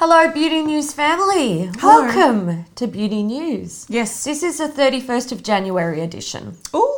Hello, 0.00 0.30
Beauty 0.32 0.62
News 0.62 0.92
family. 0.92 1.70
Welcome 1.82 2.66
to 2.76 2.86
Beauty 2.86 3.22
News. 3.22 3.86
Yes. 3.88 4.24
This 4.24 4.42
is 4.42 4.58
the 4.58 4.68
31st 4.68 5.32
of 5.32 5.42
January 5.42 6.00
edition. 6.00 6.56
Ooh, 6.74 6.94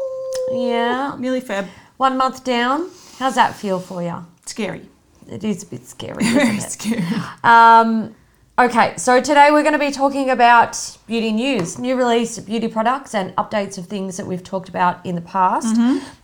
Yeah. 0.52 1.16
nearly 1.18 1.40
Feb. 1.40 1.66
One 1.96 2.16
month 2.16 2.44
down. 2.44 2.90
How's 3.18 3.34
that 3.36 3.54
feel 3.54 3.80
for 3.80 4.02
you? 4.02 4.26
Scary. 4.46 4.88
It 5.28 5.44
is 5.44 5.62
a 5.62 5.66
bit 5.66 5.86
scary, 5.86 6.24
Very 6.32 6.56
isn't 6.56 6.58
it? 6.58 6.70
scary. 6.72 7.04
Um, 7.44 8.14
okay, 8.58 8.94
so 8.96 9.20
today 9.20 9.48
we're 9.50 9.62
going 9.62 9.72
to 9.74 9.78
be 9.78 9.90
talking 9.92 10.28
about 10.30 10.98
beauty 11.06 11.32
news, 11.32 11.78
new 11.78 11.96
release 11.96 12.38
beauty 12.38 12.68
products, 12.68 13.14
and 13.14 13.34
updates 13.36 13.78
of 13.78 13.86
things 13.86 14.16
that 14.18 14.26
we've 14.26 14.44
talked 14.44 14.68
about 14.68 15.04
in 15.06 15.14
the 15.14 15.20
past. 15.22 15.76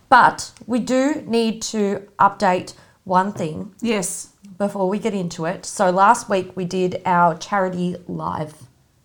But 0.09 0.51
we 0.67 0.79
do 0.79 1.23
need 1.25 1.61
to 1.73 2.07
update 2.19 2.73
one 3.03 3.31
thing 3.31 3.73
Yes. 3.81 4.29
Before 4.57 4.87
we 4.89 4.97
get 4.99 5.13
into 5.13 5.45
it. 5.45 5.65
So 5.65 5.89
last 5.91 6.29
week 6.29 6.55
we 6.55 6.65
did 6.65 7.01
our 7.05 7.37
charity 7.37 7.95
live 8.07 8.53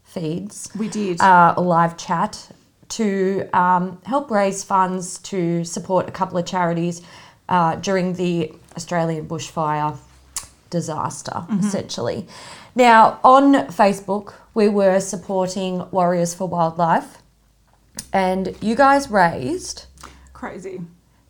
feeds, 0.04 0.68
We 0.78 0.88
did. 0.88 1.20
uh, 1.20 1.54
a 1.56 1.60
live 1.60 1.96
chat 1.96 2.50
to 2.90 3.48
um, 3.54 3.98
help 4.04 4.30
raise 4.30 4.62
funds 4.64 5.18
to 5.18 5.64
support 5.64 6.08
a 6.08 6.12
couple 6.12 6.38
of 6.38 6.46
charities 6.46 7.02
uh, 7.48 7.74
during 7.76 8.12
the 8.14 8.52
Australian 8.76 9.26
bushfire 9.28 9.96
disaster, 10.70 11.44
essentially. 11.60 12.26
Now, 12.74 13.18
on 13.24 13.52
Facebook, 13.68 14.32
we 14.54 14.68
were 14.68 15.00
supporting 15.00 15.88
Warriors 15.90 16.34
for 16.34 16.46
Wildlife, 16.48 17.18
and 18.12 18.54
you 18.62 18.74
guys 18.74 19.10
raised 19.10 19.86
Crazy. 20.32 20.80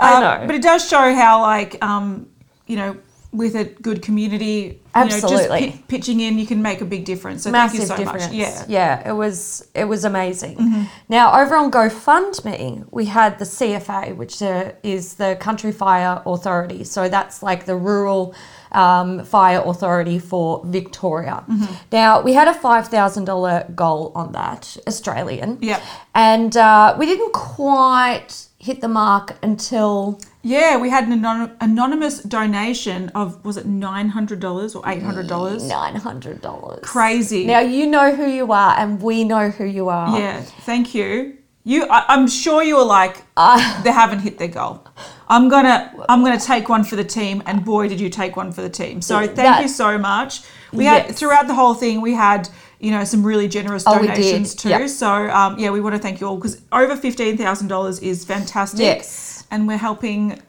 I 0.00 0.14
Um, 0.14 0.20
know. 0.22 0.46
But 0.46 0.54
it 0.56 0.62
does 0.62 0.88
show 0.88 1.14
how 1.14 1.42
like 1.42 1.76
um 1.84 2.26
you 2.66 2.76
know 2.76 2.96
with 3.30 3.54
a 3.54 3.64
good 3.64 4.00
community, 4.00 4.80
you 4.96 5.04
know, 5.04 5.14
Absolutely. 5.14 5.60
just 5.66 5.76
pi- 5.76 5.84
pitching 5.86 6.20
in, 6.20 6.38
you 6.38 6.46
can 6.46 6.62
make 6.62 6.80
a 6.80 6.84
big 6.84 7.04
difference. 7.04 7.42
So 7.42 7.50
massive 7.50 7.80
thank 7.80 7.90
you 7.90 7.96
so 7.96 8.02
difference. 8.02 8.26
much. 8.26 8.34
Yeah. 8.34 8.46
Mm-hmm. 8.46 8.72
yeah, 8.72 9.08
it 9.08 9.12
was 9.12 9.68
it 9.74 9.84
was 9.84 10.04
amazing. 10.04 10.88
Now 11.08 11.38
over 11.40 11.54
on 11.56 11.70
GoFundMe, 11.70 12.86
we 12.90 13.04
had 13.04 13.38
the 13.38 13.44
CFA, 13.44 14.16
which 14.16 14.40
uh, 14.40 14.72
is 14.82 15.14
the 15.14 15.36
Country 15.40 15.72
Fire 15.72 16.22
Authority. 16.24 16.84
So 16.84 17.08
that's 17.08 17.42
like 17.42 17.66
the 17.66 17.76
rural 17.76 18.34
um, 18.72 19.24
fire 19.24 19.62
authority 19.64 20.18
for 20.18 20.62
Victoria. 20.64 21.44
Mm-hmm. 21.48 21.74
Now 21.92 22.22
we 22.22 22.32
had 22.32 22.48
a 22.48 22.54
five 22.54 22.88
thousand 22.88 23.24
dollar 23.26 23.66
goal 23.74 24.12
on 24.14 24.32
that 24.32 24.76
Australian. 24.86 25.58
Yeah, 25.60 25.82
and 26.14 26.56
uh, 26.56 26.96
we 26.98 27.04
didn't 27.04 27.32
quite 27.34 28.47
hit 28.58 28.80
the 28.80 28.88
mark 28.88 29.36
until 29.42 30.20
Yeah, 30.42 30.76
we 30.78 30.90
had 30.90 31.04
an 31.06 31.12
anon- 31.12 31.56
anonymous 31.60 32.20
donation 32.22 33.08
of 33.14 33.44
was 33.44 33.56
it 33.56 33.66
nine 33.66 34.08
hundred 34.08 34.40
dollars 34.40 34.74
or 34.74 34.82
eight 34.88 35.02
hundred 35.02 35.28
dollars? 35.28 35.62
nine 35.64 35.94
hundred 35.94 36.40
dollars. 36.42 36.80
Crazy. 36.82 37.44
Now 37.46 37.60
you 37.60 37.86
know 37.86 38.14
who 38.14 38.26
you 38.26 38.52
are, 38.52 38.74
and 38.78 39.00
we 39.00 39.24
know 39.24 39.50
who 39.50 39.64
you 39.64 39.88
are. 39.88 40.18
Yeah, 40.18 40.40
thank 40.42 40.94
you. 40.94 41.34
You, 41.64 41.84
I, 41.90 42.04
I'm 42.08 42.26
sure 42.28 42.62
you 42.62 42.76
were 42.76 42.84
like, 42.84 43.22
ah. 43.36 43.80
they 43.84 43.92
haven't 43.92 44.20
hit 44.20 44.38
their 44.38 44.48
goal. 44.48 44.86
I'm 45.28 45.48
gonna, 45.50 45.92
I'm 46.08 46.24
gonna 46.24 46.40
take 46.40 46.68
one 46.68 46.82
for 46.82 46.96
the 46.96 47.04
team, 47.04 47.42
and 47.46 47.64
boy, 47.64 47.88
did 47.88 48.00
you 48.00 48.08
take 48.08 48.36
one 48.36 48.52
for 48.52 48.62
the 48.62 48.70
team. 48.70 49.02
So 49.02 49.18
thank 49.20 49.36
That- 49.36 49.62
you 49.62 49.68
so 49.68 49.98
much. 49.98 50.42
We 50.72 50.84
had 50.84 51.14
throughout 51.14 51.46
the 51.46 51.54
whole 51.54 51.74
thing, 51.74 52.00
we 52.02 52.12
had, 52.14 52.48
you 52.80 52.90
know, 52.90 53.02
some 53.04 53.24
really 53.24 53.48
generous 53.48 53.84
Oh, 53.86 53.98
donations 53.98 54.54
too. 54.54 54.68
Yep. 54.68 54.88
So 54.88 55.08
um, 55.30 55.58
yeah, 55.58 55.70
we 55.70 55.80
want 55.80 55.94
to 55.96 56.00
thank 56.02 56.20
you 56.20 56.26
all 56.28 56.36
because 56.36 56.60
over 56.72 56.96
fifteen 56.96 57.36
thousand 57.36 57.68
dollars 57.68 57.98
is 58.00 58.24
fantastic. 58.24 58.80
Yes. 58.80 59.44
and 59.50 59.66
we're 59.66 59.78
helping 59.78 60.40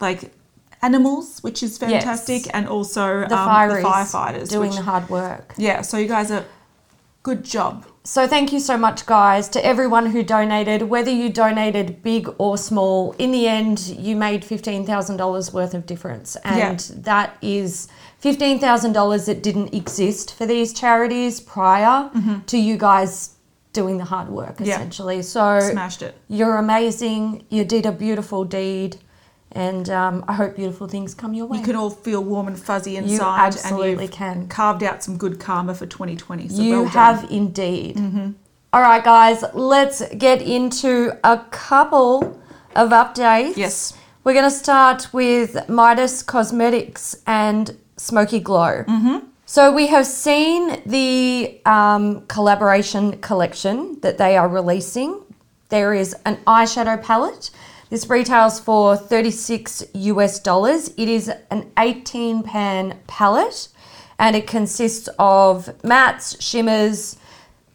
like 0.00 0.32
animals, 0.82 1.40
which 1.42 1.62
is 1.62 1.76
fantastic, 1.78 2.46
Yes. 2.46 2.54
and 2.54 2.68
also 2.68 3.26
The, 3.28 3.36
um, 3.36 3.68
the 3.68 3.74
firefighters 3.82 4.48
doing 4.48 4.70
which- 4.70 4.76
the 4.76 4.82
hard 4.84 5.08
work. 5.10 5.54
yeah, 5.56 5.82
so 5.82 5.96
you 5.98 6.08
guys 6.08 6.30
are 6.30 6.44
good 7.22 7.44
job. 7.44 7.84
So 8.04 8.26
thank 8.26 8.52
you 8.54 8.60
so 8.60 8.78
much, 8.78 9.04
guys, 9.04 9.48
to 9.50 9.62
everyone 9.62 10.06
who 10.06 10.22
donated. 10.22 10.82
Whether 10.82 11.10
you 11.10 11.28
donated 11.28 12.02
big 12.02 12.32
or 12.38 12.56
small, 12.56 13.12
in 13.18 13.32
the 13.32 13.46
end, 13.46 13.80
you 13.88 14.16
made 14.16 14.44
fifteen 14.44 14.86
thousand 14.86 15.16
dollars 15.18 15.52
worth 15.52 15.74
of 15.74 15.84
difference, 15.84 16.36
and 16.44 16.78
that 17.04 17.36
is 17.42 17.88
fifteen 18.18 18.58
thousand 18.58 18.92
dollars 18.92 19.26
that 19.26 19.42
didn't 19.42 19.72
exist 19.74 20.34
for 20.34 20.46
these 20.46 20.72
charities 20.72 21.40
prior 21.40 22.10
to 22.46 22.58
you 22.58 22.76
guys 22.76 23.34
doing 23.72 23.98
the 23.98 24.04
hard 24.04 24.28
work, 24.28 24.54
Mm-hmm. 24.56 24.64
Yeah. 24.64 24.74
essentially. 24.76 25.22
So 25.22 25.60
Smashed 25.60 26.02
it. 26.02 26.16
You're 26.28 26.56
amazing. 26.56 27.44
You 27.48 27.64
did 27.64 27.86
a 27.86 27.92
beautiful 27.92 28.44
deed, 28.44 28.96
and 29.52 29.88
um, 29.90 30.24
I 30.26 30.32
hope 30.32 30.56
beautiful 30.56 30.88
things 30.88 31.14
come 31.14 31.32
your 31.34 31.46
way. 31.46 31.58
You 31.58 31.64
can 31.64 31.76
all 31.76 31.90
feel 31.90 32.24
warm 32.24 32.48
and 32.48 32.58
fuzzy 32.58 32.96
inside. 32.96 33.46
absolutely 33.46 33.92
and 33.92 34.00
you've 34.02 34.10
can. 34.10 34.48
Carved 34.48 34.82
out 34.82 35.02
some 35.04 35.16
good 35.16 35.38
karma 35.38 35.74
for 35.74 35.86
2020. 35.86 36.48
So 36.48 36.62
you 36.62 36.70
well 36.80 36.84
have 36.86 37.30
indeed. 37.30 38.00
All 38.72 38.82
right, 38.82 39.02
guys, 39.04 39.44
let's 39.54 40.02
get 40.16 40.42
into 40.42 41.16
a 41.24 41.38
couple 41.50 42.38
of 42.74 42.90
updates. 42.90 43.56
Yes. 43.56 43.94
We're 44.24 44.34
going 44.34 44.44
to 44.44 44.50
start 44.50 45.08
with 45.14 45.68
Midas 45.70 46.22
Cosmetics 46.22 47.16
and 47.26 47.74
Smoky 47.98 48.40
Glow. 48.40 48.84
Mm-hmm. 48.84 49.26
So 49.46 49.72
we 49.72 49.86
have 49.88 50.06
seen 50.06 50.82
the 50.84 51.60
um, 51.64 52.26
collaboration 52.26 53.18
collection 53.18 53.98
that 54.00 54.18
they 54.18 54.36
are 54.36 54.48
releasing. 54.48 55.22
There 55.68 55.94
is 55.94 56.14
an 56.24 56.36
eyeshadow 56.46 57.02
palette. 57.02 57.50
This 57.90 58.08
retails 58.10 58.60
for 58.60 58.96
36 58.96 59.84
US 59.94 60.38
dollars. 60.40 60.88
It 60.96 61.08
is 61.08 61.30
an 61.50 61.70
18 61.78 62.42
pan 62.42 62.98
palette 63.06 63.68
and 64.18 64.36
it 64.36 64.46
consists 64.46 65.08
of 65.18 65.66
mattes, 65.82 66.40
shimmers, 66.40 67.16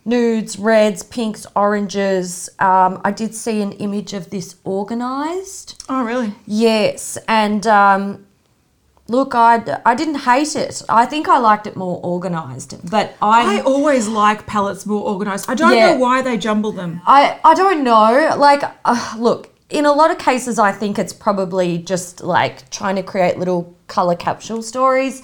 nudes, 0.05 0.59
reds, 0.59 1.03
pinks, 1.03 1.47
oranges. 1.55 2.49
Um, 2.59 3.01
I 3.03 3.11
did 3.11 3.33
see 3.33 3.61
an 3.61 3.71
image 3.73 4.13
of 4.13 4.29
this 4.29 4.55
organized. 4.63 5.83
Oh, 5.89 6.03
really? 6.03 6.33
Yes, 6.45 7.17
and 7.27 7.65
um, 7.65 8.25
look, 9.15 9.31
I, 9.35 9.53
I 9.91 9.93
didn't 10.01 10.19
hate 10.31 10.53
it. 10.65 10.75
I 11.01 11.05
think 11.11 11.23
I 11.35 11.37
liked 11.49 11.65
it 11.71 11.75
more 11.85 11.97
organized, 12.13 12.71
but 12.95 13.05
I 13.21 13.39
I 13.53 13.61
always 13.73 14.05
like 14.23 14.39
palettes 14.53 14.85
more 14.91 15.03
organized. 15.13 15.43
I 15.53 15.55
don't 15.61 15.75
Yeah. 15.77 15.87
know 15.91 15.97
why 16.05 16.15
they 16.27 16.35
jumble 16.47 16.71
them. 16.81 16.91
I, 17.17 17.21
I 17.51 17.53
don't 17.61 17.81
know. 17.83 18.35
Like, 18.47 18.63
uh, 18.85 19.15
look, 19.27 19.41
in 19.69 19.85
a 19.85 19.93
lot 20.01 20.09
of 20.13 20.17
cases, 20.29 20.55
I 20.69 20.71
think 20.81 20.93
it's 21.03 21.13
probably 21.27 21.69
just 21.93 22.21
like 22.37 22.55
trying 22.77 22.95
to 23.01 23.03
create 23.03 23.33
little 23.43 23.61
color 23.87 24.15
capsule 24.15 24.61
stories, 24.61 25.15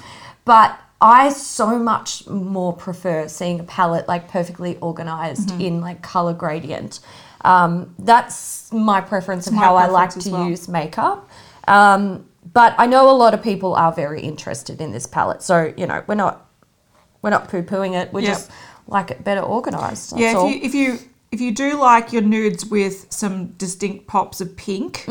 but 0.45 0.69
I 1.01 1.29
so 1.29 1.67
much 1.91 2.27
more 2.27 2.73
prefer 2.85 3.27
seeing 3.27 3.59
a 3.59 3.63
palette 3.63 4.07
like 4.13 4.23
perfectly 4.27 4.77
organized 4.89 5.49
Mm-hmm. 5.49 5.61
in 5.67 5.81
like 5.87 5.99
color 6.13 6.33
gradient. 6.43 6.99
Um, 7.41 7.95
that's 7.99 8.71
my 8.73 8.99
preference 9.11 9.47
of 9.47 9.53
my 9.53 9.61
how 9.63 9.75
I 9.75 9.87
like 9.87 10.09
preference 10.09 10.25
to 10.25 10.29
as 10.29 10.33
well. 10.33 10.49
use 10.49 10.67
makeup. 10.67 11.17
Um, 11.67 12.25
but 12.53 12.75
I 12.77 12.85
know 12.85 13.09
a 13.09 13.15
lot 13.17 13.33
of 13.33 13.41
people 13.43 13.75
are 13.75 13.91
very 13.91 14.21
interested 14.21 14.81
in 14.81 14.91
this 14.91 15.05
palette, 15.05 15.41
so 15.41 15.73
you 15.77 15.85
know 15.87 16.03
we're 16.07 16.15
not 16.15 16.49
we're 17.21 17.29
not 17.29 17.49
poo 17.49 17.63
pooing 17.63 17.93
it. 18.01 18.13
We 18.13 18.23
Yeah. 18.23 18.29
just 18.29 18.51
like 18.87 19.11
it 19.11 19.23
better 19.23 19.41
organized. 19.41 20.17
Yeah, 20.17 20.33
all. 20.33 20.47
if 20.47 20.55
you, 20.55 20.61
if 20.63 20.73
you 20.75 20.99
if 21.31 21.41
you 21.41 21.51
do 21.53 21.79
like 21.79 22.11
your 22.11 22.21
nudes 22.23 22.65
with 22.65 23.05
some 23.11 23.47
distinct 23.49 24.07
pops 24.07 24.41
of 24.41 24.55
pink, 24.57 25.05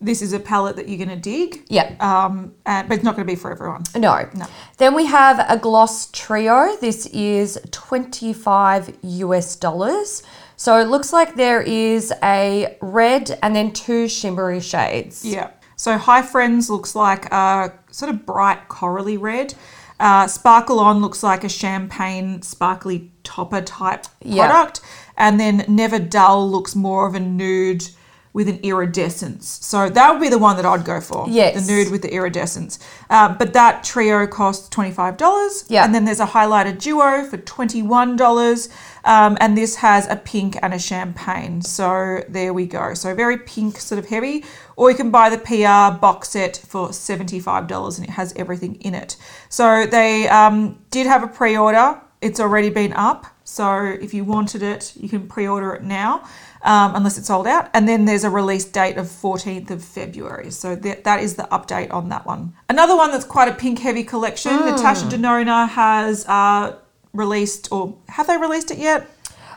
this 0.00 0.22
is 0.22 0.32
a 0.32 0.40
palette 0.40 0.76
that 0.76 0.88
you're 0.88 0.98
going 1.04 1.10
to 1.10 1.30
dig. 1.30 1.64
Mm-hmm. 1.66 1.74
Yeah. 1.74 1.94
Um, 2.00 2.54
and, 2.66 2.88
but 2.88 2.96
it's 2.96 3.04
not 3.04 3.14
going 3.14 3.26
to 3.26 3.30
be 3.32 3.36
for 3.36 3.52
everyone. 3.52 3.84
No. 3.94 4.28
No. 4.34 4.46
Then 4.78 4.94
we 4.94 5.06
have 5.06 5.44
a 5.48 5.56
gloss 5.58 6.10
trio. 6.10 6.76
This 6.80 7.06
is 7.06 7.60
25 7.70 8.96
US 9.02 9.56
dollars. 9.56 10.22
So 10.56 10.78
it 10.78 10.88
looks 10.88 11.12
like 11.12 11.36
there 11.36 11.60
is 11.62 12.12
a 12.22 12.76
red 12.80 13.38
and 13.42 13.54
then 13.54 13.72
two 13.72 14.08
shimmery 14.08 14.60
shades. 14.60 15.24
Yeah. 15.24 15.50
So 15.82 15.98
High 15.98 16.22
Friends 16.22 16.70
looks 16.70 16.94
like 16.94 17.24
a 17.32 17.72
sort 17.90 18.08
of 18.08 18.24
bright 18.24 18.68
corally 18.68 19.16
red. 19.16 19.54
Uh, 19.98 20.28
Sparkle 20.28 20.78
On 20.78 21.00
looks 21.00 21.24
like 21.24 21.42
a 21.42 21.48
champagne 21.48 22.40
sparkly 22.42 23.10
topper 23.24 23.60
type 23.60 24.04
product. 24.20 24.80
And 25.16 25.40
then 25.40 25.64
Never 25.66 25.98
Dull 25.98 26.48
looks 26.48 26.76
more 26.76 27.08
of 27.08 27.16
a 27.16 27.20
nude 27.20 27.88
with 28.32 28.48
an 28.48 28.60
iridescence. 28.62 29.48
So 29.48 29.88
that 29.88 30.12
would 30.12 30.20
be 30.20 30.28
the 30.28 30.38
one 30.38 30.54
that 30.54 30.64
I'd 30.64 30.84
go 30.84 31.00
for. 31.00 31.26
Yes. 31.28 31.66
The 31.66 31.72
nude 31.72 31.90
with 31.90 32.02
the 32.02 32.14
iridescence. 32.14 32.78
Um, 33.10 33.36
but 33.36 33.52
that 33.52 33.82
trio 33.82 34.26
costs 34.28 34.68
$25. 34.68 35.64
Yeah. 35.68 35.84
And 35.84 35.92
then 35.92 36.04
there's 36.04 36.20
a 36.20 36.26
highlighter 36.26 36.80
duo 36.80 37.24
for 37.24 37.38
$21. 37.38 38.72
Um, 39.04 39.36
and 39.40 39.56
this 39.56 39.76
has 39.76 40.08
a 40.08 40.16
pink 40.16 40.58
and 40.62 40.72
a 40.72 40.78
champagne. 40.78 41.62
So 41.62 42.22
there 42.28 42.52
we 42.52 42.66
go. 42.66 42.94
So 42.94 43.14
very 43.14 43.38
pink, 43.38 43.78
sort 43.78 43.98
of 43.98 44.06
heavy. 44.06 44.44
Or 44.76 44.90
you 44.90 44.96
can 44.96 45.10
buy 45.10 45.30
the 45.30 45.38
PR 45.38 45.98
box 45.98 46.30
set 46.30 46.56
for 46.56 46.88
$75 46.88 47.98
and 47.98 48.08
it 48.08 48.12
has 48.12 48.32
everything 48.36 48.76
in 48.76 48.94
it. 48.94 49.16
So 49.48 49.86
they 49.86 50.28
um, 50.28 50.82
did 50.90 51.06
have 51.06 51.22
a 51.22 51.28
pre 51.28 51.56
order. 51.56 52.00
It's 52.20 52.38
already 52.38 52.70
been 52.70 52.92
up. 52.92 53.26
So 53.44 53.84
if 53.84 54.14
you 54.14 54.24
wanted 54.24 54.62
it, 54.62 54.92
you 54.96 55.08
can 55.08 55.26
pre 55.26 55.46
order 55.46 55.74
it 55.74 55.82
now. 55.82 56.24
Um, 56.64 56.94
unless 56.94 57.18
it's 57.18 57.26
sold 57.26 57.48
out. 57.48 57.70
And 57.74 57.88
then 57.88 58.04
there's 58.04 58.22
a 58.22 58.30
release 58.30 58.64
date 58.64 58.96
of 58.96 59.06
14th 59.06 59.70
of 59.72 59.84
February. 59.84 60.52
So 60.52 60.76
that, 60.76 61.02
that 61.02 61.20
is 61.20 61.34
the 61.34 61.42
update 61.50 61.92
on 61.92 62.08
that 62.10 62.24
one. 62.24 62.54
Another 62.68 62.94
one 62.94 63.10
that's 63.10 63.24
quite 63.24 63.48
a 63.48 63.52
pink 63.52 63.80
heavy 63.80 64.04
collection, 64.04 64.52
Natasha 64.52 65.06
Denona 65.06 65.68
has 65.68 66.24
uh, 66.28 66.76
released, 67.12 67.70
or 67.72 67.94
have 68.08 68.26
they 68.26 68.36
released 68.36 68.70
it 68.70 68.78
yet? 68.78 69.08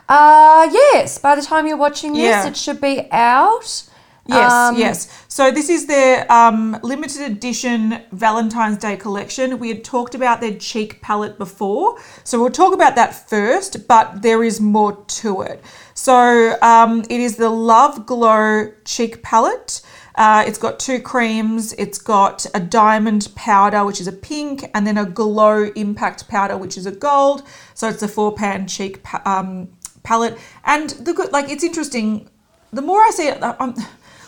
Uh, 0.08 0.68
yes. 0.72 1.18
By 1.18 1.34
the 1.34 1.42
time 1.42 1.66
you're 1.66 1.76
watching 1.76 2.12
this, 2.12 2.22
Yeah. 2.22 2.46
it 2.46 2.56
should 2.56 2.80
be 2.80 3.08
out. 3.10 3.82
Yes, 4.28 4.52
Um, 4.52 4.76
yes. 4.76 5.08
So 5.28 5.52
this 5.52 5.68
is 5.68 5.86
their 5.86 6.30
um, 6.32 6.78
limited 6.82 7.22
edition 7.22 8.02
Valentine's 8.10 8.78
Day 8.78 8.96
collection. 8.96 9.58
We 9.60 9.68
had 9.68 9.84
talked 9.84 10.16
about 10.16 10.40
their 10.40 10.54
cheek 10.54 11.00
palette 11.00 11.38
before, 11.38 11.96
so 12.24 12.40
we'll 12.40 12.50
talk 12.50 12.74
about 12.74 12.96
that 12.96 13.28
first. 13.28 13.86
But 13.86 14.22
there 14.22 14.42
is 14.42 14.60
more 14.60 14.96
to 15.20 15.42
it. 15.42 15.62
So 15.94 16.56
um, 16.60 17.04
it 17.08 17.20
is 17.20 17.36
the 17.36 17.50
Love 17.50 18.04
Glow 18.04 18.72
cheek 18.84 19.22
palette. 19.22 19.80
Uh, 20.16 20.42
it's 20.46 20.58
got 20.58 20.78
two 20.78 20.98
creams. 21.00 21.72
It's 21.74 21.98
got 21.98 22.46
a 22.54 22.60
diamond 22.60 23.28
powder, 23.34 23.84
which 23.84 24.00
is 24.00 24.06
a 24.06 24.12
pink, 24.12 24.70
and 24.74 24.86
then 24.86 24.96
a 24.96 25.04
glow 25.04 25.64
impact 25.76 26.26
powder, 26.28 26.56
which 26.56 26.78
is 26.78 26.86
a 26.86 26.90
gold. 26.92 27.42
So 27.74 27.88
it's 27.88 28.02
a 28.02 28.08
four 28.08 28.32
pan 28.34 28.66
cheek 28.66 29.02
pa- 29.02 29.22
um, 29.26 29.68
palette. 30.02 30.38
And 30.64 30.90
the 30.90 31.12
good, 31.12 31.32
like, 31.32 31.50
it's 31.50 31.64
interesting. 31.64 32.30
The 32.72 32.82
more 32.82 33.00
I 33.00 33.10
see 33.10 33.28
it, 33.28 33.38
I'm, 33.42 33.74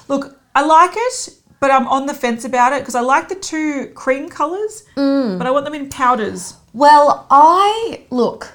look, 0.09 0.39
I 0.55 0.63
like 0.65 0.93
it, 0.95 1.31
but 1.61 1.71
I'm 1.71 1.89
on 1.89 2.07
the 2.07 2.15
fence 2.15 2.45
about 2.45 2.73
it 2.73 2.81
because 2.81 2.95
I 2.95 3.01
like 3.01 3.29
the 3.29 3.35
two 3.35 3.87
cream 3.95 4.29
colors, 4.29 4.85
but 4.95 5.47
I 5.47 5.51
want 5.51 5.65
them 5.65 5.75
in 5.75 5.89
powders. 5.89 6.55
Well, 6.73 7.27
I 7.31 8.05
look. 8.11 8.53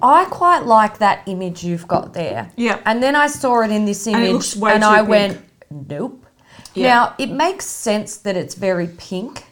I 0.00 0.26
quite 0.26 0.64
like 0.64 0.98
that 0.98 1.22
image 1.26 1.64
you've 1.64 1.88
got 1.88 2.12
there. 2.14 2.52
Yeah. 2.56 2.80
And 2.84 3.02
then 3.02 3.16
I 3.16 3.26
saw 3.26 3.62
it 3.62 3.70
in 3.70 3.84
this 3.84 4.06
image, 4.06 4.54
and 4.54 4.82
too 4.82 4.88
I 4.88 4.98
pink. 4.98 5.08
went, 5.08 5.40
nope. 5.88 6.24
Yeah. 6.74 6.88
Now 6.88 7.14
it 7.18 7.30
makes 7.30 7.66
sense 7.66 8.16
that 8.18 8.36
it's 8.36 8.54
very 8.54 8.86
pink. 8.86 9.44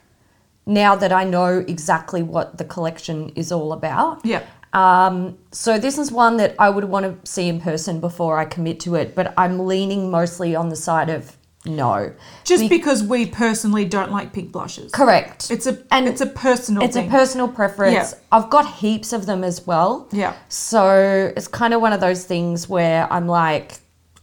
Now 0.67 0.97
that 0.97 1.13
I 1.13 1.25
know 1.25 1.65
exactly 1.69 2.23
what 2.23 2.59
the 2.59 2.65
collection 2.65 3.31
is 3.37 3.53
all 3.53 3.73
about. 3.73 4.25
Yeah. 4.25 4.43
Um, 4.73 5.39
so 5.53 5.79
this 5.79 5.97
is 5.97 6.11
one 6.13 6.37
that 6.39 6.55
I 6.59 6.69
would 6.71 6.85
want 6.85 7.25
to 7.25 7.31
see 7.31 7.49
in 7.49 7.61
person 7.61 8.01
before 8.01 8.39
I 8.39 8.45
commit 8.45 8.81
to 8.81 8.95
it, 8.97 9.15
but 9.15 9.33
I'm 9.37 9.61
leaning 9.67 10.11
mostly 10.11 10.55
on 10.57 10.69
the 10.69 10.77
side 10.77 11.09
of 11.09 11.37
no. 11.65 12.13
Just 12.45 12.63
Be- 12.63 12.69
because 12.69 13.03
we 13.03 13.27
personally 13.27 13.85
don't 13.85 14.13
like 14.13 14.33
pink 14.33 14.53
blushes. 14.53 14.93
correct. 14.93 15.51
It's 15.51 15.67
a 15.67 15.79
And 15.91 16.07
it's 16.07 16.21
a 16.21 16.27
personal 16.27 16.83
It's 16.85 16.95
thing. 16.95 17.09
a 17.09 17.11
personal 17.11 17.49
preference. 17.49 17.95
Yeah. 17.95 18.19
I've 18.33 18.51
got 18.51 18.67
heaps 18.75 19.13
of 19.13 19.27
them 19.27 19.43
as 19.45 19.67
well. 19.67 20.09
Yeah. 20.13 20.35
So 20.49 21.33
it's 21.37 21.49
kind 21.49 21.73
of 21.75 21.81
one 21.81 21.93
of 21.93 22.01
those 22.01 22.25
things 22.25 22.69
where 22.69 23.11
I'm 23.13 23.27
like, 23.27 23.79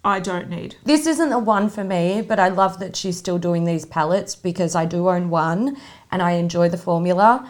I 0.05 0.19
don't 0.19 0.49
need. 0.49 0.75
this 0.83 1.07
isn't 1.07 1.29
the 1.29 1.39
one 1.39 1.69
for 1.69 1.83
me, 1.83 2.21
but 2.21 2.37
I 2.39 2.49
love 2.49 2.79
that 2.79 2.95
she's 2.95 3.17
still 3.17 3.37
doing 3.37 3.63
these 3.65 3.85
palettes 3.85 4.35
because 4.35 4.75
I 4.75 4.85
do 4.85 5.07
own 5.09 5.29
one 5.29 5.77
and 6.11 6.21
I 6.21 6.31
enjoy 6.31 6.67
the 6.69 6.77
formula. 6.77 7.49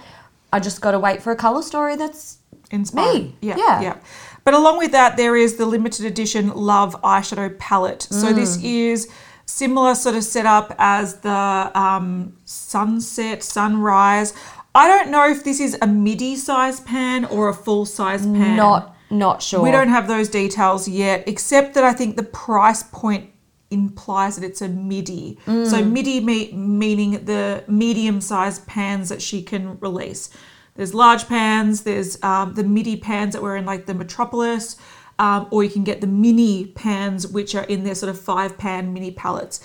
I 0.52 0.60
just 0.60 0.80
got 0.82 0.92
to 0.92 1.00
wait 1.00 1.24
for 1.24 1.32
a 1.32 1.36
color 1.36 1.62
story 1.64 1.96
that's 1.96 2.38
Inspired. 2.72 3.14
Me, 3.24 3.36
Yeah, 3.42 3.56
yeah. 3.58 3.82
yeah. 3.82 3.96
But 4.44 4.54
along 4.56 4.78
with 4.80 4.92
that, 4.92 5.16
there 5.18 5.36
is 5.36 5.56
the 5.58 5.66
limited 5.66 6.06
edition 6.06 6.50
Love 6.54 7.00
eyeshadow 7.02 7.58
palette. 7.60 8.04
So 8.04 8.34
this 8.34 8.58
Mm. 8.58 8.64
is 8.64 9.10
similar 9.46 9.94
sort 9.96 10.16
of 10.16 10.24
setup 10.24 10.76
as 10.80 11.20
the 11.20 11.72
um, 11.76 12.34
Sunset 12.46 13.44
Sunrise. 13.44 14.34
I 14.76 14.88
don't 14.88 15.12
know 15.12 15.28
if 15.30 15.44
this 15.44 15.60
is 15.60 15.78
a 15.82 15.88
midi 15.88 16.36
size 16.36 16.80
pan 16.80 17.26
or 17.26 17.48
a 17.50 17.54
full 17.54 17.86
size 17.86 18.26
pan. 18.26 18.56
not 18.58 18.93
not 19.14 19.42
sure. 19.42 19.62
We 19.62 19.72
don't 19.72 19.90
have 19.90 20.08
those 20.08 20.30
details 20.30 20.88
yet, 20.88 21.24
except 21.28 21.74
that 21.76 21.84
I 21.84 21.94
think 21.94 22.16
the 22.16 22.24
price 22.24 22.84
point 22.84 23.30
implies 23.72 24.38
that 24.38 24.46
it's 24.46 24.62
a 24.62 24.68
midi. 24.68 25.38
Mm. 25.46 25.68
So 25.68 25.84
midi 25.84 26.20
me- 26.20 26.52
meaning 26.54 27.26
the 27.26 27.64
medium 27.68 28.22
sized 28.22 28.68
pans 28.68 29.10
that 29.10 29.22
she 29.22 29.42
can 29.42 29.80
release. 29.80 30.30
There's 30.76 30.94
large 30.94 31.28
pans. 31.28 31.84
There's 31.84 32.22
um, 32.24 32.54
the 32.54 32.64
midi 32.64 32.98
pans 32.98 33.34
that 33.34 33.42
were 33.42 33.58
in 33.58 33.66
like 33.66 33.86
the 33.86 33.94
Metropolis, 33.94 34.78
um, 35.20 35.48
or 35.52 35.64
you 35.64 35.70
can 35.70 35.84
get 35.84 36.02
the 36.02 36.08
mini 36.08 36.68
pans, 36.68 37.28
which 37.28 37.56
are 37.56 37.64
in 37.64 37.84
their 37.84 37.96
sort 37.96 38.10
of 38.10 38.20
five 38.20 38.58
pan 38.58 38.94
mini 38.94 39.12
palettes. 39.12 39.60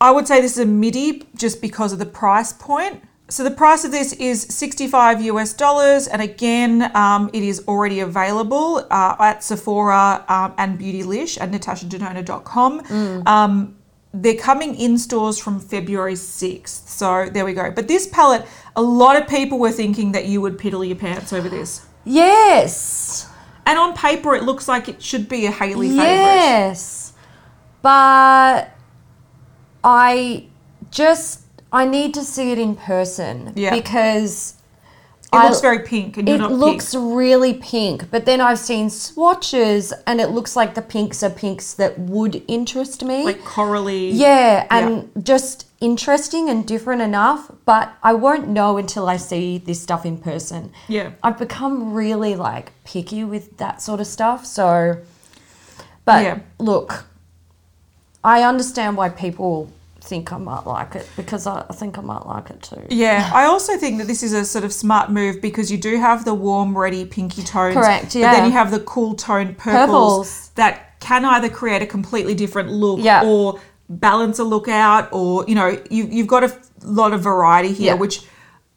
I 0.00 0.10
would 0.10 0.26
say 0.26 0.40
this 0.40 0.52
is 0.52 0.58
a 0.58 0.66
midi 0.66 1.28
just 1.36 1.60
because 1.60 1.92
of 1.92 1.98
the 1.98 2.06
price 2.06 2.52
point. 2.52 3.02
So 3.32 3.44
the 3.44 3.50
price 3.50 3.82
of 3.82 3.92
this 3.92 4.12
is 4.12 4.42
65 4.42 5.22
US 5.22 5.54
dollars, 5.54 6.06
and 6.06 6.20
again, 6.20 6.94
um, 6.94 7.30
it 7.32 7.42
is 7.42 7.64
already 7.66 8.00
available 8.00 8.86
uh, 8.90 9.16
at 9.18 9.42
Sephora 9.42 10.22
um, 10.28 10.52
and 10.58 10.78
Beautylish 10.78 11.40
at 11.40 11.50
natashadenona.com. 11.50 12.82
Um, 13.26 13.78
they're 14.12 14.34
coming 14.34 14.74
in 14.74 14.98
stores 14.98 15.38
from 15.38 15.60
February 15.60 16.12
6th. 16.12 16.88
So 16.88 17.30
there 17.30 17.46
we 17.46 17.54
go. 17.54 17.70
But 17.70 17.88
this 17.88 18.06
palette, 18.06 18.46
a 18.76 18.82
lot 18.82 19.16
of 19.16 19.26
people 19.26 19.58
were 19.58 19.72
thinking 19.72 20.12
that 20.12 20.26
you 20.26 20.42
would 20.42 20.58
piddle 20.58 20.86
your 20.86 20.96
pants 20.96 21.32
over 21.32 21.48
this. 21.48 21.86
Yes. 22.04 23.30
And 23.64 23.78
on 23.78 23.94
paper, 23.96 24.34
it 24.34 24.42
looks 24.42 24.68
like 24.68 24.90
it 24.90 25.02
should 25.02 25.30
be 25.30 25.46
a 25.46 25.50
Haley 25.50 25.88
favorite. 25.88 26.04
Yes. 26.04 27.14
But 27.80 28.76
I 29.82 30.48
just 30.90 31.41
I 31.72 31.84
need 31.86 32.12
to 32.14 32.22
see 32.22 32.52
it 32.52 32.58
in 32.58 32.76
person 32.76 33.52
Yeah. 33.56 33.70
because 33.74 34.54
It 35.32 35.36
I- 35.38 35.48
looks 35.48 35.60
very 35.62 35.78
pink, 35.78 36.18
and 36.18 36.28
you're 36.28 36.36
it 36.36 36.40
not 36.40 36.52
looks 36.52 36.92
pink. 36.92 37.16
really 37.16 37.54
pink, 37.54 38.10
but 38.10 38.26
then 38.26 38.40
I've 38.42 38.58
seen 38.58 38.90
swatches 38.90 39.92
and 40.06 40.20
it 40.20 40.28
looks 40.30 40.54
like 40.54 40.74
the 40.74 40.82
pinks 40.82 41.22
are 41.22 41.30
pinks 41.30 41.72
that 41.74 41.98
would 41.98 42.42
interest 42.46 43.02
me. 43.02 43.24
like 43.24 43.42
corally. 43.44 44.10
yeah, 44.10 44.66
and 44.70 45.08
just 45.22 45.66
interesting 45.80 46.48
and 46.50 46.66
different 46.66 47.00
enough, 47.02 47.50
but 47.64 47.94
I 48.02 48.12
won't 48.12 48.46
know 48.48 48.76
until 48.76 49.08
I 49.08 49.16
see 49.16 49.56
this 49.58 49.80
stuff 49.80 50.04
in 50.04 50.18
person. 50.18 50.70
Yeah. 50.86 51.12
I've 51.22 51.38
become 51.38 51.94
really 51.94 52.36
like 52.36 52.72
picky 52.84 53.24
with 53.24 53.56
that 53.56 53.80
sort 53.80 54.00
of 54.00 54.06
stuff, 54.06 54.44
so 54.44 54.98
but 56.04 56.22
Yeah. 56.24 56.38
look, 56.58 57.06
I 58.22 58.42
understand 58.42 58.96
why 58.98 59.08
people 59.08 59.68
think 60.02 60.32
I 60.32 60.36
might 60.38 60.66
like 60.66 60.94
it 60.96 61.08
because 61.16 61.46
I, 61.46 61.64
I 61.70 61.72
think 61.74 61.96
I 61.98 62.00
might 62.02 62.26
like 62.26 62.50
it 62.50 62.62
too. 62.62 62.82
Yeah, 62.90 63.30
I 63.34 63.44
also 63.44 63.76
think 63.78 63.98
that 63.98 64.06
this 64.06 64.22
is 64.22 64.32
a 64.32 64.44
sort 64.44 64.64
of 64.64 64.72
smart 64.72 65.10
move 65.10 65.40
because 65.40 65.70
you 65.70 65.78
do 65.78 65.96
have 65.98 66.24
the 66.24 66.34
warm, 66.34 66.76
ready 66.76 67.04
pinky 67.04 67.42
tones. 67.42 67.74
Correct, 67.74 68.04
But 68.06 68.14
yeah. 68.16 68.32
then 68.32 68.46
you 68.46 68.52
have 68.52 68.70
the 68.70 68.80
cool 68.80 69.14
toned 69.14 69.56
purples, 69.58 69.86
Purples. 69.86 70.48
that 70.56 70.98
can 71.00 71.24
either 71.24 71.48
create 71.48 71.82
a 71.82 71.86
completely 71.86 72.34
different 72.34 72.70
look 72.70 73.00
Yeah. 73.00 73.22
or 73.24 73.60
balance 73.88 74.38
a 74.38 74.44
look 74.44 74.68
out, 74.68 75.08
or, 75.12 75.44
you 75.48 75.54
know, 75.54 75.80
you, 75.90 76.04
you've 76.10 76.26
got 76.26 76.44
a 76.44 76.56
lot 76.84 77.12
of 77.12 77.20
variety 77.22 77.72
here, 77.72 77.94
Yeah. 77.94 78.00
which 78.00 78.24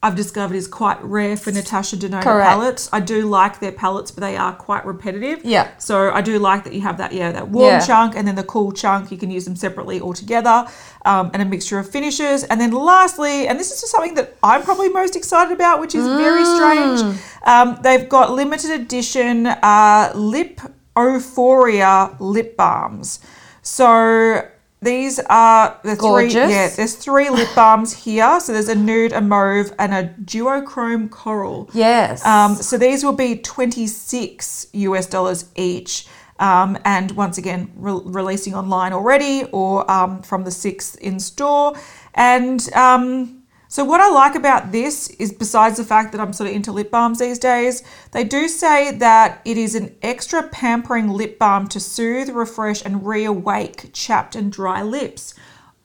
I've 0.06 0.16
discovered 0.16 0.56
is 0.56 0.68
quite 0.68 1.00
rare 1.04 1.36
for 1.36 1.52
Natasha 1.52 1.96
Denona 1.98 2.22
Correct. 2.22 2.48
palettes. 2.50 2.90
I 2.94 3.00
do 3.00 3.20
like 3.40 3.60
their 3.60 3.72
palettes, 3.72 4.12
but 4.12 4.22
they 4.22 4.38
are 4.38 4.54
quite 4.54 4.86
repetitive. 4.86 5.40
Yeah. 5.44 5.68
So 5.80 6.12
I 6.12 6.22
do 6.22 6.38
like 6.40 6.64
that 6.66 6.74
you 6.74 6.82
have 6.82 6.98
that, 7.00 7.12
yeah, 7.12 7.32
that 7.32 7.48
warm 7.50 7.74
Yeah. 7.74 7.80
chunk 7.86 8.16
and 8.16 8.28
then 8.28 8.36
the 8.36 8.44
cool 8.44 8.72
chunk. 8.72 9.12
You 9.12 9.18
can 9.18 9.32
use 9.32 9.46
them 9.46 9.56
separately 9.56 10.00
or 10.00 10.14
together, 10.14 10.68
um, 11.06 11.32
and 11.34 11.42
a 11.42 11.46
mixture 11.46 11.80
of 11.80 11.90
finishes. 11.90 12.44
And 12.44 12.62
then 12.62 12.72
lastly, 12.72 13.48
and 13.48 13.60
this 13.60 13.72
is 13.74 13.82
just 13.82 13.92
something 13.92 14.14
that 14.14 14.36
I'm 14.44 14.62
probably 14.62 14.90
most 14.90 15.16
excited 15.16 15.52
about, 15.52 15.80
which 15.82 15.96
is 15.96 16.06
very 16.06 16.44
Mm. 16.44 16.56
strange. 16.56 17.20
Um, 17.46 17.78
they've 17.82 18.08
got 18.08 18.32
limited 18.32 18.72
edition 18.72 19.48
uh, 19.48 20.12
lip 20.14 20.62
euphoria 20.98 22.12
lip 22.20 22.56
balms. 22.58 23.20
So 23.62 24.42
these 24.86 25.20
are 25.30 25.78
the 25.84 25.96
three. 25.96 26.30
Gorgeous. 26.30 26.50
Yeah, 26.50 26.70
there's 26.70 26.96
three 26.96 27.30
lip 27.30 27.50
balms 27.56 27.92
here. 27.94 28.40
So 28.40 28.54
there's 28.54 28.70
a 28.70 28.76
nude, 28.76 29.12
a 29.12 29.22
mauve, 29.22 29.74
and 29.78 29.94
a 29.94 30.14
duochrome 30.24 31.10
coral. 31.10 31.70
Yes. 31.74 32.26
Um, 32.26 32.56
so 32.56 32.78
these 32.78 33.04
will 33.04 33.14
be 33.14 33.38
26 33.38 34.68
US 34.74 35.08
dollars 35.08 35.46
each. 35.56 36.08
Um, 36.40 36.78
and 36.84 37.12
once 37.12 37.38
again, 37.38 37.72
re- 37.76 38.02
releasing 38.04 38.56
online 38.56 38.94
already 38.94 39.46
or 39.52 39.90
um, 39.90 40.22
from 40.22 40.44
the 40.44 40.50
6th 40.50 40.98
in 41.00 41.20
store. 41.20 41.76
And 42.14 42.72
um, 42.74 43.35
so, 43.76 43.84
what 43.84 44.00
I 44.00 44.10
like 44.10 44.36
about 44.36 44.72
this 44.72 45.10
is, 45.20 45.34
besides 45.34 45.76
the 45.76 45.84
fact 45.84 46.14
that 46.14 46.22
I'm 46.22 46.32
sort 46.32 46.50
of 46.50 46.56
into 46.56 46.72
lip 46.72 46.90
balms 46.90 47.20
these 47.20 47.38
days, 47.38 47.84
they 48.14 48.24
do 48.24 48.48
say 48.48 48.92
that 49.00 49.42
it 49.44 49.58
is 49.58 49.76
an 49.76 49.94
extra 50.02 50.48
pampering 50.48 51.10
lip 51.10 51.38
balm 51.38 51.68
to 51.68 51.82
soothe, 51.82 52.30
refresh, 52.30 52.86
and 52.86 53.02
reawake 53.02 53.90
chapped 53.92 54.34
and 54.34 54.50
dry 54.50 54.82
lips. 54.82 55.34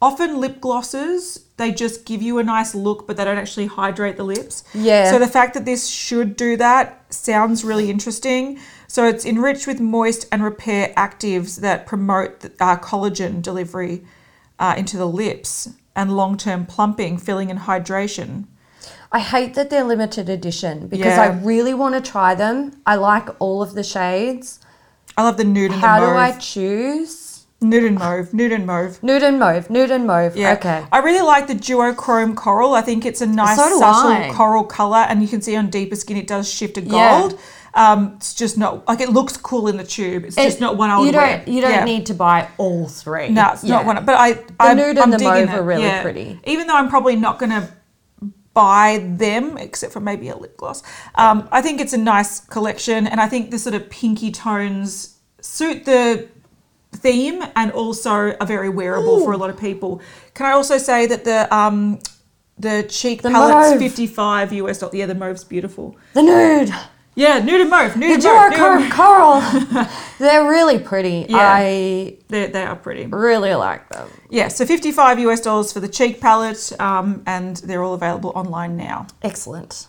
Often, 0.00 0.38
lip 0.38 0.60
glosses 0.60 1.46
they 1.56 1.72
just 1.72 2.04
give 2.04 2.22
you 2.22 2.38
a 2.38 2.44
nice 2.44 2.76
look, 2.76 3.08
but 3.08 3.16
they 3.16 3.24
don't 3.24 3.38
actually 3.38 3.66
hydrate 3.66 4.16
the 4.16 4.22
lips. 4.22 4.62
Yeah. 4.72 5.10
So 5.10 5.18
the 5.18 5.26
fact 5.26 5.54
that 5.54 5.64
this 5.64 5.88
should 5.88 6.36
do 6.36 6.56
that 6.58 7.12
sounds 7.12 7.64
really 7.64 7.90
interesting. 7.90 8.60
So 8.86 9.08
it's 9.08 9.26
enriched 9.26 9.66
with 9.66 9.80
moist 9.80 10.28
and 10.30 10.44
repair 10.44 10.94
actives 10.96 11.60
that 11.62 11.88
promote 11.88 12.44
uh, 12.60 12.76
collagen 12.78 13.42
delivery 13.42 14.04
uh, 14.60 14.76
into 14.78 14.96
the 14.96 15.08
lips 15.08 15.70
and 15.96 16.16
long-term 16.16 16.66
plumping, 16.66 17.18
filling, 17.18 17.50
and 17.50 17.60
hydration. 17.60 18.44
I 19.12 19.18
hate 19.18 19.54
that 19.54 19.70
they're 19.70 19.84
limited 19.84 20.28
edition 20.28 20.86
because 20.86 21.16
Yeah. 21.16 21.22
I 21.22 21.26
really 21.28 21.74
want 21.74 21.94
to 21.96 22.00
try 22.10 22.34
them. 22.34 22.80
I 22.86 22.94
like 22.94 23.28
all 23.40 23.60
of 23.62 23.74
the 23.74 23.82
shades. 23.82 24.60
I 25.16 25.24
love 25.24 25.36
the 25.36 25.44
nude 25.44 25.72
and 25.72 25.80
How 25.80 26.00
the 26.00 26.06
do. 26.06 26.12
I 26.12 26.32
choose? 26.32 27.26
Nude 27.60 27.84
and 27.84 27.98
mauve. 27.98 28.32
Nude 28.32 28.52
and 28.52 28.66
mauve. 28.66 29.02
Nude 29.02 29.22
and 29.22 29.38
mauve, 29.38 29.68
nude 29.68 29.90
and 29.90 30.06
mauve. 30.06 30.34
Yeah. 30.34 30.52
Okay. 30.54 30.82
I 30.90 30.98
really 31.00 31.20
like 31.20 31.46
the 31.46 31.54
duochrome 31.54 32.34
coral. 32.34 32.72
I 32.74 32.80
think 32.80 33.04
it's 33.04 33.20
a 33.20 33.26
nice 33.26 33.58
So 33.58 33.78
subtle 33.78 34.12
I. 34.12 34.30
coral 34.32 34.64
color, 34.64 35.04
and 35.08 35.20
you 35.20 35.28
can 35.28 35.42
see 35.42 35.54
on 35.56 35.68
deeper 35.68 35.94
skin 35.96 36.16
it 36.16 36.26
does 36.26 36.48
shift 36.50 36.76
to 36.76 36.80
Yeah. 36.80 37.28
Um, 37.74 38.14
it's 38.16 38.34
just 38.34 38.58
not 38.58 38.86
like 38.88 39.00
it 39.00 39.10
looks 39.10 39.36
cool 39.36 39.68
in 39.68 39.76
the 39.76 39.84
tube. 39.84 40.24
It's 40.24 40.36
just 40.36 40.60
not 40.60 40.76
one 40.76 40.90
I 40.90 40.98
would 40.98 41.06
you 41.06 41.12
don't, 41.12 41.22
wear. 41.22 41.44
You 41.46 41.60
don't 41.60 41.70
Yeah. 41.70 41.84
need 41.84 42.06
to 42.06 42.14
buy 42.14 42.48
all 42.58 42.88
three. 42.88 43.28
No, 43.28 43.50
it's 43.52 43.62
not 43.62 43.82
Yeah. 43.82 43.86
one. 43.94 44.04
But 44.04 44.14
I, 44.16 44.32
the 44.32 44.42
I'm, 44.60 44.76
nude 44.76 44.88
and 44.90 44.98
I'm 45.00 45.10
the 45.10 45.18
digging 45.18 45.32
mauve 45.46 45.54
it. 45.54 45.58
are 45.58 45.62
really 45.62 45.82
yeah. 45.84 46.02
pretty. 46.02 46.40
Even 46.44 46.66
though 46.66 46.76
I'm 46.76 46.88
probably 46.88 47.16
not 47.16 47.38
going 47.38 47.50
to 47.50 47.68
buy 48.52 48.98
them, 49.16 49.56
except 49.56 49.92
for 49.92 50.00
maybe 50.00 50.28
a 50.28 50.36
lip 50.36 50.56
gloss. 50.56 50.82
Um, 51.14 51.48
I 51.52 51.62
think 51.62 51.80
it's 51.80 51.92
a 51.92 51.98
nice 51.98 52.40
collection, 52.40 53.06
and 53.06 53.20
I 53.20 53.28
think 53.28 53.50
the 53.52 53.58
sort 53.58 53.74
of 53.76 53.88
pinky 53.90 54.32
tones 54.32 55.16
suit 55.40 55.84
the 55.84 56.28
theme 56.92 57.42
and 57.54 57.70
also 57.70 58.10
are 58.40 58.46
very 58.46 58.68
wearable 58.68 59.20
for 59.24 59.32
a 59.32 59.36
lot 59.36 59.50
of 59.50 59.56
people. 59.58 60.00
Can 60.34 60.46
I 60.46 60.50
also 60.50 60.76
say 60.78 61.06
that 61.06 61.24
the 61.24 61.54
um, 61.54 62.00
the 62.58 62.82
cheek 62.88 63.22
The 63.22 63.30
palette's 63.30 63.70
mauve. 63.70 63.78
55 63.78 64.52
US 64.54 64.78
dollars. 64.78 64.94
Yeah, 64.96 65.06
the 65.06 65.14
mauve's 65.14 65.44
beautiful. 65.44 65.96
The 66.14 66.22
nude. 66.22 66.74
Yeah, 67.16 67.38
nude 67.40 67.60
and 67.62 67.70
mauve. 67.70 67.96
Nude 67.96 68.20
The 68.22 68.28
and 68.28 68.34
mauve. 68.36 68.50
nude 68.52 68.60
and 68.60 68.92
duochrome 68.92 69.40
mauve. 69.68 69.72
coral. 69.74 69.86
They're 70.18 70.48
really 70.48 70.78
pretty. 70.78 71.26
Yeah. 71.28 71.36
I 71.38 72.16
They, 72.28 72.46
they 72.46 72.62
are 72.62 72.76
pretty. 72.76 73.06
really 73.06 73.54
like 73.54 73.88
them. 73.90 74.08
Yeah, 74.30 74.48
so 74.48 74.64
55 74.64 75.18
US 75.20 75.40
dollars 75.40 75.72
for 75.72 75.80
the 75.80 75.88
cheek 75.88 76.20
palette, 76.20 76.72
um, 76.80 77.22
and 77.26 77.56
they're 77.58 77.82
all 77.82 77.94
available 77.94 78.32
online 78.34 78.76
now. 78.76 79.06
Excellent. 79.22 79.88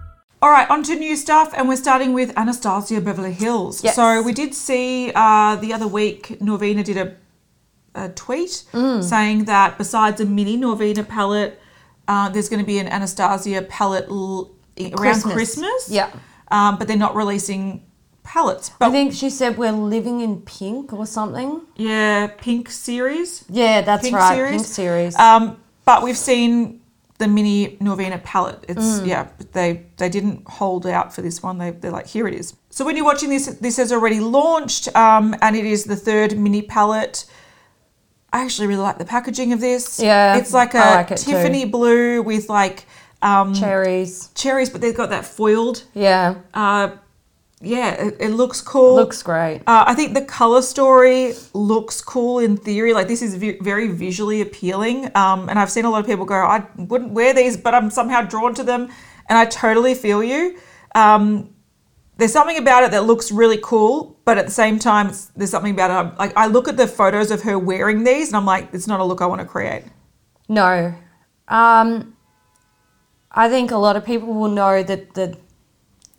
All 0.43 0.49
right, 0.49 0.67
on 0.71 0.81
to 0.83 0.95
new 0.95 1.15
stuff, 1.15 1.53
and 1.55 1.67
we're 1.69 1.75
starting 1.75 2.13
with 2.13 2.35
Anastasia 2.35 2.99
Beverly 2.99 3.31
Hills. 3.33 3.83
Yes. 3.83 3.95
So 3.95 4.23
we 4.23 4.33
did 4.33 4.55
see 4.55 5.11
uh, 5.13 5.55
the 5.57 5.71
other 5.73 5.87
week, 5.87 6.39
Norvina 6.41 6.83
did 6.83 6.97
a, 6.97 7.15
a 7.93 8.09
tweet 8.09 8.63
Mm. 8.73 9.03
saying 9.03 9.45
that 9.45 9.77
besides 9.77 10.19
a 10.19 10.25
mini 10.25 10.57
Norvina 10.57 11.07
palette, 11.07 11.59
uh, 12.07 12.29
there's 12.29 12.49
going 12.49 12.59
to 12.59 12.65
be 12.65 12.79
an 12.79 12.87
Anastasia 12.87 13.61
palette 13.61 14.07
l- 14.09 14.49
around 14.97 15.21
Christmas. 15.21 15.89
Yeah. 15.89 16.09
Um, 16.49 16.77
but 16.79 16.87
they're 16.87 16.97
not 16.97 17.15
releasing 17.15 17.85
palettes. 18.23 18.71
But 18.79 18.87
I 18.87 18.91
think 18.91 19.13
she 19.13 19.29
said 19.29 19.57
we're 19.59 19.71
living 19.71 20.21
in 20.21 20.41
pink 20.41 20.91
or 20.91 21.05
something. 21.05 21.61
yeah, 21.75 22.27
Pink 22.27 22.69
series. 22.71 23.45
Yeah, 23.47 23.81
that's 23.81 24.01
Pink 24.03 24.15
right. 24.15 24.33
series. 24.35 24.51
Pink 24.53 24.65
series. 24.65 25.15
Um, 25.17 25.57
but 25.85 26.01
we've 26.03 26.17
seen 26.17 26.80
the 27.21 27.27
mini 27.27 27.77
Norvina 27.79 28.21
palette. 28.23 28.65
It's 28.67 28.99
Mm. 28.99 29.07
yeah, 29.07 29.27
they 29.53 29.85
they 29.97 30.09
didn't 30.09 30.39
hold 30.59 30.85
out 30.87 31.13
for 31.15 31.21
this 31.21 31.41
one. 31.43 31.57
They 31.59 31.69
they're 31.71 31.91
like 31.99 32.07
here 32.07 32.27
it 32.27 32.33
is. 32.33 32.53
So 32.69 32.83
when 32.85 32.95
you're 32.97 33.05
watching 33.05 33.29
this, 33.29 33.45
this 33.61 33.77
has 33.77 33.91
already 33.91 34.19
launched, 34.19 34.93
um, 34.95 35.35
and 35.41 35.55
it 35.55 35.65
is 35.65 35.83
the 35.85 35.95
third 35.95 36.37
mini 36.37 36.61
palette. 36.61 37.25
I 38.33 38.43
actually 38.43 38.67
really 38.67 38.81
like 38.81 38.97
the 38.97 39.05
packaging 39.05 39.53
of 39.53 39.59
this. 39.59 39.99
Yeah, 39.99 40.37
it's 40.37 40.53
like 40.53 40.73
a 40.73 40.77
like 40.79 41.11
it 41.11 41.17
too. 41.17 41.31
Tiffany 41.31 41.65
blue 41.65 42.21
with 42.23 42.49
like 42.49 42.85
um, 43.21 43.53
Cherries. 43.53 44.29
cherries, 44.33 44.69
but 44.71 44.81
they've 44.81 44.97
got 44.97 45.09
that 45.11 45.25
foiled. 45.25 45.83
Yeah. 45.93 46.35
Uh, 46.53 46.89
yeah, 47.61 47.91
it, 47.91 48.15
it 48.19 48.29
looks 48.29 48.59
cool. 48.61 48.95
Looks 48.95 49.21
great. 49.23 49.61
Uh, 49.67 49.83
I 49.87 49.93
think 49.93 50.13
the 50.13 50.21
color 50.25 50.61
story 50.61 51.33
looks 51.53 52.01
cool 52.01 52.39
in 52.39 52.57
theory. 52.57 52.93
Like 52.93 53.07
this 53.07 53.21
is 53.21 53.35
vi- 53.35 53.59
very 53.61 53.87
visually 53.87 54.41
appealing, 54.41 55.15
um, 55.15 55.47
and 55.49 55.59
I've 55.59 55.69
seen 55.71 55.85
a 55.85 55.89
lot 55.89 55.99
of 55.99 56.05
people 56.07 56.25
go, 56.25 56.35
"I 56.35 56.65
wouldn't 56.77 57.11
wear 57.11 57.33
these," 57.33 57.57
but 57.57 57.73
I'm 57.75 57.89
somehow 57.91 58.21
drawn 58.21 58.53
to 58.55 58.63
them, 58.63 58.89
and 59.29 59.37
I 59.37 59.45
totally 59.45 59.93
feel 59.95 60.23
you. 60.23 60.57
Um, 60.95 61.53
there's 62.17 62.33
something 62.33 62.57
about 62.57 62.83
it 62.83 62.91
that 62.91 63.05
looks 63.05 63.31
really 63.31 63.57
cool, 63.63 64.15
but 64.25 64.37
at 64.37 64.45
the 64.45 64.51
same 64.51 64.77
time, 64.79 65.11
there's 65.35 65.49
something 65.49 65.73
about 65.73 65.89
it. 65.91 65.93
I'm- 65.93 66.11
Like 66.19 66.33
I 66.37 66.47
look 66.47 66.67
at 66.67 66.77
the 66.77 66.87
photos 66.87 67.31
of 67.31 67.41
her 67.43 67.57
wearing 67.57 68.03
these, 68.03 68.27
and 68.29 68.35
I'm 68.37 68.45
like, 68.45 68.69
it's 68.73 68.87
not 68.87 68.99
a 68.99 69.03
look 69.03 69.21
I 69.21 69.25
want 69.25 69.41
to 69.41 69.47
create. 69.47 69.83
No. 70.49 70.93
Um, 71.47 72.15
I 73.31 73.49
think 73.49 73.71
a 73.71 73.77
lot 73.77 73.95
of 73.95 74.05
people 74.05 74.33
will 74.33 74.49
know 74.49 74.83
that 74.83 75.13
the 75.13 75.37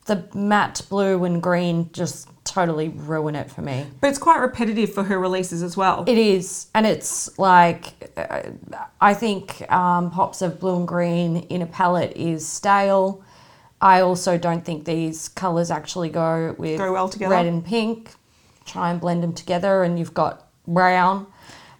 the 0.07 0.27
matte 0.35 0.83
blue 0.89 1.25
and 1.25 1.43
green 1.43 1.89
just 1.93 2.29
totally 2.45 2.89
ruin 2.89 3.37
it 3.37 3.51
for 3.51 3.63
me. 3.63 3.87
But 4.01 4.09
it's 4.09 4.19
quite 4.19 4.41
repetitive 4.41 4.93
for 4.93 5.05
her 5.05 5.19
releases 5.19 5.63
as 5.63 5.77
well. 5.77 6.05
It 6.09 6.19
is, 6.19 6.67
and 6.75 6.87
it's 6.87 7.39
like 7.39 8.11
uh, 8.17 8.43
I 9.01 9.15
think 9.15 9.71
um, 9.71 10.11
pops 10.11 10.43
of 10.43 10.59
blue 10.59 10.77
and 10.77 10.89
green 10.89 11.37
in 11.51 11.63
a 11.63 11.67
palette 11.67 12.17
is 12.17 12.47
stale. 12.47 13.23
I 13.81 14.01
also 14.01 14.39
don't 14.39 14.65
think 14.65 14.85
these 14.85 15.29
colors 15.29 15.71
actually 15.71 16.09
go 16.09 16.55
with 16.59 16.79
Go 16.79 16.93
well 16.93 17.09
together. 17.09 17.35
red 17.35 17.47
and 17.47 17.65
pink. 17.65 18.11
Try 18.65 18.91
and 18.91 19.01
blend 19.01 19.23
them 19.23 19.33
together, 19.33 19.83
and 19.83 19.99
you've 19.99 20.15
got 20.15 20.47
brown. 20.69 21.27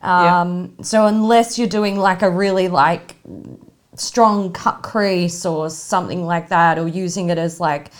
Yeah. 0.03 0.41
Um, 0.41 0.75
So 0.83 1.07
unless 1.07 1.59
you're 1.59 1.69
doing 1.69 1.97
like 1.97 2.23
a 2.23 2.31
really 2.31 2.69
like 2.69 3.17
strong 3.95 4.53
cut 4.53 4.83
crease 4.83 5.45
or 5.47 5.71
something 5.71 6.25
like 6.25 6.49
that, 6.49 6.79
or 6.79 6.89
using 6.89 7.31
it 7.31 7.39
as 7.39 7.61
like 7.61 7.91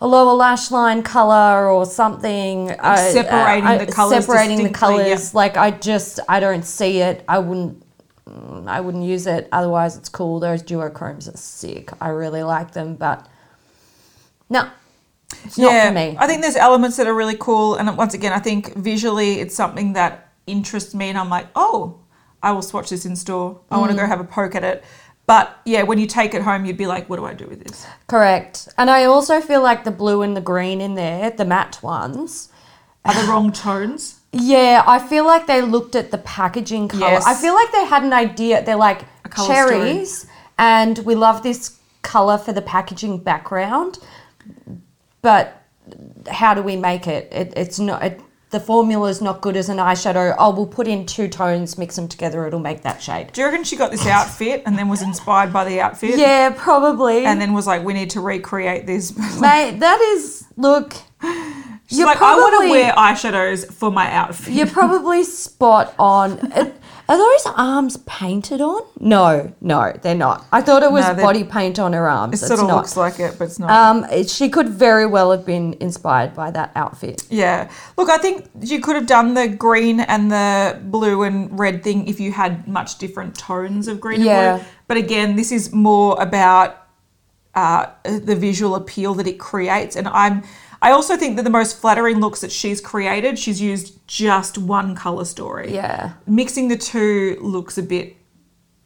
a 0.00 0.06
lower 0.06 0.32
lash 0.34 0.70
line 0.70 1.02
color 1.02 1.68
or 1.68 1.84
something, 1.86 2.70
uh, 2.70 2.96
separating 2.96 3.66
uh, 3.66 3.78
the 3.78 3.86
colours 3.92 4.24
separating 4.26 4.58
the 4.58 4.68
distinctly, 4.68 4.96
yeah. 4.98 5.04
colors. 5.04 5.34
Like 5.34 5.56
I 5.56 5.70
just 5.72 6.20
I 6.28 6.40
don't 6.40 6.64
see 6.64 7.00
it. 7.00 7.24
I 7.28 7.38
wouldn't. 7.40 7.82
mm, 8.28 8.68
I 8.68 8.80
wouldn't 8.80 9.04
use 9.04 9.26
it. 9.26 9.48
Otherwise, 9.52 9.96
it's 9.96 10.08
cool. 10.08 10.38
Those 10.40 10.62
duochromes 10.62 11.32
are 11.32 11.36
sick. 11.36 11.90
I 12.00 12.08
really 12.10 12.42
like 12.42 12.72
them, 12.72 12.94
but 12.94 13.26
no, 14.48 14.68
it's 15.44 15.58
not 15.58 15.88
for 15.88 15.92
me. 15.92 16.16
I 16.18 16.26
think 16.26 16.42
there's 16.42 16.56
elements 16.56 16.96
that 16.96 17.06
are 17.06 17.14
really 17.14 17.36
cool, 17.36 17.74
and 17.74 17.96
once 17.96 18.14
again, 18.14 18.32
I 18.32 18.38
think 18.38 18.74
visually 18.76 19.40
it's 19.40 19.54
something 19.54 19.92
that 19.94 20.32
interests 20.46 20.94
me, 20.94 21.08
and 21.08 21.18
I'm 21.18 21.28
like, 21.28 21.48
oh, 21.54 21.98
I 22.42 22.52
will 22.52 22.62
swatch 22.62 22.90
this 22.90 23.04
in 23.04 23.16
store. 23.16 23.60
I 23.70 23.78
want 23.78 23.90
to 23.90 23.96
go 23.96 24.04
Mm. 24.04 24.08
have 24.08 24.20
a 24.20 24.24
poke 24.24 24.54
at 24.54 24.62
it. 24.64 24.84
But 25.28 25.60
yeah, 25.66 25.82
when 25.82 25.98
you 25.98 26.06
take 26.06 26.32
it 26.32 26.40
home, 26.40 26.64
you'd 26.64 26.78
be 26.78 26.86
like, 26.86 27.10
what 27.10 27.16
do 27.16 27.26
I 27.26 27.34
do 27.34 27.46
with 27.46 27.62
this? 27.62 27.86
Correct. 28.06 28.66
And 28.78 28.88
I 28.88 29.04
also 29.04 29.42
feel 29.42 29.62
like 29.62 29.84
the 29.84 29.90
blue 29.90 30.22
and 30.22 30.34
the 30.34 30.40
green 30.40 30.80
in 30.80 30.94
there, 30.94 31.30
the 31.30 31.44
matte 31.44 31.82
ones. 31.82 32.48
Are 33.04 33.12
the 33.12 33.30
wrong 33.30 33.52
tones? 33.52 34.20
Yeah, 34.32 34.82
I 34.86 34.98
feel 34.98 35.26
like 35.26 35.46
they 35.46 35.60
looked 35.60 35.94
at 35.96 36.10
the 36.10 36.16
packaging 36.16 36.88
color. 36.88 37.08
Yes. 37.08 37.26
I 37.26 37.34
feel 37.34 37.52
like 37.52 37.70
they 37.72 37.84
had 37.84 38.04
an 38.04 38.14
idea. 38.14 38.64
They're 38.64 38.76
like 38.76 39.02
cherries, 39.46 40.26
and 40.58 40.98
we 41.00 41.14
love 41.14 41.42
this 41.42 41.78
color 42.00 42.38
for 42.38 42.54
the 42.54 42.62
packaging 42.62 43.18
background. 43.18 43.98
But 45.20 45.62
how 46.30 46.54
do 46.54 46.62
we 46.62 46.76
make 46.76 47.06
it? 47.06 47.30
it 47.30 47.52
it's 47.54 47.78
not. 47.78 48.02
It, 48.02 48.20
the 48.50 48.60
formula 48.60 49.08
is 49.08 49.20
not 49.20 49.40
good 49.40 49.56
as 49.56 49.68
an 49.68 49.76
eyeshadow. 49.76 50.34
Oh, 50.38 50.54
we'll 50.54 50.66
put 50.66 50.88
in 50.88 51.04
two 51.04 51.28
tones, 51.28 51.76
mix 51.76 51.96
them 51.96 52.08
together. 52.08 52.46
It'll 52.46 52.60
make 52.60 52.82
that 52.82 53.02
shade. 53.02 53.32
Do 53.32 53.42
you 53.42 53.46
reckon 53.46 53.64
she 53.64 53.76
got 53.76 53.90
this 53.90 54.06
outfit 54.06 54.62
and 54.64 54.78
then 54.78 54.88
was 54.88 55.02
inspired 55.02 55.52
by 55.52 55.64
the 55.64 55.80
outfit? 55.80 56.18
Yeah, 56.18 56.54
probably. 56.56 57.26
And 57.26 57.40
then 57.40 57.52
was 57.52 57.66
like, 57.66 57.84
we 57.84 57.92
need 57.92 58.10
to 58.10 58.20
recreate 58.20 58.86
this. 58.86 59.16
Mate, 59.40 59.78
that 59.80 60.00
is 60.00 60.46
look. 60.56 60.94
She's 61.88 61.98
You're 61.98 62.06
like, 62.06 62.20
I 62.20 62.36
want 62.36 62.64
to 62.64 62.70
wear 62.70 62.92
eyeshadows 62.92 63.72
for 63.72 63.90
my 63.90 64.10
outfit. 64.12 64.54
You're 64.54 64.66
probably 64.66 65.24
spot 65.24 65.94
on. 65.98 66.52
are 67.08 67.16
those 67.16 67.52
arms 67.56 67.96
painted 68.06 68.60
on? 68.60 68.82
No, 69.00 69.52
no, 69.62 69.92
they're 70.02 70.14
not. 70.14 70.44
I 70.52 70.60
thought 70.60 70.82
it 70.82 70.92
was 70.92 71.06
No, 71.06 71.14
they're- 71.14 71.24
body 71.24 71.42
paint 71.44 71.78
on 71.78 71.92
her 71.94 72.08
arms. 72.08 72.34
it 72.34 72.36
It's 72.44 72.46
sort 72.48 72.60
of 72.60 72.68
not. 72.68 72.76
looks 72.76 72.96
like 72.96 73.18
it, 73.18 73.36
but 73.38 73.44
it's 73.46 73.58
not. 73.58 73.70
Um, 73.70 74.04
it- 74.12 74.28
she 74.28 74.48
could 74.50 74.68
very 74.68 75.06
well 75.06 75.30
have 75.30 75.46
been 75.46 75.74
inspired 75.80 76.34
by 76.34 76.50
that 76.50 76.70
outfit. 76.76 77.22
Yeah. 77.30 77.68
Look, 77.96 78.10
I 78.10 78.18
think 78.18 78.46
you 78.60 78.80
could 78.80 78.94
have 78.96 79.06
done 79.06 79.34
the 79.34 79.48
green 79.48 80.00
and 80.00 80.30
the 80.30 80.78
blue 80.84 81.22
and 81.22 81.58
red 81.58 81.82
thing 81.82 82.06
if 82.08 82.20
you 82.20 82.32
had 82.32 82.68
much 82.68 82.98
different 82.98 83.36
tones 83.38 83.88
of 83.88 84.00
green 84.00 84.20
Yeah. 84.20 84.38
and 84.54 84.60
blue. 84.60 84.68
But 84.88 84.96
again, 84.98 85.36
this 85.36 85.50
is 85.50 85.72
more 85.72 86.20
about 86.20 86.76
uh, 87.54 87.86
the 88.04 88.36
visual 88.36 88.76
appeal 88.76 89.14
that 89.14 89.26
it 89.26 89.38
creates. 89.40 89.96
And 89.96 90.06
I'm 90.08 90.42
I 90.80 90.92
also 90.92 91.16
think 91.16 91.36
that 91.36 91.42
the 91.42 91.50
most 91.50 91.80
flattering 91.80 92.20
looks 92.20 92.40
that 92.40 92.52
she's 92.52 92.80
created, 92.80 93.38
she's 93.38 93.60
used 93.60 94.06
just 94.06 94.58
one 94.58 94.94
color 94.94 95.24
story. 95.24 95.74
Yeah. 95.74 96.12
Mixing 96.26 96.68
the 96.68 96.76
two 96.76 97.36
looks 97.40 97.78
a 97.78 97.82
bit 97.82 98.16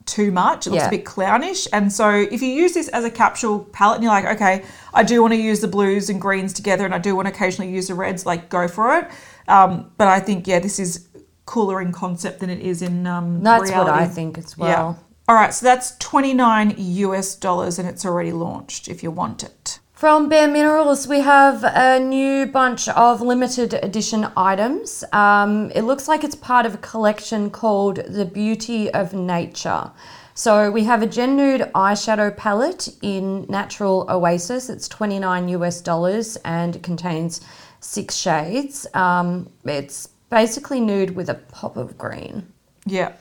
too 0.06 0.32
much. 0.32 0.66
It 0.66 0.70
looks 0.70 0.82
Yeah. 0.82 0.88
a 0.88 0.90
bit 0.90 1.04
clownish. 1.04 1.68
And 1.72 1.92
so 1.92 2.10
if 2.10 2.40
you 2.42 2.48
use 2.48 2.72
this 2.74 2.88
as 2.88 3.04
a 3.04 3.10
capsule 3.10 3.60
palette 3.72 3.96
and 3.96 4.04
you're 4.04 4.12
like, 4.12 4.24
okay, 4.24 4.64
I 4.94 5.02
do 5.02 5.20
want 5.22 5.32
to 5.34 5.38
use 5.40 5.60
the 5.60 5.68
blues 5.68 6.08
and 6.10 6.20
greens 6.20 6.52
together 6.52 6.84
and 6.84 6.94
I 6.94 6.98
do 6.98 7.14
want 7.14 7.28
to 7.28 7.34
occasionally 7.34 7.70
use 7.70 7.88
the 7.88 7.94
reds, 7.94 8.26
like 8.26 8.48
go 8.48 8.66
for 8.68 8.96
it. 8.98 9.08
Um, 9.48 9.90
but 9.98 10.08
I 10.08 10.18
think, 10.18 10.46
yeah, 10.46 10.58
this 10.60 10.78
is 10.78 11.08
cooler 11.44 11.80
in 11.80 11.92
concept 11.92 12.40
than 12.40 12.50
it 12.50 12.60
is 12.60 12.82
in 12.82 13.06
um, 13.06 13.42
That's 13.42 13.64
reality. 13.70 13.90
what 13.90 14.00
I 14.00 14.06
think 14.06 14.38
as 14.38 14.56
well. 14.56 14.68
Yeah. 14.98 15.04
All 15.28 15.36
right, 15.36 15.54
so 15.54 15.64
that's 15.66 15.96
29 15.98 16.74
US 16.78 17.34
dollars 17.36 17.78
and 17.78 17.88
it's 17.88 18.04
already 18.04 18.32
launched 18.32 18.88
if 18.88 19.02
you 19.02 19.10
want 19.10 19.44
it. 19.44 19.71
From 20.02 20.28
Bare 20.28 20.48
Minerals, 20.48 21.06
we 21.06 21.20
have 21.20 21.62
a 21.62 22.00
new 22.00 22.46
bunch 22.46 22.88
of 22.88 23.20
limited 23.20 23.74
edition 23.74 24.26
items. 24.36 25.04
Um, 25.12 25.70
it 25.76 25.82
looks 25.82 26.08
like 26.08 26.24
it's 26.24 26.34
part 26.34 26.66
of 26.66 26.74
a 26.74 26.78
collection 26.78 27.50
called 27.50 27.98
The 28.08 28.24
Beauty 28.24 28.90
of 28.92 29.14
Nature. 29.14 29.92
So 30.34 30.72
we 30.72 30.82
have 30.82 31.02
a 31.02 31.06
Gen 31.06 31.36
Nude 31.36 31.70
eyeshadow 31.72 32.36
palette 32.36 32.88
in 33.00 33.46
Natural 33.48 34.04
Oasis. 34.10 34.68
It's 34.68 34.88
29 34.88 35.46
US 35.50 35.80
dollars 35.80 36.34
and 36.44 36.74
it 36.74 36.82
contains 36.82 37.40
six 37.78 38.16
shades. 38.16 38.88
Um, 38.94 39.50
it's 39.64 40.08
basically 40.30 40.80
nude 40.80 41.14
with 41.14 41.28
a 41.28 41.34
pop 41.34 41.76
of 41.76 41.96
green. 41.96 42.52
Yeah. 42.86 43.12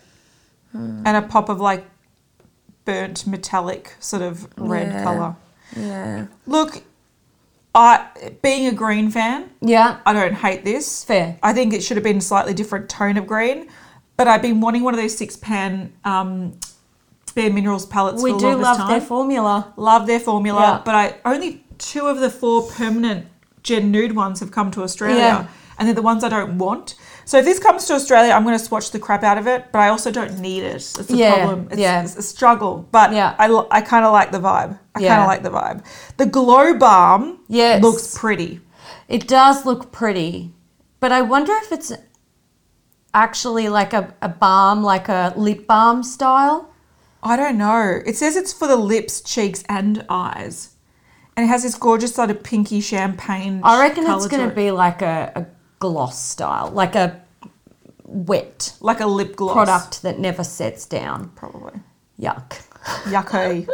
Hmm. 0.72 1.04
And 1.06 1.16
a 1.16 1.22
pop 1.22 1.48
of 1.48 1.62
like 1.62 1.86
burnt 2.86 3.28
metallic 3.28 3.94
sort 4.00 4.24
of 4.24 4.48
red 4.58 4.88
Yeah. 4.88 5.04
color. 5.04 5.36
Yeah. 5.75 6.28
Look, 6.48 6.84
I 7.74 8.08
being 8.42 8.68
a 8.68 8.74
green 8.74 9.10
fan, 9.12 9.50
Yeah. 9.62 10.00
I 10.06 10.13
don't 10.13 10.34
hate 10.34 10.63
this. 10.66 11.04
Fair. 11.04 11.38
I 11.42 11.54
think 11.54 11.74
it 11.74 11.82
should 11.84 11.98
have 11.98 12.04
been 12.04 12.18
a 12.18 12.22
slightly 12.22 12.54
different 12.54 12.90
tone 12.90 13.18
of 13.18 13.25
green, 13.28 13.70
but 14.18 14.28
I've 14.28 14.42
been 14.42 14.60
wanting 14.60 14.84
one 14.84 14.94
of 14.94 15.00
those 15.00 15.18
six 15.18 15.36
pan 15.38 15.94
um, 16.04 16.60
Bare 17.34 17.50
Minerals 17.51 17.86
palettes 17.86 18.22
We 18.22 18.38
do 18.38 18.56
love 18.56 18.75
time. 18.78 18.90
their 18.90 19.00
formula. 19.01 19.74
love 19.78 20.06
their 20.06 20.20
formula, 20.20 20.62
Yeah. 20.62 20.82
but 20.84 20.96
I 20.96 21.16
only 21.24 21.63
two 21.78 22.08
of 22.08 22.20
the 22.20 22.30
four 22.30 22.63
permanent 22.63 23.28
Gen 23.63 23.90
Nude 23.92 24.16
ones 24.16 24.40
have 24.42 24.51
come 24.51 24.70
to 24.72 24.84
Australia, 24.84 25.18
Yeah. 25.18 25.48
and 25.80 25.88
they're 25.88 25.96
the 25.96 26.01
ones 26.01 26.24
I 26.25 26.30
don't 26.30 26.58
want. 26.58 26.96
So 27.32 27.38
if 27.38 27.46
this 27.46 27.60
comes 27.60 27.86
to 27.86 27.94
Australia, 27.94 28.34
I'm 28.34 28.44
going 28.44 28.58
to 28.60 28.64
swatch 28.66 28.92
the 28.92 29.00
crap 29.00 29.24
out 29.24 29.38
of 29.38 29.48
it, 29.48 29.72
but 29.72 29.80
I 29.80 29.88
also 29.88 30.12
don't 30.12 30.38
need 30.40 30.64
it. 30.64 30.76
It's 30.76 31.10
a 31.10 31.16
Yeah, 31.16 31.46
problem. 31.46 31.70
It's, 31.72 31.80
yeah. 31.80 32.04
it's 32.04 32.18
a 32.18 32.22
struggle, 32.22 32.86
but 32.92 33.14
Yeah. 33.14 33.38
I, 33.40 33.48
I 33.72 33.80
kind 33.80 34.04
of 34.04 34.12
like 34.12 34.34
the 34.34 34.40
vibe. 34.42 34.78
I 34.96 35.00
kind 35.00 35.22
of 35.22 35.28
like 35.28 35.42
the 35.42 35.50
vibe. 35.50 35.86
The 36.18 36.26
Glow 36.26 36.78
Balm 36.78 37.40
Yes. 37.48 37.82
looks 37.82 38.18
pretty. 38.18 38.60
It 39.08 39.30
does 39.30 39.66
look 39.66 39.94
pretty, 39.94 40.52
but 41.00 41.14
I 41.14 41.22
wonder 41.22 41.54
if 41.64 41.72
it's 41.72 41.94
actually 43.14 43.70
like 43.70 43.94
a, 43.94 44.14
a 44.22 44.28
balm, 44.28 44.84
like 44.84 45.08
a 45.08 45.34
lip 45.38 45.66
balm 45.68 46.04
style. 46.04 46.70
I 47.24 47.38
don't 47.38 47.58
know. 47.58 48.02
It 48.06 48.18
says 48.18 48.36
it's 48.36 48.52
for 48.52 48.68
the 48.68 48.76
lips, 48.76 49.22
cheeks, 49.22 49.64
and 49.70 50.06
eyes. 50.10 50.76
And 51.38 51.46
it 51.46 51.48
has 51.48 51.64
this 51.64 51.76
gorgeous 51.76 52.14
sort 52.14 52.30
of 52.30 52.44
pinky 52.44 52.82
champagne. 52.82 53.62
I 53.64 53.80
reckon 53.80 54.04
it's 54.06 54.28
going 54.28 54.42
to 54.42 54.48
to 54.48 54.52
it. 54.52 54.56
be 54.66 54.72
like 54.72 55.02
a, 55.02 55.32
a 55.34 55.46
gloss 55.79 56.22
style, 56.22 56.70
like 56.72 56.96
a 56.96 57.22
wet 58.12 58.74
like 58.82 59.00
a 59.00 59.06
lip 59.08 59.36
gloss 59.36 59.54
product 59.54 60.02
that 60.04 60.20
never 60.20 60.44
sets 60.44 60.86
down. 60.86 61.30
Probably. 61.36 61.80
Yuck. 62.20 62.68
Yucky. 63.06 63.68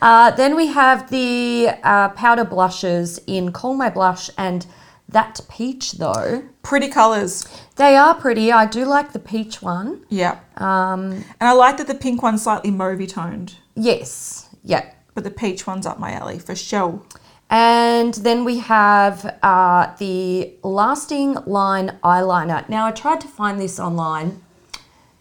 Uh, 0.00 0.30
then 0.32 0.54
we 0.56 0.66
have 0.68 1.10
the 1.10 1.68
uh, 1.82 2.08
powder 2.10 2.44
blushes 2.44 3.20
in 3.26 3.52
Call 3.52 3.74
My 3.74 3.90
Blush 3.90 4.30
and 4.38 4.66
That 5.08 5.40
Peach, 5.50 5.92
though. 5.92 6.42
pretty 6.62 6.88
colours. 6.88 7.44
They 7.76 7.96
are 7.96 8.14
pretty. 8.14 8.50
I 8.52 8.66
do 8.66 8.84
like 8.84 9.12
the 9.12 9.18
peach 9.18 9.62
one. 9.62 10.04
Yeah. 10.08 10.38
Um, 10.56 11.24
And 11.40 11.48
I 11.48 11.52
like 11.52 11.76
that 11.78 11.86
the 11.86 11.94
pink 11.94 12.22
one's 12.22 12.42
slightly 12.42 12.70
mauvey 12.70 13.08
toned, 13.08 13.54
yes. 13.74 14.48
Yeah. 14.64 14.92
but 15.14 15.24
the 15.24 15.30
peach 15.30 15.66
one's 15.66 15.86
up 15.86 15.98
my 15.98 16.12
alley 16.12 16.38
for 16.38 16.54
sure. 16.54 17.02
And 17.48 18.14
then 18.14 18.44
we 18.44 18.58
have 18.58 19.38
uh, 19.42 19.94
the 19.98 20.52
Lasting 20.62 21.34
Line 21.46 21.98
Eyeliner. 22.02 22.68
Now, 22.68 22.86
I 22.86 22.90
tried 22.90 23.20
to 23.20 23.28
find 23.28 23.60
this 23.60 23.78
online, 23.78 24.42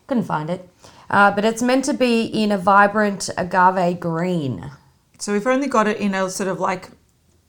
couldn't 0.07 0.23
find 0.23 0.49
it, 0.49 0.67
uh, 1.09 1.31
but 1.31 1.45
it's 1.45 1.61
meant 1.61 1.85
to 1.85 1.93
be 1.93 2.23
in 2.23 2.51
a 2.51 2.57
vibrant 2.57 3.29
agave 3.38 3.99
green. 3.99 4.71
So 5.19 5.33
we've 5.33 5.45
only 5.45 5.67
got 5.67 5.88
it 5.88 5.97
in 5.97 6.15
a 6.15 6.29
sort 6.29 6.49
of 6.49 6.59
like 6.59 6.89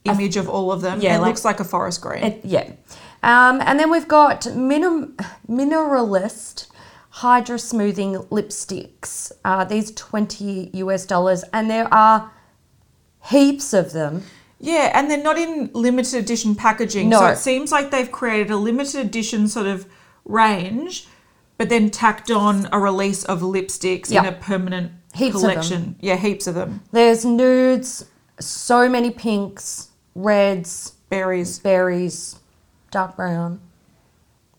image 0.04 0.36
of 0.36 0.48
all 0.48 0.70
of 0.70 0.82
them. 0.82 1.00
yeah, 1.00 1.16
it 1.16 1.20
like- 1.20 1.28
looks 1.28 1.44
like 1.44 1.58
a 1.60 1.64
forest 1.64 2.00
green. 2.02 2.22
It, 2.22 2.44
yeah. 2.44 2.70
Um, 3.22 3.60
and 3.64 3.80
then 3.80 3.90
we've 3.90 4.06
got 4.06 4.46
minim- 4.54 5.16
Mineralist 5.48 6.68
Hydra 7.10 7.58
Smoothing 7.58 8.14
Lipsticks. 8.30 9.32
Uh, 9.42 9.64
these 9.64 9.90
20 9.92 10.70
US 10.74 11.06
dollars, 11.06 11.44
and 11.52 11.70
there 11.70 11.92
are 11.92 12.30
heaps 13.30 13.72
of 13.72 13.92
them. 13.92 14.22
Yeah, 14.58 14.90
and 14.94 15.10
they're 15.10 15.22
not 15.22 15.38
in 15.38 15.70
limited 15.74 16.14
edition 16.22 16.54
packaging. 16.54 17.08
No. 17.08 17.20
So 17.20 17.26
it 17.28 17.36
seems 17.38 17.70
like 17.72 17.90
they've 17.90 18.10
created 18.10 18.50
a 18.50 18.56
limited 18.56 19.00
edition 19.06 19.48
sort 19.48 19.66
of 19.66 19.86
range, 20.24 21.06
but 21.58 21.68
then 21.68 21.90
tacked 21.90 22.30
on 22.30 22.68
a 22.72 22.78
release 22.78 23.24
of 23.24 23.40
lipsticks 23.40 24.10
Yeah. 24.10 24.20
in 24.22 24.26
a 24.26 24.32
permanent 24.32 24.92
Heaps 25.14 25.36
of 25.36 25.42
them. 25.42 25.50
collection. 25.50 25.96
Yeah, 26.00 26.16
heaps 26.16 26.46
of 26.46 26.54
them. 26.54 26.82
There's 26.92 27.24
nudes, 27.24 28.04
so 28.40 28.88
many 28.88 29.10
pinks, 29.10 29.88
reds, 30.14 30.92
Berries. 31.08 31.58
berries, 31.58 32.36
dark 32.90 33.16
brown. 33.16 33.60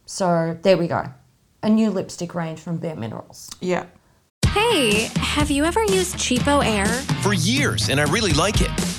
So 0.05 0.57
there 0.61 0.77
we 0.77 0.87
go. 0.87 1.03
A 1.63 1.69
new 1.69 1.89
lipstick 1.89 2.33
range 2.33 2.59
from 2.59 2.77
Bare 2.77 2.95
Minerals. 2.95 3.49
Yeah. 3.59 3.85
Hey, 4.47 5.09
have 5.17 5.51
you 5.51 5.65
ever 5.65 5.83
used 5.83 6.15
Cheapo 6.15 6.65
Air? 6.65 6.85
For 7.21 7.33
years, 7.33 7.89
and 7.89 7.99
I 7.99 8.03
really 8.05 8.31
like 8.33 8.61
it. 8.61 8.69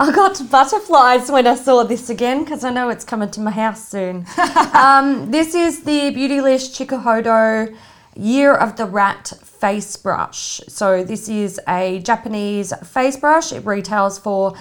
I 0.00 0.12
got 0.12 0.40
butterflies 0.48 1.28
when 1.28 1.48
I 1.48 1.56
saw 1.56 1.82
this 1.82 2.08
again 2.08 2.44
because 2.44 2.62
I 2.62 2.70
know 2.70 2.88
it's 2.88 3.04
coming 3.04 3.30
to 3.32 3.40
my 3.40 3.50
house 3.50 3.88
soon. 3.88 4.26
um, 4.72 5.28
this 5.32 5.56
is 5.56 5.82
the 5.82 6.12
Beautylish 6.12 6.70
Chikuhodo 6.70 7.76
Year 8.14 8.54
of 8.54 8.76
the 8.76 8.84
Rat 8.84 9.32
face 9.42 9.96
brush. 9.96 10.60
So 10.68 11.02
this 11.02 11.28
is 11.28 11.60
a 11.66 11.98
Japanese 11.98 12.72
face 12.86 13.16
brush. 13.16 13.52
It 13.52 13.66
retails 13.66 14.20
for 14.20 14.54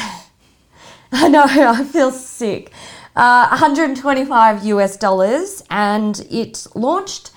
I 1.13 1.29
know, 1.29 1.45
I 1.45 1.85
feel 1.85 2.11
sick. 2.11 2.73
Uh, 3.15 3.49
125 3.49 4.65
US 4.65 4.97
dollars, 4.97 5.63
and 5.69 6.27
it 6.31 6.67
launched 6.75 7.33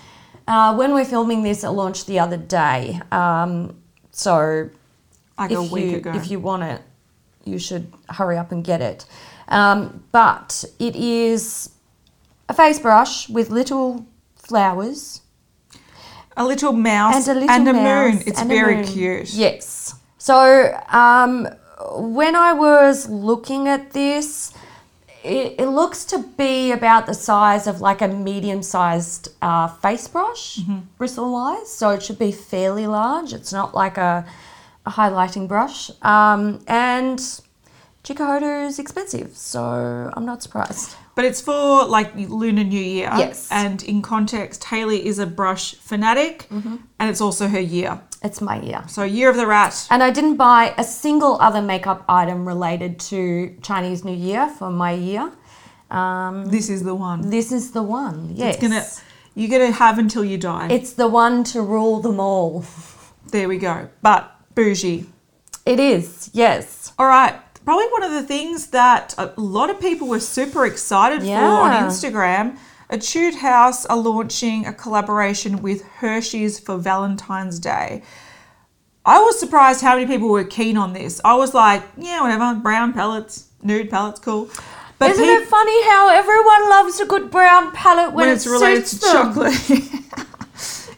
uh, 0.47 0.73
when 0.75 0.93
we're 0.93 1.03
filming 1.03 1.43
this. 1.43 1.65
It 1.65 1.71
launched 1.71 2.07
the 2.07 2.19
other 2.19 2.37
day. 2.37 3.01
Um, 3.11 3.75
so 4.11 4.69
Like 5.39 5.51
if 5.51 5.57
a 5.57 5.63
week 5.63 5.91
you, 5.91 5.97
ago. 5.97 6.13
if 6.13 6.29
you 6.29 6.39
want 6.39 6.63
it, 6.63 6.81
you 7.45 7.57
should 7.57 7.91
hurry 8.09 8.37
up 8.37 8.51
and 8.51 8.63
get 8.63 8.81
it. 8.81 9.05
Um, 9.47 10.03
but 10.11 10.65
it 10.77 10.95
is 10.95 11.71
a 12.47 12.53
face 12.53 12.79
brush 12.79 13.29
with 13.29 13.49
little 13.49 14.05
flowers 14.35 15.21
a 16.39 16.45
little 16.45 16.71
mouse 16.71 17.27
and 17.27 17.37
a 17.37 17.41
little 17.41 17.73
mouse 17.73 18.13
moon. 18.13 18.23
It's 18.25 18.41
and 18.41 18.51
a 18.51 18.55
very 18.55 18.75
moon. 18.77 18.85
cute. 18.85 19.33
Yes. 19.33 19.95
So 20.17 20.79
um, 20.87 21.47
when 21.95 22.35
I 22.35 22.53
was 22.53 23.09
looking 23.09 23.67
at 23.67 23.91
this, 23.91 24.53
it, 25.23 25.55
it 25.59 25.67
looks 25.67 26.05
to 26.05 26.19
be 26.37 26.71
about 26.71 27.05
the 27.05 27.13
size 27.13 27.67
of 27.67 27.81
like 27.81 28.01
a 28.01 28.07
medium-sized 28.07 29.29
uh, 29.41 29.67
face 29.67 30.07
brush, 30.07 30.61
bristle-wise. 30.97 31.69
So 31.71 31.89
it 31.89 32.01
should 32.01 32.19
be 32.19 32.31
fairly 32.31 32.87
large. 32.87 33.33
It's 33.33 33.51
not 33.51 33.75
like 33.75 33.97
a, 33.97 34.25
a 34.85 34.91
highlighting 34.91 35.47
brush. 35.47 35.91
Um, 36.01 36.59
and 36.67 37.19
Chikuhodo 38.03 38.65
is 38.67 38.79
expensive, 38.79 39.35
so 39.35 40.09
I'm 40.13 40.25
not 40.25 40.41
surprised. 40.41 40.95
But 41.15 41.25
it's 41.25 41.41
for 41.41 41.85
like 41.85 42.15
Lunar 42.15 42.63
New 42.63 42.79
Year. 42.79 43.11
Yes. 43.17 43.49
And 43.51 43.83
in 43.83 44.01
context, 44.01 44.63
Haley 44.63 45.05
is 45.05 45.19
a 45.19 45.25
brush 45.25 45.75
fanatic 45.75 46.47
and 46.49 47.09
it's 47.09 47.19
also 47.19 47.49
her 47.49 47.59
year. 47.59 47.99
It's 48.23 48.39
my 48.41 48.61
year. 48.61 48.83
So, 48.87 49.03
Year 49.03 49.29
of 49.29 49.35
the 49.37 49.45
Rat. 49.47 49.87
And 49.91 50.01
I 50.03 50.11
didn't 50.11 50.35
buy 50.37 50.73
a 50.77 50.83
single 50.83 51.37
other 51.41 51.61
makeup 51.61 52.03
item 52.09 52.45
related 52.47 52.99
to 53.11 53.55
Chinese 53.61 54.03
New 54.05 54.15
Year 54.15 54.47
for 54.49 54.69
my 54.69 54.91
year. 54.91 55.31
Um, 55.91 56.45
This 56.45 56.69
is 56.69 56.83
the 56.83 56.95
one. 56.95 57.29
this 57.29 57.51
is 57.51 57.71
the 57.71 57.83
one. 57.83 58.31
Yes. 58.35 58.55
It's 58.55 58.61
gonna 58.63 58.85
you're 59.35 59.49
gonna 59.49 59.71
have 59.71 59.99
until 59.99 60.23
you 60.23 60.37
die. 60.37 60.67
It's 60.69 60.93
the 60.93 61.07
one 61.07 61.43
to 61.45 61.61
rule 61.61 61.99
them 62.01 62.19
all. 62.19 62.63
there 63.31 63.47
we 63.49 63.57
go. 63.57 63.89
But 64.01 64.38
bougie. 64.55 65.05
It 65.65 65.79
is, 65.79 66.29
yes. 66.33 66.93
All 66.97 67.07
right. 67.07 67.35
Probably 67.65 67.85
one 67.87 68.03
of 68.03 68.11
the 68.11 68.23
things 68.23 68.67
that 68.67 69.13
a 69.17 69.31
lot 69.37 69.69
of 69.69 69.79
people 69.79 70.07
were 70.07 70.19
super 70.19 70.65
excited 70.65 71.21
for 71.21 71.27
on 71.27 71.71
Yeah. 71.71 71.87
Instagram. 71.87 72.57
Etude 72.89 73.35
House 73.35 73.85
are 73.85 73.97
launching 73.97 74.65
a 74.65 74.73
collaboration 74.73 75.61
with 75.61 75.83
Hershey's 75.83 76.59
for 76.59 76.77
Valentine's 76.77 77.59
Day. 77.59 78.01
I 79.05 79.19
was 79.19 79.39
surprised 79.39 79.81
how 79.81 79.95
many 79.95 80.07
people 80.07 80.29
were 80.29 80.43
keen 80.43 80.77
on 80.77 80.93
this. 80.93 81.21
I 81.23 81.35
was 81.35 81.53
like, 81.53 81.83
yeah, 81.97 82.21
whatever, 82.21 82.55
brown 82.59 82.93
palettes, 82.93 83.47
nude 83.61 83.89
palettes, 83.91 84.19
cool. 84.19 84.49
But 84.97 85.11
Isn't 85.11 85.23
it 85.23 85.47
funny 85.47 85.83
how 85.85 86.09
everyone 86.09 86.69
loves 86.69 86.99
a 86.99 87.05
good 87.05 87.29
brown 87.31 87.71
palette 87.71 88.07
when, 88.13 88.25
when 88.25 88.29
it 88.29 88.33
it's 88.33 88.47
related 88.47 88.85
to 88.87 88.99
them? 88.99 89.11
chocolate. 89.33 89.81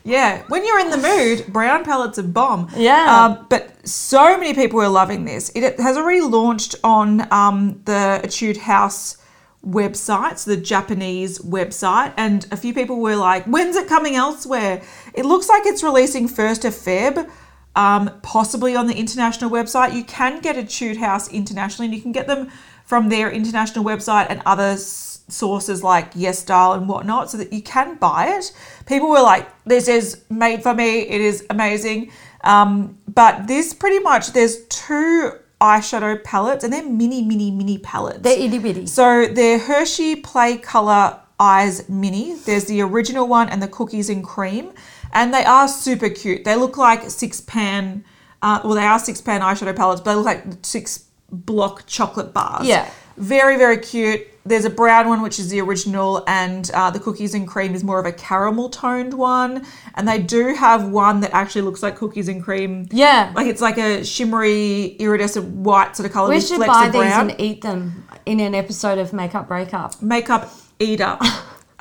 yeah, 0.04 0.44
when 0.48 0.66
you're 0.66 0.80
in 0.80 0.90
the 0.90 0.98
mood, 0.98 1.46
brown 1.54 1.84
palettes 1.84 2.18
are 2.20 2.24
bomb. 2.24 2.70
Yeah. 2.76 3.26
Um, 3.26 3.46
but 3.50 3.88
so 3.88 4.38
many 4.38 4.54
people 4.54 4.82
are 4.82 4.90
loving 4.90 5.26
this. 5.26 5.52
It 5.56 5.80
has 5.80 5.98
already 5.98 6.22
launched 6.22 6.76
on 6.84 7.32
um, 7.32 7.82
the 7.86 8.20
Etude 8.24 8.58
House 8.58 9.18
website, 9.66 10.40
so 10.40 10.52
the 10.52 10.58
Japanese 10.62 11.40
website, 11.40 12.14
and 12.18 12.48
a 12.52 12.58
few 12.58 12.74
people 12.74 13.00
were 13.00 13.16
like, 13.16 13.46
"When's 13.46 13.76
it 13.76 13.88
coming 13.88 14.16
elsewhere?" 14.16 14.82
It 15.14 15.26
looks 15.26 15.50
like 15.50 15.64
it's 15.66 15.84
releasing 15.84 16.28
first 16.28 16.66
of 16.66 16.74
Feb. 16.74 17.30
Um, 17.74 18.12
possibly 18.22 18.76
on 18.76 18.88
the 18.88 18.96
international 18.96 19.50
website. 19.50 19.94
You 19.94 20.04
can 20.04 20.42
get 20.42 20.58
a 20.58 20.64
Etude 20.64 20.98
House 20.98 21.30
internationally, 21.30 21.86
and 21.88 21.96
you 21.96 22.02
can 22.02 22.12
get 22.12 22.28
them 22.28 22.50
from 22.84 23.08
their 23.08 23.32
international 23.32 23.86
website 23.86 24.28
and 24.30 24.42
other 24.46 24.72
s- 24.74 25.11
sources 25.32 25.84
like 25.84 26.12
Yes 26.15 26.44
YesStyle 26.44 26.78
and 26.78 26.88
whatnot, 26.88 27.30
so 27.30 27.38
that 27.38 27.52
you 27.54 27.62
can 27.62 27.96
buy 27.96 28.28
it. 28.38 28.54
People 28.86 29.10
were 29.10 29.22
like, 29.22 29.48
"This 29.65 29.88
is 29.88 30.24
made 30.30 30.63
for 30.63 30.74
me. 30.74 31.02
It 31.02 31.22
is 31.22 31.46
amazing." 31.50 32.12
Um, 32.44 32.98
but 33.08 33.48
this 33.48 33.74
pretty 33.74 34.00
much 34.00 34.34
there's 34.34 34.65
two 34.65 35.34
eyeshadow 35.60 36.24
palettes, 36.24 36.63
and 36.63 36.74
they're 36.74 36.84
mini, 36.84 37.22
mini, 37.22 37.52
mini 37.52 37.78
palettes. 37.78 38.22
They're 38.22 38.39
itty 38.39 38.58
bitty. 38.60 38.88
So 38.88 39.28
they're 39.28 39.60
Hershey 39.60 40.15
Play 40.15 40.58
Color 40.58 41.20
Eyes 41.39 41.88
Mini. 41.88 42.36
There's 42.36 42.65
the 42.65 42.82
original 42.82 43.28
one 43.28 43.50
and 43.50 43.62
the 43.62 43.67
cookies 43.67 44.10
and 44.10 44.24
cream, 44.24 44.74
and 45.13 45.34
they 45.34 45.46
are 45.46 45.67
super 45.67 46.10
cute. 46.10 46.44
They 46.44 46.56
look 46.56 46.78
like 46.78 47.10
six 47.10 47.41
pan. 47.41 48.04
Uh, 48.41 48.60
well, 48.63 48.74
they 48.74 48.86
are 48.86 48.98
six 48.98 49.22
pan 49.22 49.41
eyeshadow 49.41 49.76
palettes, 49.76 50.02
but 50.02 50.12
they 50.12 50.15
look 50.15 50.26
like 50.26 50.44
six 50.63 51.06
block 51.32 51.86
chocolate 51.86 52.34
bars. 52.34 52.67
Yeah. 52.67 52.89
Very, 53.17 53.58
very 53.58 53.78
cute. 53.78 54.28
There's 54.43 54.65
a 54.65 54.69
brown 54.69 55.08
one, 55.08 55.21
which 55.21 55.38
is 55.38 55.49
the 55.49 55.62
original, 55.62 56.23
and 56.27 56.69
uh, 56.73 56.89
the 56.89 56.99
cookies 56.99 57.34
and 57.34 57.47
cream 57.47 57.75
is 57.75 57.84
more 57.84 57.99
of 57.99 58.06
a 58.06 58.12
caramel 58.12 58.69
toned 58.69 59.13
one. 59.13 59.65
And 59.95 60.08
they 60.08 60.19
do 60.19 60.56
have 60.56 60.88
one 60.89 61.19
that 61.19 61.32
actually 61.32 61.62
looks 61.62 61.84
like 61.84 61.95
cookies 61.95 62.27
and 62.27 62.43
cream. 62.43 62.88
Yeah. 62.91 63.32
Like 63.36 63.47
it's 63.47 63.62
like 63.62 63.77
a 63.77 64.04
shimmery, 64.04 64.95
iridescent 64.99 65.47
white 65.47 65.95
sort 65.95 66.08
of 66.08 66.13
color 66.13 66.30
we 66.30 66.41
should 66.41 66.60
buy 66.60 66.89
these 66.89 67.04
and 67.04 67.36
eat 67.39 67.62
them 67.62 68.08
in 68.25 68.39
an 68.39 68.56
episode 68.56 68.97
of 68.97 69.13
Makeup 69.13 69.47
Breakup. 69.47 70.01
makeup 70.01 70.51
eater. 70.80 71.17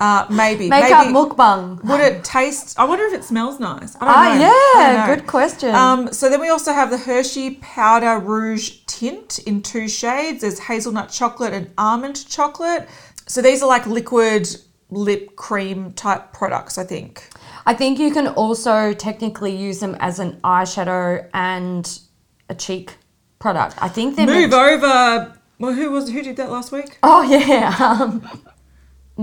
Uh, 0.01 0.27
maybe. 0.31 0.69
Makeup 0.69 1.07
maybe. 1.07 1.15
mukbang. 1.19 1.85
Would 1.85 2.01
it 2.01 2.25
taste? 2.25 2.79
I 2.79 2.85
wonder 2.85 3.05
if 3.05 3.13
it 3.13 3.23
smells 3.23 3.61
nice. 3.61 3.97
I 4.01 4.05
don't 4.07 4.09
Ah, 4.09 4.35
know. 4.35 4.81
Yeah, 4.81 4.97
don't 4.97 5.09
know. 5.09 5.15
good 5.15 5.27
question. 5.27 5.75
Um, 5.75 6.11
so 6.13 6.31
then 6.31 6.41
we 6.41 6.49
also 6.49 6.73
have 6.73 6.89
the 6.91 6.97
Hershey 6.97 7.57
Powder 7.61 8.19
Rouge 8.19 8.79
tint 8.87 9.41
in 9.41 9.61
two 9.61 9.89
shades. 9.89 10.41
There's 10.41 10.59
hazelnut 10.59 11.11
chocolate 11.11 11.53
and 11.53 11.71
almond 11.77 12.27
chocolate. 12.29 12.89
So 13.27 13.43
these 13.43 13.63
are 13.63 13.69
like 13.69 13.87
liquid 13.87 14.49
lip 14.91 15.37
cream 15.37 15.93
type 15.93 16.33
products, 16.33 16.79
I 16.79 16.85
think. 16.85 17.29
I 17.67 17.75
think 17.75 17.99
you 17.99 18.11
can 18.11 18.27
also 18.29 18.95
technically 18.95 19.55
use 19.55 19.81
them 19.81 19.97
as 20.01 20.19
an 20.19 20.41
eyeshadow 20.43 21.29
and 21.35 21.87
a 22.49 22.55
cheek 22.55 22.97
product. 23.39 23.77
I 23.83 23.89
think 23.89 24.17
they're 24.17 24.27
Move 24.27 24.51
meant- 24.51 24.83
over. 24.85 25.37
Well, 25.59 25.75
who 25.75 25.91
was 25.91 26.09
who 26.11 26.23
did 26.23 26.37
that 26.39 26.51
last 26.51 26.73
week? 26.73 26.99
Oh 27.03 27.21
yeah, 27.37 27.77
um, 27.79 28.27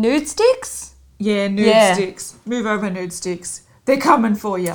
nude 0.01 0.27
sticks. 0.27 0.95
Yeah, 1.19 1.47
nude 1.47 1.67
Yeah. 1.67 1.93
sticks. 1.93 2.35
Move 2.45 2.65
over, 2.65 2.89
nude 2.89 3.13
sticks. 3.13 3.61
They're 3.85 3.97
coming 3.97 4.35
for 4.35 4.59
you. 4.59 4.73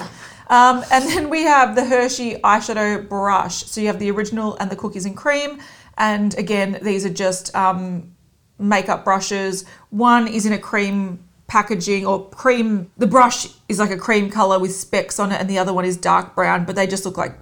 Um, 0.48 0.84
and 0.90 1.04
then 1.08 1.30
we 1.30 1.44
have 1.44 1.74
the 1.76 1.84
Hershey 1.84 2.36
eyeshadow 2.42 3.08
brush. 3.08 3.64
So 3.66 3.80
you 3.80 3.86
have 3.86 3.98
the 3.98 4.10
original 4.10 4.56
and 4.56 4.70
the 4.70 4.76
cookies 4.76 5.04
and 5.06 5.16
cream. 5.16 5.60
And 5.96 6.36
again, 6.38 6.78
these 6.82 7.06
are 7.06 7.10
just 7.12 7.54
um, 7.54 8.12
makeup 8.58 9.04
brushes. 9.04 9.64
One 9.90 10.26
is 10.28 10.44
in 10.46 10.52
a 10.52 10.58
cream 10.58 11.24
packaging 11.46 12.06
or 12.06 12.28
cream. 12.30 12.90
The 12.96 13.06
brush 13.06 13.48
is 13.68 13.78
like 13.78 13.90
a 13.90 13.98
cream 13.98 14.30
color 14.30 14.58
with 14.58 14.74
specks 14.74 15.18
on 15.18 15.32
it, 15.32 15.40
and 15.40 15.48
the 15.48 15.58
other 15.58 15.72
one 15.72 15.84
is 15.84 15.96
dark 15.96 16.34
brown. 16.34 16.64
But 16.64 16.76
they 16.76 16.86
just 16.86 17.04
look 17.04 17.16
like 17.18 17.38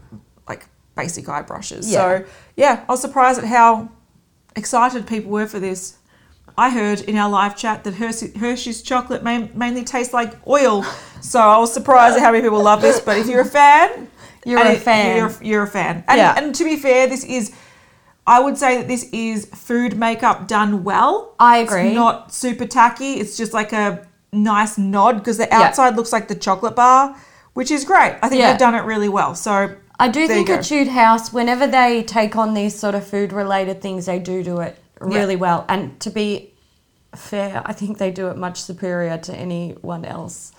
like 0.48 0.66
basic 0.96 1.28
eye 1.28 1.42
brushes. 1.42 1.90
Yeah. 1.90 1.98
So 1.98 2.24
yeah, 2.56 2.84
I 2.88 2.92
was 2.92 3.00
surprised 3.00 3.38
at 3.38 3.44
how 3.46 3.90
excited 4.56 5.06
people 5.06 5.30
were 5.30 5.46
for 5.46 5.60
this. 5.60 5.96
I 6.58 6.70
heard 6.70 7.00
in 7.00 7.16
our 7.16 7.30
live 7.30 7.56
chat 7.56 7.84
that 7.84 7.94
Hershey, 7.94 8.32
Hershey's 8.38 8.82
chocolate 8.82 9.22
main, 9.22 9.50
mainly 9.54 9.84
tastes 9.84 10.12
like 10.12 10.34
oil. 10.46 10.84
So 11.20 11.40
I 11.40 11.58
was 11.58 11.72
surprised 11.72 12.16
at 12.16 12.22
how 12.22 12.32
many 12.32 12.42
people 12.42 12.62
love 12.62 12.82
this. 12.82 13.00
But 13.00 13.18
if 13.18 13.26
you're 13.28 13.42
a 13.42 13.44
fan, 13.44 14.08
You're 14.44 14.60
a 14.60 14.72
it- 14.72 14.80
fan. 14.82 15.16
You're, 15.16 15.32
you're 15.42 15.62
a 15.64 15.66
fan. 15.66 16.04
And, 16.08 16.18
Yeah. 16.18 16.34
and 16.36 16.54
to 16.54 16.64
be 16.64 16.76
fair, 16.76 17.06
this 17.06 17.24
is, 17.24 17.52
I 18.26 18.40
would 18.40 18.56
say 18.58 18.76
that 18.78 18.88
this 18.88 19.04
is 19.12 19.46
food 19.46 19.98
makeup 19.98 20.48
done 20.48 20.84
well. 20.84 21.34
I 21.38 21.58
agree. 21.58 21.88
It's 21.88 21.94
not 21.94 22.32
super 22.32 22.66
tacky. 22.66 23.14
It's 23.14 23.36
just 23.36 23.52
like 23.52 23.72
a 23.72 24.06
nice 24.32 24.78
nod 24.78 25.18
because 25.18 25.38
the 25.38 25.48
Yeah. 25.50 25.62
outside 25.62 25.96
looks 25.96 26.12
like 26.12 26.28
the 26.28 26.34
chocolate 26.34 26.76
bar, 26.76 27.16
which 27.54 27.70
is 27.70 27.84
great. 27.84 28.16
I 28.22 28.28
think 28.28 28.40
Yeah. 28.40 28.50
they've 28.50 28.58
done 28.60 28.74
it 28.74 28.84
really 28.84 29.08
well. 29.08 29.34
So 29.34 29.70
I 29.98 30.08
do 30.08 30.26
think 30.26 30.48
go. 30.48 30.54
Etude 30.58 30.88
House, 30.88 31.32
whenever 31.32 31.66
they 31.66 32.02
take 32.02 32.36
on 32.36 32.54
these 32.54 32.78
sort 32.78 32.94
of 32.94 33.06
food 33.06 33.32
related 33.32 33.82
things, 33.82 34.06
they 34.06 34.18
do 34.18 34.42
do 34.42 34.60
it 34.60 34.78
really 35.00 35.36
well. 35.36 35.64
And 35.68 35.98
to 36.00 36.10
be 36.10 36.52
fair, 37.14 37.62
I 37.64 37.72
think 37.72 37.98
they 37.98 38.10
do 38.10 38.28
it 38.28 38.36
much 38.36 38.60
superior 38.60 39.18
to 39.18 39.34
anyone 39.34 40.04
else 40.04 40.52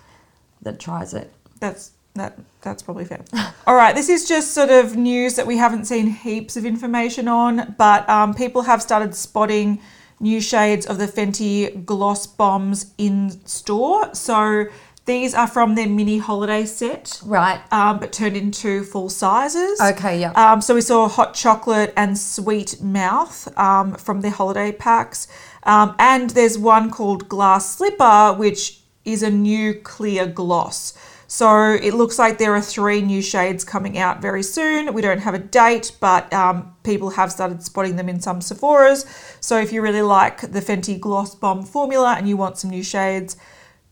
that 0.61 0.79
tries 0.79 1.13
it. 1.13 1.33
That's 1.59 1.91
that 2.15 2.37
that's 2.61 2.83
probably 2.83 3.05
fair. 3.05 3.23
All 3.67 3.75
right, 3.75 3.95
this 3.95 4.09
is 4.09 4.27
just 4.27 4.53
sort 4.53 4.69
of 4.69 4.97
news 4.97 5.35
that 5.35 5.47
we 5.47 5.57
haven't 5.57 5.85
seen 5.85 6.07
heaps 6.07 6.57
of 6.57 6.65
information 6.65 7.27
on, 7.27 7.75
but 7.77 8.07
um, 8.09 8.33
people 8.33 8.63
have 8.63 8.81
started 8.81 9.15
spotting 9.15 9.79
new 10.19 10.41
shades 10.41 10.85
of 10.85 10.97
the 10.97 11.07
Fenty 11.07 11.85
Gloss 11.85 12.27
Bombs 12.27 12.93
in 12.97 13.43
store. 13.45 14.13
So 14.13 14.65
these 15.11 15.33
are 15.33 15.47
from 15.47 15.75
their 15.75 15.89
mini 15.89 16.17
holiday 16.19 16.63
set, 16.65 17.19
Right. 17.25 17.59
um, 17.71 17.99
but 17.99 18.09
turned 18.13 18.37
into 18.37 18.83
full 18.83 19.09
sizes. 19.09 19.79
Okay, 19.81 20.15
yeah. 20.21 20.31
Um, 20.43 20.61
so 20.61 20.73
we 20.73 20.81
saw 20.81 21.07
hot 21.09 21.33
chocolate 21.33 21.91
and 21.97 22.17
sweet 22.17 22.81
mouth 22.81 23.37
um, 23.57 23.93
from 23.95 24.21
their 24.21 24.31
holiday 24.31 24.71
packs. 24.71 25.27
Um, 25.63 25.95
and 25.99 26.29
there's 26.31 26.57
one 26.57 26.89
called 26.89 27.27
Glass 27.27 27.75
Slipper, 27.77 28.35
which 28.37 28.61
is 29.03 29.21
a 29.21 29.29
new 29.29 29.73
clear 29.73 30.25
gloss. 30.27 30.93
So 31.27 31.47
it 31.87 31.93
looks 31.93 32.17
like 32.19 32.37
there 32.37 32.53
are 32.55 32.61
three 32.61 33.01
new 33.01 33.21
shades 33.21 33.63
coming 33.63 33.97
out 33.97 34.21
very 34.21 34.43
soon. 34.43 34.93
We 34.93 35.01
don't 35.01 35.19
have 35.27 35.33
a 35.33 35.39
date, 35.39 35.87
but 35.99 36.31
um, 36.33 36.75
people 36.83 37.09
have 37.11 37.31
started 37.31 37.63
spotting 37.63 37.95
them 37.95 38.09
in 38.09 38.19
some 38.21 38.41
Sephora's. 38.41 39.05
So 39.39 39.57
if 39.57 39.71
you 39.73 39.81
really 39.81 40.01
like 40.01 40.41
the 40.55 40.61
Fenty 40.61 40.99
Gloss 40.99 41.35
Bomb 41.35 41.63
formula 41.63 42.15
and 42.17 42.27
you 42.29 42.35
want 42.37 42.57
some 42.57 42.69
new 42.69 42.83
shades, 42.83 43.37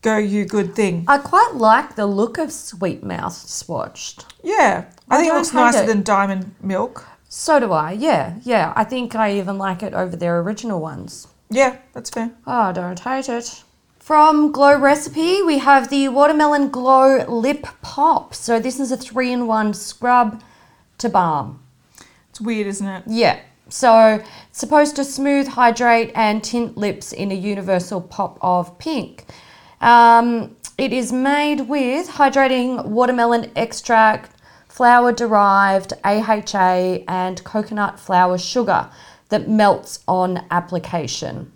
go 0.02 0.16
you 0.16 0.44
good 0.44 0.74
thing. 0.74 1.04
I 1.08 1.18
quite 1.18 1.52
like 1.54 1.96
the 1.96 2.06
look 2.06 2.38
of 2.38 2.52
Sweet 2.52 3.02
Mouth 3.02 3.34
swatched. 3.34 4.24
Yeah, 4.42 4.86
I, 5.08 5.16
I 5.16 5.20
think 5.20 5.32
it 5.32 5.36
looks 5.36 5.52
nicer 5.52 5.82
it. 5.84 5.86
than 5.86 6.02
Diamond 6.02 6.54
Milk. 6.60 7.06
So 7.28 7.60
do 7.60 7.72
I. 7.72 7.92
Yeah, 7.92 8.36
yeah. 8.42 8.72
I 8.76 8.84
think 8.84 9.14
I 9.14 9.34
even 9.34 9.58
like 9.58 9.82
it 9.82 9.94
over 9.94 10.16
their 10.16 10.40
original 10.40 10.80
ones. 10.80 11.28
Yeah, 11.50 11.78
that's 11.92 12.10
fair. 12.10 12.30
Oh, 12.46 12.52
I 12.52 12.72
don't 12.72 12.98
hate 12.98 13.28
it. 13.28 13.62
From 13.98 14.50
Glow 14.50 14.76
Recipe, 14.78 15.42
we 15.42 15.58
have 15.58 15.90
the 15.90 16.08
Watermelon 16.08 16.70
Glow 16.70 17.24
Lip 17.28 17.66
Pop. 17.82 18.34
So 18.34 18.58
this 18.58 18.80
is 18.80 18.90
a 18.90 18.96
three-in-one 18.96 19.74
scrub 19.74 20.42
to 20.98 21.08
balm. 21.08 21.62
It's 22.30 22.40
weird, 22.40 22.66
isn't 22.66 22.86
it? 22.86 23.04
Yeah, 23.06 23.38
So 23.68 24.20
it's 24.48 24.58
supposed 24.58 24.96
to 24.96 25.04
smooth, 25.04 25.48
hydrate, 25.48 26.10
and 26.14 26.42
tint 26.42 26.76
lips 26.76 27.12
in 27.12 27.30
a 27.30 27.34
universal 27.34 28.00
pop 28.00 28.38
of 28.42 28.76
pink. 28.78 29.26
Um, 29.80 30.56
it 30.78 30.92
is 30.92 31.12
made 31.12 31.62
with 31.68 32.08
hydrating 32.08 32.84
watermelon 32.86 33.50
extract, 33.56 34.30
flower 34.68 35.12
derived 35.12 35.92
AHA, 36.04 37.04
and 37.08 37.42
coconut 37.44 37.98
flower 37.98 38.38
sugar 38.38 38.88
that 39.28 39.48
melts 39.48 40.00
on 40.08 40.44
application. 40.50 41.52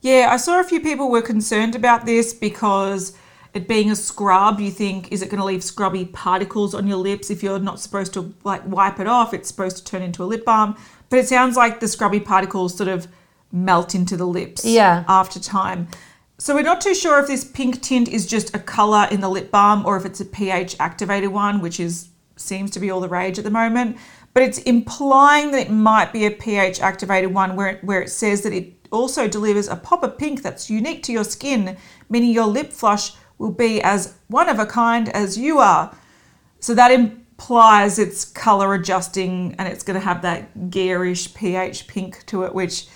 Yeah, 0.00 0.28
I 0.30 0.36
saw 0.36 0.60
a 0.60 0.64
few 0.64 0.80
people 0.80 1.10
were 1.10 1.22
concerned 1.22 1.74
about 1.74 2.04
this 2.04 2.34
because 2.34 3.16
it 3.54 3.66
being 3.66 3.90
a 3.90 3.96
scrub, 3.96 4.60
you 4.60 4.70
think, 4.70 5.10
is 5.12 5.22
it 5.22 5.30
going 5.30 5.38
to 5.38 5.44
leave 5.46 5.62
scrubby 5.64 6.04
particles 6.04 6.74
on 6.74 6.86
your 6.86 6.98
lips 6.98 7.30
if 7.30 7.42
you're 7.42 7.58
not 7.58 7.80
supposed 7.80 8.12
to 8.14 8.34
like 8.44 8.62
wipe 8.66 9.00
it 9.00 9.06
off? 9.06 9.32
It's 9.32 9.48
supposed 9.48 9.76
to 9.78 9.84
turn 9.84 10.02
into 10.02 10.22
a 10.22 10.26
lip 10.26 10.44
balm. 10.44 10.76
But 11.08 11.20
it 11.20 11.28
sounds 11.28 11.56
like 11.56 11.80
the 11.80 11.88
scrubby 11.88 12.20
particles 12.20 12.76
sort 12.76 12.88
of 12.88 13.06
melt 13.52 13.94
into 13.94 14.16
the 14.16 14.26
lips 14.26 14.64
Yeah. 14.64 15.04
after 15.08 15.38
time. 15.40 15.88
So 16.44 16.54
we're 16.54 16.60
not 16.60 16.82
too 16.82 16.94
sure 16.94 17.18
if 17.20 17.26
this 17.26 17.42
pink 17.42 17.80
tint 17.80 18.06
is 18.06 18.26
just 18.26 18.54
a 18.54 18.58
color 18.58 19.08
in 19.10 19.22
the 19.22 19.30
lip 19.30 19.50
balm 19.50 19.86
or 19.86 19.96
if 19.96 20.04
it's 20.04 20.20
a 20.20 20.26
pH 20.26 20.76
activated 20.78 21.30
one, 21.30 21.62
which 21.62 21.80
is 21.80 22.10
seems 22.36 22.70
to 22.72 22.80
be 22.80 22.90
all 22.90 23.00
the 23.00 23.08
rage 23.08 23.38
at 23.38 23.44
the 23.44 23.50
moment. 23.50 23.96
But 24.34 24.42
it's 24.42 24.58
implying 24.58 25.52
that 25.52 25.68
it 25.68 25.70
might 25.70 26.12
be 26.12 26.26
a 26.26 26.30
pH 26.30 26.80
activated 26.80 27.32
one 27.32 27.56
where 27.56 27.68
it, 27.68 27.82
where 27.82 28.02
it 28.02 28.10
says 28.10 28.42
that 28.42 28.52
it 28.52 28.74
also 28.92 29.26
delivers 29.26 29.68
a 29.68 29.76
pop 29.76 30.02
of 30.02 30.18
pink 30.18 30.42
that's 30.42 30.68
unique 30.68 31.02
to 31.04 31.12
your 31.12 31.24
skin, 31.24 31.78
meaning 32.10 32.30
your 32.30 32.44
lip 32.44 32.72
flush 32.74 33.12
will 33.38 33.50
be 33.50 33.80
as 33.80 34.12
one 34.26 34.50
of 34.50 34.58
a 34.58 34.66
kind 34.66 35.08
as 35.16 35.38
you 35.38 35.60
are. 35.60 35.96
So 36.60 36.74
that 36.74 36.90
implies 36.90 37.98
it's 37.98 38.22
color 38.22 38.74
adjusting 38.74 39.54
and 39.58 39.66
it's 39.66 39.82
going 39.82 39.98
to 39.98 40.04
have 40.04 40.20
that 40.20 40.68
garish 40.68 41.32
pH 41.32 41.86
pink 41.86 42.26
to 42.26 42.42
it, 42.42 42.54
which 42.54 42.86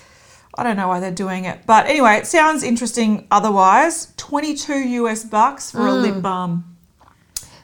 I 0.59 0.63
don't 0.63 0.75
know 0.75 0.89
why 0.89 0.99
they're 0.99 1.11
doing 1.11 1.45
it. 1.45 1.61
But 1.65 1.85
anyway, 1.87 2.15
it 2.15 2.27
sounds 2.27 2.63
interesting 2.63 3.27
otherwise. 3.31 4.13
22 4.17 4.73
US 4.73 5.23
bucks 5.23 5.71
for 5.71 5.87
a 5.87 5.93
lip 5.93 6.21
balm. 6.21 6.75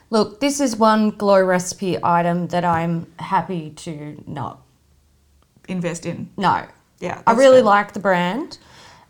Look, 0.08 0.40
this 0.40 0.60
is 0.60 0.76
one 0.76 1.10
glow 1.10 1.42
recipe 1.44 1.98
item 2.02 2.46
that 2.48 2.64
I'm 2.64 3.06
happy 3.18 3.70
to 3.70 4.22
not. 4.26 4.62
Invest 5.68 6.06
in. 6.06 6.30
No. 6.36 6.64
Yeah. 7.00 7.20
I 7.26 7.32
really 7.32 7.56
fair. 7.58 7.64
like 7.64 7.92
the 7.92 8.00
brand, 8.00 8.56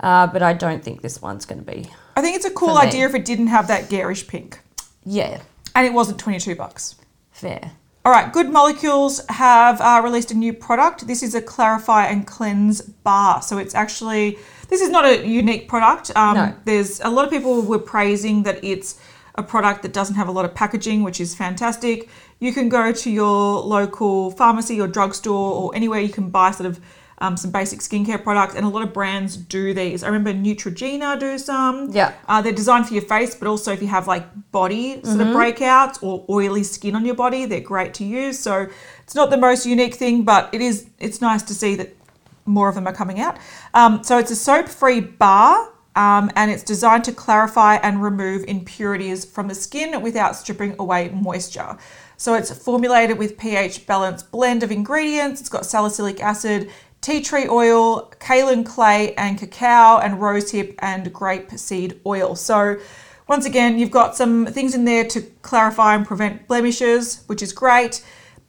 uh, 0.00 0.26
but 0.26 0.42
I 0.42 0.52
don't 0.54 0.82
think 0.82 1.02
this 1.02 1.20
one's 1.22 1.44
going 1.44 1.64
to 1.64 1.70
be. 1.70 1.86
I 2.16 2.22
think 2.22 2.34
it's 2.34 2.46
a 2.46 2.50
cool 2.50 2.78
idea 2.78 3.06
if 3.06 3.14
it 3.14 3.24
didn't 3.24 3.48
have 3.48 3.68
that 3.68 3.88
garish 3.90 4.26
pink. 4.26 4.58
Yeah, 5.04 5.40
And 5.76 5.86
it 5.86 5.92
wasn't 5.92 6.18
22 6.18 6.56
bucks. 6.56 6.96
fair. 7.30 7.70
All 8.06 8.12
right, 8.12 8.32
Good 8.32 8.50
Molecules 8.52 9.20
have 9.28 9.80
uh, 9.80 10.00
released 10.00 10.30
a 10.30 10.36
new 10.36 10.52
product. 10.52 11.08
This 11.08 11.24
is 11.24 11.34
a 11.34 11.42
clarify 11.42 12.06
and 12.06 12.24
cleanse 12.24 12.80
bar. 12.80 13.42
So 13.42 13.58
it's 13.58 13.74
actually 13.74 14.38
this 14.68 14.80
is 14.80 14.90
not 14.90 15.04
a 15.04 15.26
unique 15.26 15.66
product. 15.66 16.12
Um, 16.14 16.36
No. 16.36 16.54
There's 16.64 17.00
a 17.00 17.10
lot 17.10 17.24
of 17.24 17.32
people 17.32 17.62
were 17.62 17.80
praising 17.80 18.44
that 18.44 18.62
it's 18.62 19.00
a 19.34 19.42
product 19.42 19.82
that 19.82 19.92
doesn't 19.92 20.14
have 20.14 20.28
a 20.28 20.30
lot 20.30 20.44
of 20.44 20.54
packaging, 20.54 21.02
which 21.02 21.20
is 21.20 21.34
fantastic. 21.34 22.08
You 22.38 22.52
can 22.52 22.68
go 22.68 22.92
to 22.92 23.10
your 23.10 23.60
local 23.60 24.30
pharmacy 24.30 24.80
or 24.80 24.86
drugstore 24.86 25.54
or 25.60 25.74
anywhere 25.74 25.98
you 25.98 26.12
can 26.18 26.30
buy 26.30 26.52
sort 26.52 26.66
of 26.66 26.78
um, 27.18 27.36
some 27.36 27.50
basic 27.50 27.80
skincare 27.80 28.22
products, 28.22 28.54
and 28.54 28.66
a 28.66 28.68
lot 28.68 28.82
of 28.82 28.92
brands 28.92 29.36
do 29.36 29.72
these. 29.72 30.02
I 30.02 30.08
remember 30.08 30.32
Neutrogena 30.34 31.18
do 31.18 31.38
some. 31.38 31.90
Yeah. 31.90 32.12
Uh, 32.28 32.42
they're 32.42 32.52
designed 32.52 32.86
for 32.88 32.94
your 32.94 33.02
face, 33.04 33.34
but 33.34 33.48
also 33.48 33.72
if 33.72 33.80
you 33.80 33.88
have 33.88 34.06
like 34.06 34.26
body 34.52 34.94
sort 35.02 35.18
Mm-hmm. 35.18 35.20
of 35.20 35.36
breakouts 35.36 36.02
or 36.02 36.24
oily 36.28 36.62
skin 36.62 36.94
on 36.94 37.04
your 37.06 37.14
body, 37.14 37.46
they're 37.46 37.60
great 37.60 37.94
to 37.94 38.04
use. 38.04 38.38
So 38.38 38.68
it's 39.02 39.14
not 39.14 39.30
the 39.30 39.38
most 39.38 39.64
unique 39.66 39.94
thing, 39.94 40.24
but 40.24 40.50
it 40.52 40.60
is. 40.60 40.88
It's 40.98 41.20
nice 41.20 41.42
to 41.44 41.54
see 41.54 41.74
that 41.76 41.96
more 42.44 42.68
of 42.68 42.74
them 42.74 42.86
are 42.86 42.92
coming 42.94 43.18
out. 43.20 43.38
Um, 43.74 44.02
so 44.04 44.18
it's 44.18 44.30
a 44.30 44.36
soap-free 44.36 45.00
bar. 45.00 45.72
Um, 45.96 46.30
and 46.36 46.50
it's 46.50 46.62
designed 46.62 47.04
to 47.04 47.12
clarify 47.12 47.76
and 47.76 48.02
remove 48.02 48.44
impurities 48.46 49.24
from 49.24 49.48
the 49.48 49.54
skin 49.54 50.02
without 50.02 50.36
stripping 50.36 50.76
away 50.78 51.08
moisture. 51.08 51.78
So 52.18 52.34
it's 52.34 52.50
formulated 52.54 53.16
with 53.16 53.38
pH 53.38 53.86
balanced 53.86 54.30
blend 54.30 54.62
of 54.62 54.70
ingredients. 54.70 55.40
It's 55.40 55.48
got 55.48 55.64
salicylic 55.64 56.20
acid, 56.22 56.70
tea 57.06 57.20
tree 57.20 57.46
oil, 57.48 58.10
kaolin 58.18 58.66
clay, 58.66 59.14
and 59.14 59.38
cacao, 59.38 59.98
and 59.98 60.18
rosehip 60.18 60.74
and 60.80 61.12
grape 61.12 61.52
seed 61.52 62.00
oil. 62.04 62.34
So 62.34 62.80
once 63.28 63.46
again, 63.46 63.78
you've 63.78 63.92
got 63.92 64.16
some 64.16 64.44
things 64.46 64.74
in 64.74 64.84
there 64.84 65.04
to 65.04 65.22
clarify 65.42 65.94
and 65.94 66.04
prevent 66.04 66.48
blemishes, 66.48 67.22
which 67.28 67.42
is 67.42 67.52
great. 67.52 68.04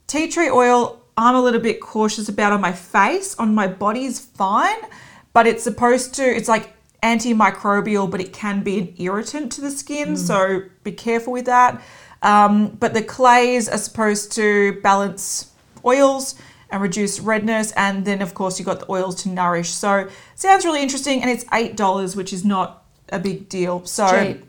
Tea 0.07 0.27
tree 0.27 0.49
oil, 0.49 0.99
I'm 1.15 1.35
a 1.35 1.41
little 1.41 1.61
bit 1.61 1.79
cautious 1.79 2.29
about 2.29 2.51
on 2.51 2.59
my 2.59 2.71
face. 2.71 3.35
On 3.35 3.53
my 3.53 3.67
body 3.67 4.05
is 4.05 4.19
fine, 4.19 4.79
but 5.33 5.45
it's 5.45 5.63
supposed 5.63 6.15
to, 6.15 6.23
it's 6.23 6.49
like 6.49 6.73
antimicrobial, 7.03 8.09
but 8.09 8.19
it 8.19 8.33
can 8.33 8.63
be 8.63 8.79
an 8.79 8.95
irritant 8.97 9.51
to 9.51 9.61
the 9.61 9.69
skin. 9.69 10.17
So 10.17 10.63
be 10.83 10.93
careful 10.93 11.31
with 11.31 11.45
that. 11.45 11.79
Um, 12.23 12.69
but 12.69 12.95
the 12.95 13.03
clays 13.03 13.69
are 13.69 13.77
supposed 13.77 14.31
to 14.31 14.81
balance 14.81 15.51
oils 15.85 16.33
and 16.69 16.81
reduce 16.81 17.19
redness. 17.19 17.71
And 17.73 18.05
then, 18.05 18.21
of 18.21 18.33
course, 18.33 18.59
you've 18.59 18.65
got 18.65 18.79
the 18.81 18.91
oils 18.91 19.23
to 19.23 19.29
nourish. 19.29 19.69
So 19.69 20.09
sounds 20.35 20.65
really 20.65 20.81
interesting. 20.81 21.21
And 21.21 21.29
it's 21.31 21.43
$8, 21.45 22.15
which 22.15 22.33
is 22.33 22.43
not 22.43 22.83
a 23.09 23.19
big 23.19 23.49
deal. 23.49 23.85
So 23.85 24.07
Cheap. 24.09 24.45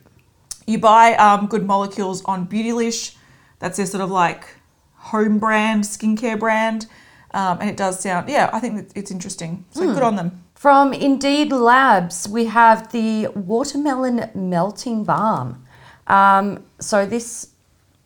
you 0.66 0.78
buy 0.78 1.14
um, 1.14 1.46
Good 1.46 1.66
Molecules 1.66 2.24
on 2.24 2.46
Beautylish. 2.46 3.14
That's 3.58 3.76
their 3.76 3.86
sort 3.86 4.02
of 4.02 4.10
like 4.10 4.46
home 4.94 5.38
brand, 5.38 5.84
skincare 5.84 6.38
brand. 6.38 6.86
Um, 7.32 7.58
and 7.60 7.68
it 7.68 7.76
does 7.76 8.00
sound, 8.00 8.28
yeah, 8.28 8.48
I 8.52 8.60
think 8.60 8.90
it's 8.94 9.10
interesting. 9.10 9.64
So 9.70 9.92
good 9.92 10.02
on 10.02 10.16
them. 10.16 10.42
From 10.54 10.92
Indeed 10.92 11.52
Labs, 11.52 12.28
we 12.28 12.46
have 12.46 12.90
the 12.90 13.28
watermelon 13.28 14.28
melting 14.34 15.04
balm. 15.04 15.64
Um, 16.08 16.64
so 16.80 17.06
this, 17.06 17.50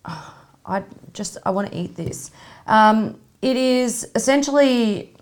I 0.04 0.82
just 1.14 1.38
I 1.46 1.50
want 1.50 1.70
to 1.70 1.78
eat 1.78 1.96
this. 1.96 2.30
Um, 2.66 3.18
it 3.42 3.56
is 3.56 4.08
essentially 4.14 5.14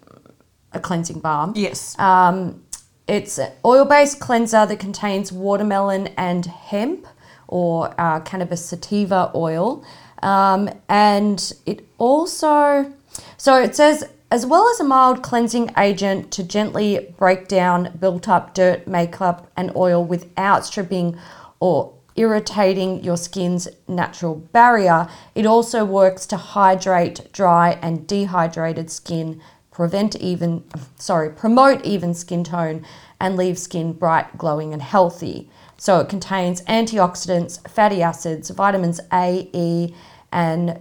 a 0.73 0.79
cleansing 0.79 1.19
balm. 1.21 1.55
Yes. 1.57 1.99
Um, 1.99 2.63
it's 3.09 3.39
an 3.39 3.51
oil-based 3.65 4.21
cleanser 4.21 4.67
that 4.67 4.79
contains 4.79 5.33
watermelon 5.33 6.09
and 6.17 6.47
hemp 6.47 7.07
or 7.49 7.93
uh, 8.01 8.21
cannabis 8.21 8.65
sativa 8.65 9.33
oil, 9.35 9.85
um, 10.23 10.71
and 10.89 11.53
it 11.67 11.85
also 11.99 12.93
so 13.37 13.61
it 13.61 13.75
says 13.75 14.05
as 14.31 14.47
well 14.47 14.69
as 14.71 14.79
a 14.79 14.85
mild 14.85 15.23
cleansing 15.23 15.73
agent 15.77 16.31
to 16.31 16.45
gently 16.45 17.13
break 17.19 17.49
down 17.49 17.97
built-up 17.99 18.55
dirt, 18.55 18.87
makeup, 18.87 19.51
and 19.57 19.75
oil 19.75 20.05
without 20.05 20.65
stripping 20.65 21.19
or 21.59 21.93
irritating 22.21 23.03
your 23.03 23.17
skin's 23.17 23.67
natural 23.89 24.35
barrier. 24.35 25.09
It 25.35 25.47
also 25.47 25.87
works 25.87 26.27
to 26.27 26.37
hydrate 26.37 27.33
dry 27.33 27.79
and 27.81 28.07
dehydrated 28.07 28.91
skin 28.91 29.41
prevent 29.71 30.15
even 30.17 30.63
sorry 30.97 31.31
promote 31.31 31.83
even 31.85 32.13
skin 32.13 32.45
tone 32.45 32.85
and 33.19 33.37
leave 33.37 33.57
skin 33.57 33.93
bright 33.93 34.37
glowing 34.37 34.75
and 34.75 34.83
healthy 34.83 35.49
so 35.79 36.01
it 36.01 36.09
contains 36.09 36.61
antioxidants 36.63 37.67
fatty 37.71 38.03
acids 38.03 38.51
vitamins 38.51 39.01
a 39.13 39.49
e 39.55 39.95
and 40.33 40.79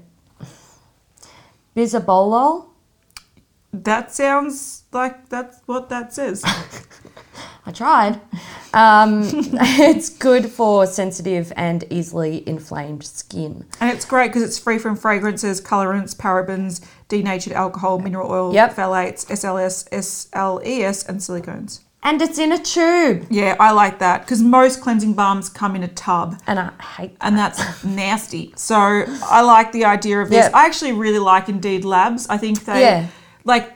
bisabolol 1.76 2.66
That 3.72 4.12
sounds 4.14 4.79
like 4.92 5.30
that's 5.30 5.60
what 5.66 5.90
that 5.90 6.14
says. 6.14 6.44
i 7.66 7.72
tried 7.72 8.20
um, 8.74 9.22
it's 9.24 10.10
good 10.10 10.46
for 10.50 10.86
sensitive 10.86 11.52
and 11.56 11.84
easily 11.90 12.48
inflamed 12.48 13.04
skin 13.04 13.66
and 13.80 13.92
it's 13.92 14.06
great 14.06 14.28
because 14.28 14.44
it's 14.44 14.58
free 14.60 14.78
from 14.78 14.96
fragrances, 14.96 15.60
colorants, 15.62 16.16
parabens, 16.16 16.86
denatured 17.08 17.54
alcohol, 17.54 18.00
mineral 18.00 18.30
oil, 18.32 18.54
Yep. 18.54 18.76
phthalates, 18.76 19.26
SLS, 19.28 19.88
SLES, 19.92 21.08
and 21.10 21.20
silicones. 21.20 21.80
and 22.04 22.22
it's 22.22 22.38
in 22.40 22.52
a 22.52 22.58
tube 22.60 23.26
Yeah, 23.30 23.56
I 23.60 23.72
like 23.72 24.00
that 24.00 24.22
because 24.22 24.42
most 24.42 24.82
cleansing 24.82 25.14
balms 25.14 25.50
come 25.50 25.76
in 25.76 25.84
a 25.84 25.88
tub. 25.88 26.40
and 26.48 26.60
i 26.60 26.72
hate 26.98 27.16
and 27.22 27.38
that's 27.38 27.84
nasty. 27.84 28.54
So 28.56 28.76
I 28.78 29.42
like 29.42 29.72
the 29.72 29.86
idea 29.86 30.22
of 30.22 30.30
this. 30.30 30.46
Yeah. 30.46 30.58
I 30.58 30.66
actually 30.66 30.94
really 30.94 31.20
like 31.20 31.50
Indeed 31.50 31.86
Labs. 31.86 32.28
I 32.30 32.38
think 32.38 32.66
they 32.66 32.82
Yeah. 32.82 33.08
like 33.44 33.74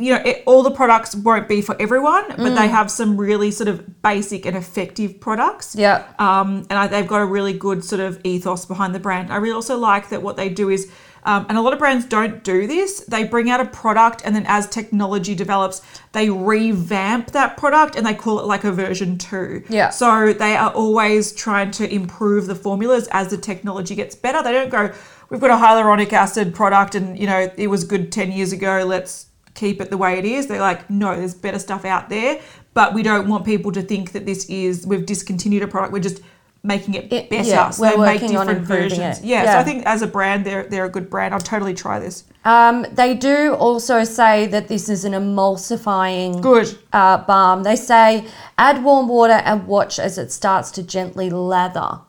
you 0.00 0.14
know 0.14 0.22
it, 0.24 0.42
all 0.46 0.62
the 0.62 0.70
products 0.70 1.14
won't 1.14 1.48
be 1.48 1.60
for 1.62 1.76
everyone, 1.80 2.24
but 2.28 2.38
Mm. 2.38 2.56
they 2.56 2.68
have 2.68 2.90
some 2.90 3.16
really 3.16 3.50
sort 3.50 3.68
of 3.68 4.02
basic 4.02 4.46
and 4.46 4.56
effective 4.56 5.20
products. 5.20 5.74
Yeah. 5.76 6.04
Um, 6.18 6.66
and 6.70 6.78
I, 6.78 6.86
they've 6.86 7.06
got 7.06 7.20
a 7.20 7.26
really 7.26 7.52
good 7.52 7.84
sort 7.84 8.00
of 8.00 8.20
ethos 8.24 8.64
behind 8.64 8.94
the 8.94 9.00
brand. 9.00 9.32
I 9.32 9.36
really 9.36 9.54
also 9.54 9.76
like 9.76 10.08
that 10.10 10.22
what 10.22 10.36
they 10.36 10.48
do 10.48 10.68
is. 10.70 10.90
Um, 11.22 11.44
and 11.50 11.58
a 11.58 11.60
lot 11.60 11.74
of 11.74 11.78
brands 11.78 12.06
don't 12.06 12.42
do 12.42 12.66
this. 12.66 13.00
They 13.00 13.24
bring 13.24 13.50
out 13.50 13.60
a 13.60 13.66
product, 13.66 14.22
and 14.24 14.34
then 14.34 14.46
as 14.48 14.66
technology 14.66 15.34
develops, 15.34 15.82
they 16.12 16.30
revamp 16.30 17.32
that 17.32 17.56
product 17.58 17.94
and 17.96 18.06
they 18.06 18.14
call 18.14 18.40
it 18.40 18.46
like 18.46 18.64
a 18.64 18.72
version 18.72 19.18
two. 19.18 19.62
Yeah. 19.68 19.90
So 19.90 20.32
they 20.32 20.56
are 20.56 20.70
always 20.70 21.32
trying 21.32 21.72
to 21.72 21.92
improve 21.92 22.46
the 22.46 22.54
formulas 22.54 23.06
as 23.12 23.28
the 23.28 23.36
technology 23.36 23.94
gets 23.94 24.14
better. 24.14 24.42
They 24.42 24.52
don't 24.52 24.70
go, 24.70 24.92
we've 25.28 25.40
got 25.40 25.50
a 25.50 25.62
hyaluronic 25.62 26.12
acid 26.12 26.54
product 26.54 26.94
and, 26.94 27.18
you 27.18 27.26
know, 27.26 27.50
it 27.56 27.66
was 27.68 27.84
good 27.84 28.10
10 28.12 28.32
years 28.32 28.52
ago, 28.52 28.84
let's 28.86 29.26
keep 29.60 29.80
it 29.80 29.90
the 29.90 29.96
way 30.04 30.18
it 30.18 30.24
is. 30.24 30.46
They're 30.48 30.60
like, 30.72 30.88
no, 30.90 31.14
there's 31.16 31.34
better 31.34 31.58
stuff 31.58 31.84
out 31.84 32.08
there, 32.08 32.40
but 32.74 32.94
we 32.94 33.02
don't 33.02 33.28
want 33.28 33.44
people 33.44 33.70
to 33.72 33.82
think 33.82 34.12
that 34.12 34.24
this 34.26 34.46
is 34.48 34.86
we've 34.86 35.06
discontinued 35.06 35.62
a 35.62 35.68
product. 35.68 35.92
We're 35.92 36.00
just 36.10 36.20
making 36.62 36.92
it 36.94 37.10
It- 37.12 37.30
better. 37.30 37.48
yeah, 37.48 37.70
so 37.70 37.82
we're 37.82 37.90
they 38.06 38.18
make 38.18 38.30
different 38.30 38.62
versions. 38.66 39.18
it. 39.20 39.24
Yeah, 39.24 39.52
so 39.52 39.58
I 39.60 39.64
think 39.64 39.84
as 39.86 40.02
a 40.02 40.06
brand, 40.06 40.44
they're 40.46 40.64
they're 40.70 40.84
a 40.86 40.90
good 40.90 41.08
brand. 41.08 41.32
I'll 41.34 41.40
totally 41.54 41.74
try 41.74 41.98
this. 41.98 42.24
Um, 42.44 42.86
they 42.92 43.14
do 43.14 43.54
also 43.54 44.04
say 44.04 44.46
that 44.46 44.68
this 44.68 44.88
is 44.88 45.04
an 45.04 45.12
emulsifying 45.12 46.40
Good. 46.40 46.78
uh, 46.92 47.18
balm. 47.18 47.62
They 47.62 47.76
say 47.76 48.26
add 48.58 48.82
warm 48.84 49.08
water 49.08 49.40
and 49.44 49.66
watch 49.66 49.98
as 49.98 50.18
it 50.18 50.32
starts 50.32 50.70
to 50.72 50.82
gently 50.82 51.28
lather. 51.30 52.00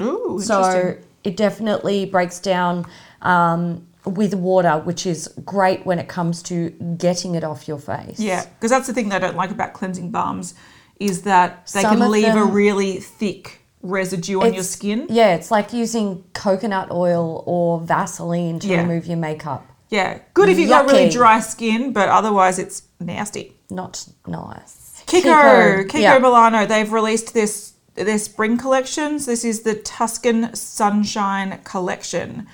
Ooh, 0.00 0.40
So 0.42 0.96
it 1.24 1.36
definitely 1.36 2.04
breaks 2.06 2.38
down 2.38 2.84
um, 3.22 3.86
with 4.06 4.34
water, 4.34 4.78
which 4.78 5.04
is 5.06 5.28
great 5.44 5.84
when 5.84 5.98
it 5.98 6.08
comes 6.08 6.42
to 6.44 6.70
getting 6.98 7.34
it 7.34 7.44
off 7.44 7.66
your 7.68 7.78
face. 7.78 8.18
Yeah, 8.20 8.44
because 8.44 8.70
that's 8.70 8.86
the 8.86 8.92
thing 8.94 9.08
that 9.10 9.22
I 9.22 9.26
don't 9.26 9.36
like 9.36 9.50
about 9.50 9.72
cleansing 9.72 10.10
balms 10.10 10.54
is 11.00 11.22
that 11.22 11.66
they 11.74 11.82
Some 11.82 11.96
can 11.96 12.02
of 12.02 12.10
leave 12.10 12.34
a 12.34 12.44
really 12.44 13.00
thick 13.00 13.60
residue 13.82 14.38
on 14.40 14.46
your 14.46 14.52
It's- 14.54 14.70
skin. 14.70 15.06
Yeah, 15.10 15.34
it's 15.34 15.50
like 15.50 15.72
using 15.72 16.24
coconut 16.34 16.90
oil 16.90 17.42
or 17.46 17.80
Vaseline 17.80 18.58
to 18.60 18.68
Yeah. 18.68 18.80
remove 18.82 19.06
your 19.06 19.18
makeup. 19.18 19.66
Yeah, 19.90 20.18
good 20.34 20.48
if 20.48 20.58
you've 20.58 20.68
got 20.70 20.86
really 20.86 21.08
Yucky. 21.08 21.12
dry 21.12 21.40
skin, 21.40 21.92
but 21.92 22.08
otherwise 22.08 22.58
it's 22.58 22.82
nasty. 22.98 23.52
Not 23.70 24.06
nice. 24.26 25.02
Kiko, 25.06 25.86
Kiko, 25.86 26.00
yeah. 26.00 26.18
Milano, 26.18 26.66
they've 26.66 26.92
released 26.92 27.34
this 27.34 27.72
their 27.94 28.18
spring 28.18 28.58
collections. 28.58 29.24
This 29.26 29.44
is 29.44 29.60
the 29.62 29.74
Tuscan 29.74 30.54
Sunshine 30.54 31.60
collection. 31.64 32.46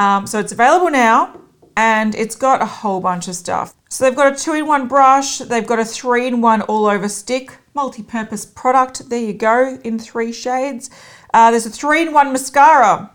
Um, 0.00 0.26
so 0.26 0.38
it's 0.38 0.50
available 0.50 0.90
now 0.90 1.38
and 1.76 2.14
it's 2.14 2.34
got 2.34 2.62
a 2.62 2.66
whole 2.66 3.00
bunch 3.00 3.28
of 3.28 3.36
stuff. 3.36 3.74
So 3.90 4.04
they've 4.04 4.16
got 4.16 4.32
a 4.32 4.36
two 4.36 4.54
in 4.54 4.66
one 4.66 4.88
brush, 4.88 5.38
they've 5.38 5.66
got 5.66 5.78
a 5.78 5.84
three 5.84 6.26
in 6.26 6.40
one 6.40 6.62
all 6.62 6.86
over 6.86 7.06
stick, 7.08 7.52
multi 7.74 8.02
purpose 8.02 8.46
product. 8.46 9.10
There 9.10 9.18
you 9.20 9.34
go, 9.34 9.78
in 9.84 9.98
three 9.98 10.32
shades. 10.32 10.88
Uh, 11.34 11.50
there's 11.50 11.66
a 11.66 11.70
three 11.70 12.00
in 12.02 12.14
one 12.14 12.32
mascara. 12.32 13.10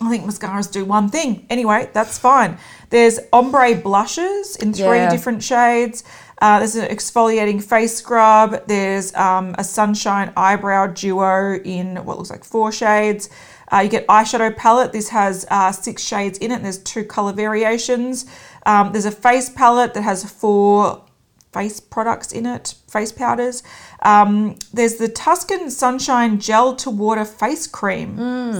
I 0.00 0.10
think 0.10 0.24
mascaras 0.24 0.70
do 0.70 0.84
one 0.84 1.08
thing. 1.08 1.46
Anyway, 1.48 1.88
that's 1.92 2.18
fine. 2.18 2.58
There's 2.90 3.18
ombre 3.32 3.76
blushes 3.76 4.56
in 4.56 4.72
three 4.72 4.98
Yeah. 4.98 5.10
different 5.10 5.42
shades. 5.42 6.02
Uh, 6.42 6.58
there's 6.58 6.76
an 6.76 6.88
exfoliating 6.88 7.62
face 7.62 7.96
scrub. 7.96 8.66
There's 8.66 9.14
um, 9.14 9.54
a 9.56 9.64
sunshine 9.64 10.32
eyebrow 10.36 10.88
duo 10.88 11.54
in 11.64 11.96
what 12.04 12.18
looks 12.18 12.30
like 12.30 12.44
four 12.44 12.72
shades. 12.72 13.30
Uh, 13.72 13.78
you 13.78 13.88
get 13.88 14.06
eyeshadow 14.06 14.56
palette. 14.56 14.92
This 14.92 15.08
has 15.08 15.46
uh, 15.50 15.72
six 15.72 16.02
shades 16.02 16.38
in 16.38 16.50
it. 16.52 16.56
And 16.56 16.64
there's 16.64 16.78
two 16.78 17.04
color 17.04 17.32
variations. 17.32 18.26
Um, 18.64 18.92
there's 18.92 19.06
a 19.06 19.10
face 19.10 19.48
palette 19.50 19.94
that 19.94 20.02
has 20.02 20.28
four 20.30 21.04
face 21.52 21.80
products 21.80 22.32
in 22.32 22.44
it, 22.44 22.74
face 22.86 23.12
powders. 23.12 23.62
Um, 24.02 24.56
there's 24.74 24.96
the 24.96 25.08
Tuscan 25.08 25.70
Sunshine 25.70 26.38
Gel 26.38 26.76
to 26.76 26.90
Water 26.90 27.24
Face 27.24 27.66
Cream. 27.66 28.16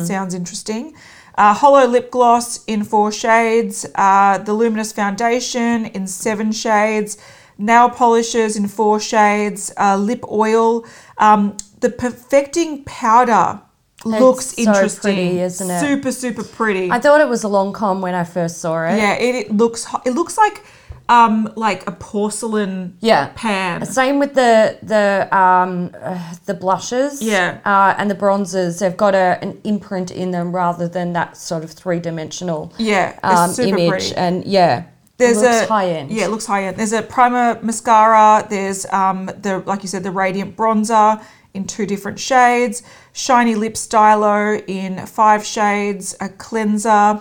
Sounds 0.07 0.35
interesting. 0.35 0.95
Uh, 1.37 1.53
hollow 1.53 1.87
lip 1.87 2.11
gloss 2.11 2.64
in 2.64 2.83
four 2.85 3.12
shades. 3.12 3.85
Uh, 3.95 4.38
the 4.38 4.55
Luminous 4.55 4.92
Foundation 4.92 5.85
in 5.87 6.07
seven 6.07 6.51
shades. 6.53 7.19
Nail 7.59 7.90
polishes 7.90 8.57
in 8.57 8.66
four 8.69 8.99
shades. 8.99 9.71
Uh, 9.77 9.97
lip 9.99 10.25
oil. 10.31 10.87
Um, 11.19 11.57
the 11.81 11.90
Perfecting 11.90 12.85
Powder 12.85 13.61
looks 14.07 14.47
so 14.55 14.62
interesting. 14.62 15.01
pretty, 15.14 15.40
isn't 15.40 15.71
it? 15.71 15.81
Super, 15.81 16.12
super 16.12 16.45
pretty. 16.45 16.90
I 16.90 16.99
thought 16.99 17.21
it 17.21 17.29
was 17.29 17.45
a 17.45 17.49
Lancôme 17.49 18.01
when 18.01 18.14
I 18.14 18.25
first 18.25 18.59
saw 18.59 18.85
it. 18.87 18.97
yeah, 18.97 19.14
it, 19.14 19.35
it 19.35 19.51
looks. 19.57 19.85
ho- 19.85 20.03
It 20.05 20.12
looks 20.14 20.37
like 20.38 20.64
um 21.09 21.49
like 21.55 21.87
a 21.87 21.92
porcelain 21.92 22.97
Yeah. 23.01 23.31
pan. 23.37 23.87
Same 23.87 24.19
with 24.19 24.35
the 24.35 24.77
the 24.83 25.29
um 25.37 25.92
uh, 26.03 26.35
the 26.47 26.55
blushes. 26.55 27.23
Yeah. 27.23 27.59
Uh, 27.64 27.95
and 27.97 28.11
the 28.11 28.14
bronzers. 28.16 28.81
They've 28.81 28.97
got 28.97 29.14
a, 29.14 29.38
an 29.42 29.61
imprint 29.64 30.11
in 30.11 30.33
them 30.33 30.53
rather 30.55 30.88
than 30.88 31.12
that 31.12 31.37
sort 31.37 31.62
of 31.62 31.71
three 31.71 32.01
dimensional. 32.01 32.73
Yeah, 32.79 33.19
Um, 33.23 33.51
super 33.51 33.79
image 33.79 33.88
pretty. 33.90 34.16
and 34.16 34.45
yeah. 34.45 34.85
There's 35.19 35.38
it 35.40 35.47
looks 35.47 35.62
a 35.62 35.66
high 35.73 35.88
end. 35.90 36.11
Yeah, 36.11 36.25
it 36.27 36.31
looks 36.31 36.45
high 36.47 36.64
end. 36.64 36.77
There's 36.77 36.92
a 36.92 37.01
primer 37.03 37.59
mascara. 37.62 38.47
There's 38.51 38.85
um 38.92 39.31
the 39.40 39.62
like 39.64 39.83
you 39.83 39.88
said 39.88 40.03
the 40.03 40.11
radiant 40.11 40.57
bronzer 40.57 41.23
in 41.57 41.66
two 41.66 41.87
different 41.87 42.21
shades. 42.21 42.83
Shiny 43.12 43.55
lip 43.55 43.77
stylo 43.77 44.57
in 44.66 45.05
five 45.07 45.45
shades. 45.45 46.14
A 46.21 46.29
cleanser. 46.29 47.21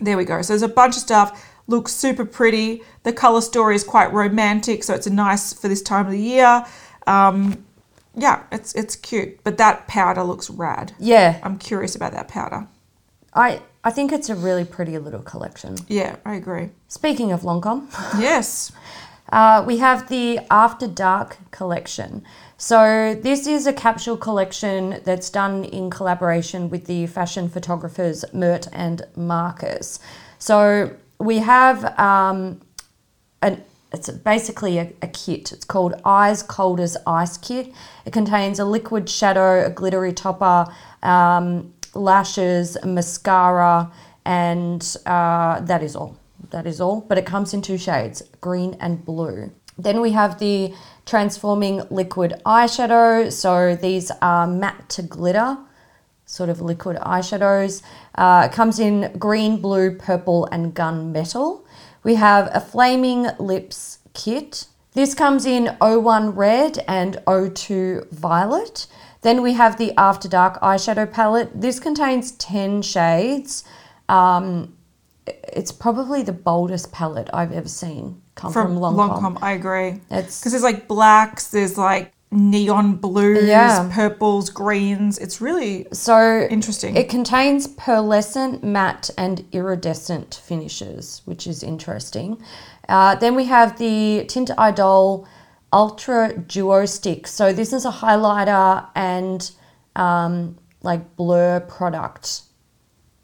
There 0.00 0.16
we 0.16 0.24
go. 0.24 0.42
So 0.42 0.52
there's 0.54 0.62
a 0.62 0.68
bunch 0.68 0.96
of 0.96 1.02
stuff. 1.02 1.46
Looks 1.66 1.92
super 1.92 2.24
pretty. 2.24 2.82
The 3.04 3.12
color 3.12 3.40
story 3.40 3.74
is 3.76 3.84
quite 3.84 4.12
romantic, 4.12 4.82
so 4.84 4.94
it's 4.94 5.06
a 5.06 5.12
nice 5.12 5.52
for 5.52 5.68
this 5.68 5.82
time 5.82 6.06
of 6.06 6.12
the 6.12 6.18
year. 6.20 6.64
Um, 7.06 7.64
yeah, 8.16 8.42
it's 8.52 8.74
it's 8.74 8.96
cute. 8.96 9.42
But 9.44 9.56
that 9.58 9.86
powder 9.86 10.22
looks 10.24 10.50
rad. 10.50 10.92
Yeah. 10.98 11.40
I'm 11.42 11.58
curious 11.58 11.94
about 11.94 12.12
that 12.12 12.28
powder. 12.28 12.66
I 13.34 13.60
I 13.82 13.90
think 13.90 14.12
it's 14.12 14.28
a 14.30 14.34
really 14.34 14.64
pretty 14.64 14.98
little 14.98 15.22
collection. 15.22 15.76
Yeah, 15.88 16.16
I 16.24 16.34
agree. 16.34 16.70
Speaking 16.88 17.32
of 17.32 17.42
Lancôme, 17.42 17.86
Yes. 18.20 18.72
uh, 19.32 19.64
we 19.66 19.78
have 19.78 20.08
the 20.08 20.40
After 20.50 20.86
Dark 20.86 21.38
collection. 21.50 22.24
So 22.64 23.14
this 23.14 23.46
is 23.46 23.66
a 23.66 23.74
capsule 23.74 24.16
collection 24.16 25.02
that's 25.04 25.28
done 25.28 25.64
in 25.64 25.90
collaboration 25.90 26.70
with 26.70 26.86
the 26.86 27.06
fashion 27.06 27.50
photographers 27.50 28.24
Mert 28.32 28.68
and 28.72 29.02
Marcus. 29.16 30.00
So 30.38 30.96
we 31.18 31.40
have 31.40 31.84
um, 31.98 32.62
an 33.42 33.62
it's 33.92 34.08
basically 34.08 34.78
a, 34.78 34.90
a 35.02 35.08
kit. 35.08 35.52
It's 35.52 35.66
called 35.66 36.00
Eyes 36.06 36.42
Cold 36.42 36.80
as 36.80 36.96
Ice 37.06 37.36
Kit. 37.36 37.70
It 38.06 38.14
contains 38.14 38.58
a 38.58 38.64
liquid 38.64 39.10
shadow, 39.10 39.66
a 39.66 39.68
glittery 39.68 40.14
topper, 40.14 40.72
um, 41.02 41.74
lashes, 41.92 42.78
mascara, 42.82 43.92
and 44.24 44.96
uh, 45.04 45.60
that 45.60 45.82
is 45.82 45.94
all. 45.94 46.16
That 46.48 46.66
is 46.66 46.80
all. 46.80 47.02
But 47.02 47.18
it 47.18 47.26
comes 47.26 47.52
in 47.52 47.60
two 47.60 47.76
shades, 47.76 48.22
green 48.40 48.74
and 48.80 49.04
blue. 49.04 49.52
Then 49.76 50.00
we 50.00 50.12
have 50.12 50.38
the 50.38 50.74
transforming 51.06 51.82
liquid 51.90 52.40
eyeshadow. 52.46 53.32
So 53.32 53.76
these 53.76 54.10
are 54.22 54.46
matte 54.46 54.88
to 54.90 55.02
glitter 55.02 55.58
sort 56.26 56.48
of 56.48 56.60
liquid 56.60 56.96
eyeshadows. 56.98 57.82
Uh, 58.14 58.48
comes 58.48 58.78
in 58.78 59.16
green, 59.18 59.60
blue, 59.60 59.94
purple, 59.96 60.46
and 60.46 60.74
gunmetal. 60.74 61.64
We 62.02 62.14
have 62.16 62.50
a 62.52 62.60
flaming 62.60 63.28
lips 63.38 63.98
kit. 64.12 64.66
This 64.92 65.14
comes 65.14 65.44
in 65.44 65.76
01 65.80 66.30
red 66.30 66.84
and 66.86 67.20
02 67.26 68.08
violet. 68.12 68.86
Then 69.22 69.42
we 69.42 69.54
have 69.54 69.78
the 69.78 69.92
After 69.96 70.28
Dark 70.28 70.60
eyeshadow 70.60 71.10
palette. 71.10 71.60
This 71.60 71.80
contains 71.80 72.32
10 72.32 72.82
shades. 72.82 73.64
Um, 74.08 74.76
it's 75.26 75.72
probably 75.72 76.22
the 76.22 76.32
boldest 76.32 76.92
palette 76.92 77.30
I've 77.32 77.52
ever 77.52 77.68
seen 77.68 78.20
come 78.34 78.52
from, 78.52 78.66
from 78.68 78.76
Lancôme. 78.78 79.20
Lancôme. 79.20 79.38
I 79.42 79.52
agree. 79.52 79.88
It's- 80.10 80.40
because 80.40 80.52
there's 80.52 80.62
like 80.62 80.88
blacks, 80.88 81.48
there's 81.48 81.76
like 81.78 82.12
neon 82.30 82.96
blues, 82.96 83.44
Yeah. 83.46 83.88
purples, 83.92 84.50
greens. 84.50 85.18
It's 85.18 85.40
really 85.40 85.86
So 85.92 86.46
Interesting. 86.50 86.96
It 86.96 87.08
contains 87.08 87.68
pearlescent, 87.68 88.62
matte, 88.64 89.08
and 89.16 89.44
iridescent 89.52 90.40
finishes, 90.44 91.22
which 91.26 91.46
is 91.46 91.62
interesting. 91.62 92.42
Uh, 92.88 93.14
then 93.14 93.34
we 93.36 93.44
have 93.44 93.78
the 93.78 94.24
Tint 94.28 94.50
Idol 94.58 95.26
Ultra 95.72 96.36
Duo 96.36 96.86
Stick. 96.86 97.26
So 97.28 97.52
this 97.52 97.72
is 97.72 97.84
a 97.84 97.90
highlighter 97.90 98.86
and 98.96 99.48
um, 99.96 100.56
like 100.82 101.16
blur 101.16 101.60
product 101.60 102.42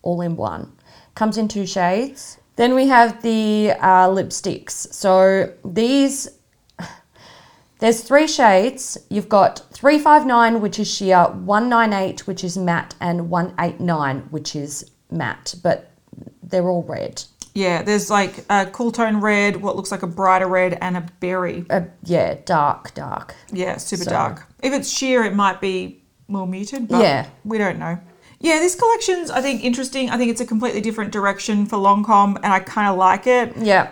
all 0.02 0.20
in 0.20 0.36
one. 0.36 0.72
Comes 1.14 1.36
in 1.36 1.48
two 1.48 1.66
shades. 1.66 2.38
Then 2.60 2.74
we 2.74 2.88
have 2.88 3.22
the 3.22 3.72
uh, 3.80 4.08
lipsticks. 4.08 4.92
So 4.92 5.50
these 5.64 6.28
there's 7.78 8.02
three 8.02 8.26
shades. 8.26 8.98
You've 9.08 9.30
got 9.30 9.60
359, 9.72 10.60
which 10.60 10.78
is 10.78 10.86
sheer, 10.86 11.24
198, 11.24 12.26
which 12.26 12.44
is 12.44 12.58
matte, 12.58 12.94
and 13.00 13.30
189, 13.30 14.18
which 14.28 14.54
is 14.54 14.90
matte, 15.10 15.54
but 15.62 15.90
they're 16.42 16.68
all 16.68 16.82
red. 16.82 17.22
yeah. 17.54 17.82
There's 17.82 18.10
like 18.10 18.44
a 18.50 18.66
cool 18.66 18.92
tone 18.92 19.22
red, 19.22 19.56
what 19.56 19.74
looks 19.74 19.90
like 19.90 20.02
a 20.02 20.06
brighter 20.06 20.46
red, 20.46 20.76
and 20.82 20.98
a 20.98 21.06
berry. 21.20 21.64
Uh, 21.70 21.84
yeah, 22.04 22.34
dark, 22.44 22.92
dark. 22.92 23.34
Yeah, 23.50 23.78
super 23.78 24.04
So- 24.04 24.10
dark. 24.10 24.46
If 24.62 24.74
it's 24.74 24.90
sheer, 24.90 25.24
it 25.24 25.34
might 25.34 25.62
be 25.62 26.02
more 26.28 26.46
muted, 26.46 26.88
but 26.88 27.00
Yeah. 27.00 27.24
we 27.42 27.56
don't 27.56 27.78
know. 27.78 27.98
Yeah, 28.40 28.58
this 28.58 28.74
collection's 28.74 29.30
I 29.30 29.40
think 29.42 29.62
interesting. 29.64 30.10
I 30.10 30.16
think 30.16 30.30
it's 30.30 30.40
a 30.40 30.46
completely 30.46 30.80
different 30.80 31.12
direction 31.12 31.66
for 31.66 31.76
Lancôme, 31.76 32.36
and 32.36 32.46
I 32.52 32.60
kind 32.60 32.88
of 32.88 32.96
like 32.96 33.26
it. 33.26 33.54
Yeah, 33.56 33.90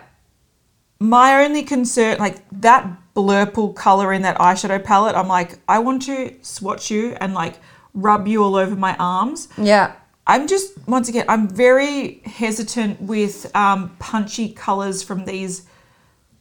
My 1.00 1.44
only 1.44 1.62
concern, 1.62 2.18
like 2.18 2.36
that 2.60 2.86
blurple 3.14 3.74
color 3.74 4.12
in 4.12 4.22
that 4.22 4.38
eyeshadow 4.38 4.82
palette, 4.82 5.14
I'm 5.16 5.28
like, 5.28 5.58
I 5.68 5.78
want 5.80 6.02
to 6.02 6.34
swatch 6.42 6.90
you 6.90 7.16
and 7.20 7.34
like 7.34 7.56
rub 7.94 8.26
you 8.26 8.42
all 8.42 8.56
over 8.56 8.74
my 8.76 8.96
arms. 8.98 9.48
yeah. 9.58 9.92
I'm 10.26 10.46
just 10.46 10.72
once 10.86 11.08
again, 11.08 11.24
I'm 11.28 11.48
very 11.48 12.20
hesitant 12.26 13.00
with 13.00 13.50
um, 13.56 13.96
punchy 13.98 14.50
colors 14.50 15.02
from 15.02 15.24
these 15.24 15.62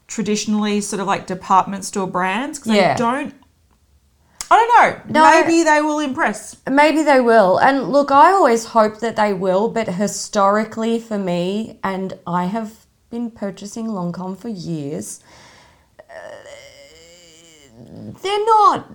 traditionally 0.08 0.82
sort 0.82 0.99
of 0.99 1.08
like 1.08 1.26
department 1.28 1.86
store 1.86 2.05
brands 2.08 2.60
because 2.60 2.74
Yeah. 2.74 2.93
I 2.93 2.97
don't. 2.97 3.34
I 4.50 4.56
don't 4.56 5.12
know. 5.12 5.22
No. 5.22 5.30
Maybe 5.30 5.64
they 5.64 5.82
will 5.82 6.00
impress. 6.00 6.56
Maybe 6.70 7.04
they 7.04 7.20
will. 7.20 7.58
And 7.58 7.91
look, 7.91 8.12
I 8.12 8.32
always 8.32 8.66
hope 8.66 9.00
that 9.00 9.16
they 9.16 9.34
will, 9.34 9.68
but 9.68 9.88
historically 9.88 11.00
for 11.00 11.18
me, 11.18 11.80
and 11.84 12.18
I 12.26 12.45
have 12.45 12.86
been 13.10 13.30
purchasing 13.32 13.88
Lancôme 13.88 14.38
for 14.38 14.50
years, 14.50 15.22
uh, 16.00 16.14
they're 18.22 18.45
not 18.45 18.91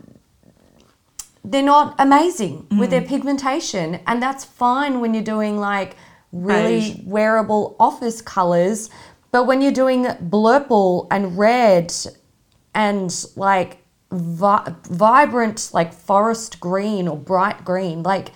they're 1.45 1.63
not 1.63 1.97
amazing 1.99 2.67
with 2.79 2.91
their 2.91 3.03
pigmentation 3.03 3.99
and 4.07 4.23
that's 4.23 4.45
fine 4.45 5.01
when 5.01 5.13
you're 5.13 5.25
doing 5.25 5.59
like 5.59 5.97
really 6.31 6.93
Beige. 6.93 7.01
wearable 7.05 7.75
office 7.81 8.23
colors 8.23 8.91
but 9.33 9.45
when 9.45 9.61
you're 9.61 9.73
doing 9.73 10.05
blurple 10.05 11.09
and 11.11 11.37
red 11.37 11.93
and 12.75 13.27
like 13.35 13.82
vi- 14.13 14.75
vibrant 14.91 15.71
like 15.73 15.93
forest 15.93 16.61
green 16.61 17.09
or 17.09 17.17
bright 17.17 17.65
green 17.65 18.03
like 18.03 18.31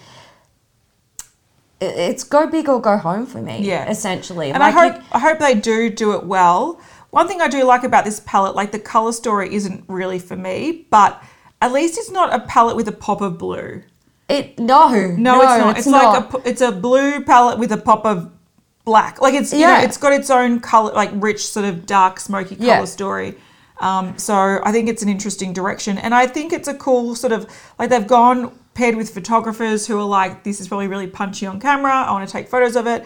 it's 1.80 2.24
go 2.24 2.46
big 2.46 2.68
or 2.68 2.80
go 2.80 2.96
home 2.96 3.26
for 3.26 3.40
me 3.42 3.58
Yeah. 3.60 3.88
essentially 3.90 4.50
And 4.50 4.60
like 4.60 4.74
I 4.74 4.86
you- 4.86 4.92
hope 4.92 5.02
I 5.12 5.18
hope 5.18 5.38
they 5.38 5.54
do 5.54 5.90
do 5.90 6.12
it 6.12 6.24
well. 6.24 6.80
One 7.10 7.28
thing 7.28 7.40
I 7.40 7.48
do 7.48 7.62
like 7.64 7.84
about 7.84 8.04
this 8.04 8.20
palette, 8.20 8.54
like 8.56 8.72
the 8.72 8.78
color 8.78 9.12
story, 9.12 9.54
isn't 9.54 9.84
really 9.88 10.18
for 10.18 10.36
me, 10.36 10.86
but 10.90 11.22
at 11.62 11.72
least 11.72 11.98
it's 11.98 12.10
not 12.10 12.32
a 12.34 12.40
palette 12.40 12.76
with 12.76 12.88
a 12.88 12.92
pop 12.92 13.20
of 13.20 13.38
blue. 13.38 13.82
it 14.28 14.58
no 14.58 14.88
No, 15.16 15.40
it's 15.42 15.58
not. 15.58 15.78
It's, 15.78 15.86
like 15.86 16.18
a 16.18 16.38
p- 16.38 16.48
it's 16.50 16.60
a 16.60 16.72
blue 16.72 17.22
palette 17.22 17.58
with 17.58 17.72
a 17.72 17.76
pop 17.76 18.04
of 18.06 18.30
black. 18.84 19.20
Like 19.20 19.34
it's 19.34 19.52
you 19.52 19.60
know, 19.60 19.68
Yeah. 19.68 19.82
it's 19.82 19.98
got 19.98 20.12
its 20.12 20.30
own 20.30 20.60
color, 20.60 20.92
like 20.94 21.10
rich 21.14 21.46
sort 21.46 21.66
of 21.66 21.84
dark 21.86 22.18
smoky 22.20 22.56
color 22.56 22.66
Yeah. 22.68 22.84
story. 22.86 23.36
Um, 23.78 24.16
so 24.18 24.60
I 24.64 24.72
think 24.72 24.88
it's 24.88 25.02
an 25.02 25.08
interesting 25.08 25.52
direction, 25.52 25.98
and 25.98 26.14
I 26.14 26.26
think 26.26 26.52
it's 26.52 26.68
a 26.68 26.74
cool 26.74 27.14
sort 27.14 27.32
of 27.32 27.46
like 27.78 27.90
they've 27.90 28.06
gone 28.06 28.58
paired 28.74 28.96
with 28.96 29.10
photographers 29.12 29.86
who 29.86 29.98
are 29.98 30.04
like, 30.04 30.44
this 30.44 30.60
is 30.60 30.68
probably 30.68 30.88
really 30.88 31.06
punchy 31.06 31.46
on 31.46 31.58
camera. 31.60 31.92
I 31.92 32.12
want 32.12 32.28
to 32.28 32.32
take 32.32 32.48
photos 32.48 32.76
of 32.76 32.86
it. 32.86 33.04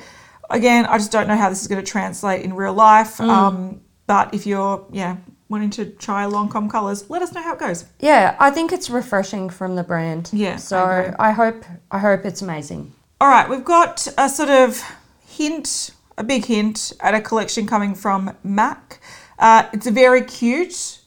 Again, 0.51 0.85
I 0.87 0.99
just 0.99 1.12
don't 1.12 1.29
know 1.29 1.37
how 1.37 1.49
this 1.49 1.61
is 1.62 1.68
going 1.68 1.83
to 1.85 1.89
translate 1.89 2.45
in 2.45 2.55
real 2.55 2.75
life. 2.75 3.18
Mm. 3.18 3.29
Um, 3.29 3.81
but 4.07 4.35
if 4.35 4.47
you're 4.47 4.85
yeah 4.93 5.16
wanting 5.49 5.71
to 5.71 5.85
try 5.87 6.25
Lancôme 6.25 6.71
colors, 6.71 7.11
let 7.11 7.23
us 7.23 7.33
know 7.33 7.43
how 7.43 7.55
it 7.55 7.59
goes. 7.59 7.85
Yeah, 7.99 8.37
I 8.39 8.51
think 8.51 8.73
it's 8.73 8.89
refreshing 8.89 9.51
from 9.51 9.75
the 9.75 9.83
brand. 9.83 10.31
Yeah, 10.33 10.55
I 10.55 10.57
So 10.57 10.85
agree. 10.85 11.14
I, 11.18 11.33
hope 11.33 11.64
I 11.91 11.99
hope 11.99 12.25
it's 12.25 12.41
amazing. 12.41 12.93
All 13.21 13.29
right, 13.29 13.51
we've 13.51 13.64
got 13.64 14.07
a 14.16 14.29
sort 14.29 14.49
of 14.49 14.83
hint, 15.27 15.91
a 16.16 16.25
big 16.25 16.47
hint 16.47 16.93
at 17.01 17.14
a 17.14 17.21
collection 17.21 17.66
coming 17.66 17.95
from 17.95 18.37
MAC. 18.43 19.01
Uh, 19.41 19.64
it's 19.72 19.88
very 19.88 20.22
cute. 20.22 21.01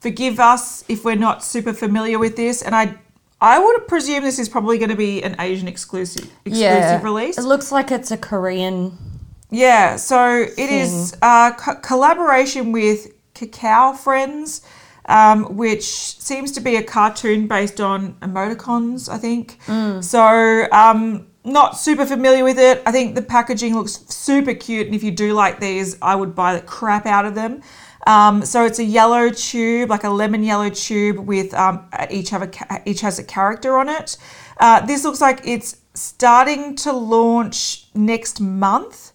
Forgive 0.00 0.38
us 0.38 0.84
if 0.88 1.04
we're 1.04 1.16
not 1.16 1.42
super 1.42 1.72
familiar 1.72 2.18
with 2.18 2.36
this, 2.36 2.62
and 2.62 2.74
I, 2.74 2.94
I 3.40 3.58
would 3.58 3.88
presume 3.88 4.22
this 4.22 4.38
is 4.38 4.48
probably 4.48 4.78
going 4.78 4.90
to 4.90 4.96
be 4.96 5.22
an 5.22 5.34
Asian 5.40 5.66
exclusive 5.66 6.30
exclusive 6.44 6.60
yeah, 6.60 7.02
release. 7.02 7.38
It 7.38 7.44
looks 7.44 7.72
like 7.72 7.90
it's 7.90 8.10
a 8.10 8.16
Korean. 8.16 8.96
Yeah, 9.50 9.96
so 9.96 10.42
it 10.42 10.70
is 10.70 11.16
a 11.22 11.54
co- 11.58 11.76
collaboration 11.76 12.72
with 12.72 13.12
Kakao 13.34 13.96
Friends, 13.96 14.60
um, 15.06 15.56
which 15.56 15.84
seems 15.84 16.52
to 16.52 16.60
be 16.60 16.76
a 16.76 16.82
cartoon 16.82 17.46
based 17.46 17.80
on 17.80 18.14
emoticons, 18.14 19.08
I 19.08 19.18
think. 19.18 19.58
So, 20.02 20.66
um, 20.72 21.28
not 21.46 21.78
super 21.78 22.04
familiar 22.04 22.44
with 22.44 22.58
it. 22.58 22.82
I 22.84 22.92
think 22.92 23.14
the 23.14 23.22
packaging 23.22 23.74
looks 23.74 24.04
super 24.08 24.52
cute, 24.52 24.86
and 24.86 24.94
if 24.94 25.02
you 25.02 25.12
do 25.12 25.32
like 25.32 25.60
these, 25.60 25.96
I 26.02 26.14
would 26.16 26.34
buy 26.34 26.54
the 26.54 26.60
crap 26.60 27.06
out 27.06 27.24
of 27.24 27.34
them. 27.34 27.62
Um, 28.06 28.44
so 28.44 28.64
it's 28.64 28.78
a 28.78 28.84
yellow 28.84 29.30
tube, 29.30 29.90
like 29.90 30.04
a 30.04 30.10
lemon 30.10 30.44
yellow 30.44 30.68
tube, 30.68 31.18
with 31.18 31.54
um, 31.54 31.88
each 32.10 32.30
have 32.30 32.42
a 32.42 32.82
each 32.84 33.00
has 33.00 33.18
a 33.18 33.24
character 33.24 33.76
on 33.78 33.88
it. 33.88 34.16
Uh, 34.58 34.84
this 34.84 35.04
looks 35.04 35.20
like 35.20 35.40
it's 35.44 35.78
starting 35.94 36.76
to 36.76 36.92
launch 36.92 37.86
next 37.94 38.40
month. 38.40 39.12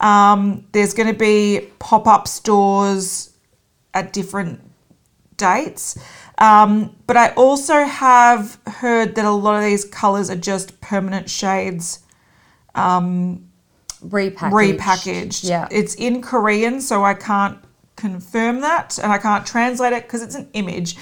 Um, 0.00 0.66
there's 0.72 0.92
going 0.94 1.08
to 1.08 1.18
be 1.18 1.70
pop 1.78 2.06
up 2.06 2.28
stores 2.28 3.32
at 3.94 4.12
different 4.12 4.60
dates. 5.36 5.98
Um, 6.38 6.96
but 7.06 7.16
I 7.16 7.28
also 7.34 7.84
have 7.84 8.58
heard 8.66 9.14
that 9.14 9.24
a 9.24 9.30
lot 9.30 9.56
of 9.56 9.62
these 9.64 9.84
colors 9.84 10.30
are 10.30 10.36
just 10.36 10.80
permanent 10.80 11.30
shades 11.30 12.00
repackaged. 12.74 13.40
repackaged. 14.78 15.48
Yeah. 15.48 15.68
It's 15.70 15.94
in 15.94 16.22
Korean, 16.22 16.80
so 16.80 17.04
I 17.04 17.14
can't 17.14 17.58
confirm 17.96 18.60
that 18.60 18.98
and 19.02 19.12
I 19.12 19.18
can't 19.18 19.46
translate 19.46 19.92
it 19.92 20.04
because 20.04 20.22
it's 20.22 20.34
an 20.34 20.48
image. 20.52 20.96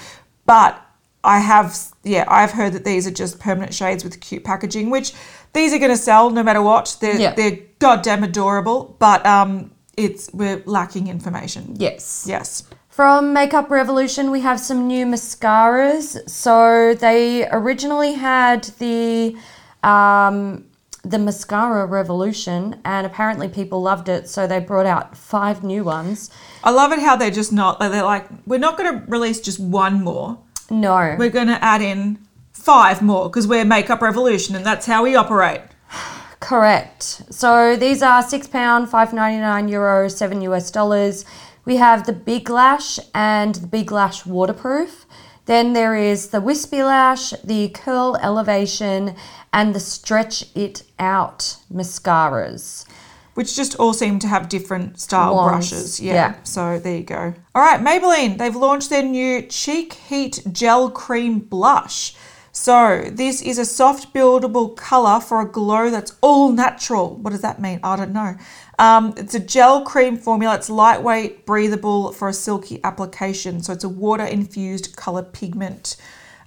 But 0.45 0.79
I 1.23 1.39
have, 1.39 1.77
yeah, 2.03 2.25
I've 2.27 2.51
heard 2.51 2.73
that 2.73 2.85
these 2.85 3.07
are 3.07 3.11
just 3.11 3.39
permanent 3.39 3.73
shades 3.73 4.03
with 4.03 4.19
cute 4.21 4.43
packaging, 4.43 4.89
which 4.89 5.13
these 5.53 5.73
are 5.73 5.79
going 5.79 5.91
to 5.91 5.97
sell 5.97 6.29
no 6.29 6.43
matter 6.43 6.61
what. 6.61 6.97
They're, 7.01 7.19
Yeah. 7.19 7.33
they're 7.33 7.59
goddamn 7.79 8.23
adorable, 8.23 8.95
but 8.99 9.25
um, 9.25 9.71
it's 9.97 10.29
we're 10.33 10.61
lacking 10.65 11.07
information. 11.07 11.75
yes. 11.79 12.25
Yes. 12.27 12.63
From 12.93 13.33
Makeup 13.33 13.71
Revolution, 13.71 14.29
we 14.29 14.41
have 14.41 14.59
some 14.59 14.85
new 14.85 15.07
mascaras. 15.07 16.29
So 16.29 16.93
they 16.93 17.49
originally 17.49 18.13
had 18.13 18.65
the 18.77 19.35
um, 19.81 20.65
the 21.03 21.17
mascara 21.17 21.87
revolution, 21.87 22.79
and 22.85 23.07
apparently 23.07 23.47
people 23.47 23.81
loved 23.81 24.09
it. 24.09 24.29
So 24.29 24.45
they 24.45 24.59
brought 24.59 24.85
out 24.85 25.17
five 25.17 25.63
new 25.63 25.83
ones. 25.83 26.29
I 26.63 26.69
love 26.69 26.91
it 26.91 26.99
how 26.99 27.15
they're 27.15 27.31
just 27.31 27.51
not, 27.51 27.79
they're 27.79 28.03
like, 28.03 28.27
we're 28.45 28.59
not 28.59 28.77
going 28.77 28.93
to 28.93 29.05
release 29.07 29.41
just 29.41 29.59
one 29.59 30.03
more. 30.03 30.37
No, 30.69 31.15
We're 31.17 31.31
going 31.31 31.47
to 31.47 31.63
add 31.63 31.81
in 31.81 32.19
five 32.51 33.01
more 33.01 33.27
because 33.27 33.47
we're 33.47 33.65
Makeup 33.65 34.03
Revolution 34.03 34.55
and 34.55 34.63
that's 34.63 34.85
how 34.85 35.01
we 35.03 35.15
operate. 35.15 35.61
Correct. 36.39 37.23
So 37.31 37.75
these 37.75 38.03
are 38.03 38.21
six 38.21 38.45
pound, 38.45 38.87
five 38.87 39.13
ninety 39.13 39.39
nine 39.39 39.67
euro, 39.67 40.07
seven 40.09 40.43
US 40.43 40.69
dollars. 40.69 41.25
We 41.65 41.77
have 41.77 42.05
the 42.05 42.13
Big 42.13 42.49
Lash 42.49 42.99
and 43.13 43.55
the 43.55 43.67
Big 43.67 43.91
Lash 43.91 44.25
Waterproof. 44.25 45.05
Then 45.45 45.73
there 45.73 45.95
is 45.95 46.29
the 46.29 46.41
Wispy 46.41 46.83
Lash, 46.83 47.31
the 47.43 47.69
Curl 47.69 48.17
Elevation, 48.21 49.15
and 49.51 49.73
the 49.75 49.79
Stretch 49.79 50.45
It 50.55 50.83
Out 50.99 51.57
mascaras. 51.73 52.85
which 53.33 53.55
just 53.55 53.75
all 53.79 53.93
seem 53.93 54.19
to 54.19 54.27
have 54.27 54.47
different 54.47 54.99
style 54.99 55.35
Wands, 55.35 55.69
brushes. 55.69 55.99
Yeah. 55.99 56.13
yeah. 56.13 56.43
So 56.43 56.79
there 56.79 56.97
you 56.97 57.03
go. 57.03 57.33
All 57.55 57.61
right, 57.61 57.79
Maybelline, 57.79 58.37
they've 58.37 58.55
launched 58.55 58.89
their 58.89 59.03
new 59.03 59.41
Cheek 59.41 59.93
Heat 59.93 60.43
Gel 60.51 60.89
Cream 60.91 61.39
Blush. 61.39 62.15
So 62.55 63.09
this 63.11 63.41
is 63.41 63.57
a 63.57 63.65
soft 63.65 64.13
buildable 64.13 64.75
color 64.75 65.19
for 65.19 65.41
a 65.41 65.45
glow 65.45 65.89
that's 65.89 66.15
all 66.21 66.51
natural. 66.51 67.15
What 67.15 67.31
does 67.31 67.41
that 67.41 67.59
mean? 67.59 67.79
I 67.83 67.95
don't 67.95 68.13
know. 68.13 68.35
Um, 68.77 69.15
it's 69.17 69.33
a 69.33 69.39
gel 69.39 69.83
cream 69.83 70.17
formula. 70.17 70.55
It's 70.55 70.69
lightweight, 70.69 71.47
breathable 71.47 72.11
for 72.11 72.29
a 72.29 72.33
silky 72.33 72.79
application. 72.83 73.63
So 73.63 73.73
it's 73.73 73.83
a 73.83 73.89
water 73.89 74.23
infused 74.23 74.95
color 74.95 75.23
pigment. 75.23 75.97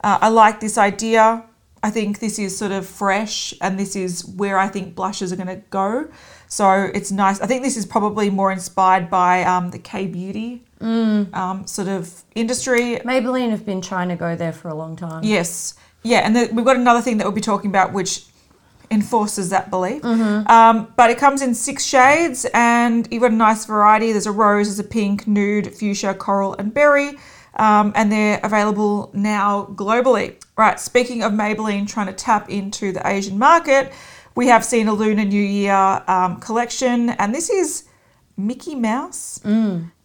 Uh, 0.05 0.19
I 0.23 0.29
like 0.29 0.61
this 0.61 0.79
idea. 0.79 1.45
I 1.83 1.91
think 1.91 2.21
this 2.21 2.39
is 2.39 2.57
sort 2.57 2.71
of 2.71 2.87
fresh 2.87 3.53
and 3.61 3.77
this 3.77 3.97
is 3.97 4.25
where 4.25 4.59
I 4.59 4.69
think 4.69 4.95
blushes 4.95 5.33
are 5.33 5.37
going 5.37 5.49
to 5.49 5.63
go. 5.71 6.09
So 6.47 6.89
it's 6.95 7.11
nice. 7.11 7.41
I 7.41 7.47
think 7.47 7.65
this 7.65 7.77
is 7.77 7.85
probably 7.85 8.31
more 8.31 8.53
inspired 8.53 9.11
by 9.11 9.43
um, 9.43 9.71
the 9.73 9.81
K 9.81 10.07
beauty 10.07 10.63
um, 10.81 11.67
sort 11.67 11.89
of 11.89 12.23
industry. 12.37 13.01
Maybelline 13.05 13.51
have 13.51 13.67
been 13.67 13.81
trying 13.81 14.09
to 14.09 14.17
go 14.17 14.37
there 14.37 14.53
for 14.53 14.69
a 14.69 14.75
long 14.75 14.95
time. 14.95 15.25
Yes. 15.25 15.75
Yeah. 16.03 16.19
And 16.19 16.37
the, 16.37 16.51
we've 16.53 16.65
got 16.65 16.77
another 16.77 17.01
thing 17.01 17.19
that 17.19 17.25
we'll 17.25 17.33
be 17.33 17.41
talking 17.41 17.71
about, 17.71 17.93
which 17.93 18.25
enforces 18.91 19.51
that 19.51 19.71
belief. 19.71 20.03
Mm-hmm. 20.03 20.49
Um, 20.49 20.93
but 20.97 21.11
it 21.11 21.19
comes 21.19 21.43
in 21.43 21.55
six 21.55 21.85
shades 21.85 22.47
and 22.55 23.09
you've 23.11 23.23
got 23.23 23.33
a 23.33 23.35
nice 23.35 23.65
variety. 23.65 24.13
There's 24.13 24.27
a 24.27 24.33
rose, 24.33 24.69
there's 24.69 24.79
a 24.79 24.89
pink, 24.89 25.27
nude, 25.27 25.75
fuchsia, 25.75 26.15
coral, 26.15 26.55
and 26.55 26.73
berry. 26.73 27.19
Um, 27.57 27.93
and 27.97 28.13
they're 28.13 28.39
available 28.45 29.11
now 29.15 29.67
globally. 29.75 30.37
Right, 30.57 30.79
speaking 30.79 31.23
of 31.23 31.33
Maybelline 31.33 31.89
trying 31.89 32.07
to 32.07 32.13
tap 32.13 32.51
into 32.51 32.93
the 32.93 33.07
Asian 33.07 33.39
market, 33.39 33.93
we 34.35 34.47
have 34.49 34.65
seen 34.65 34.89
a 34.89 34.93
Lunar 34.93 35.25
New 35.25 35.43
Year 35.43 36.03
um, 36.07 36.39
collection, 36.41 37.11
and 37.11 37.35
this 37.35 37.49
is 37.51 37.85
Mickey 38.37 38.75
Mouse 38.75 39.41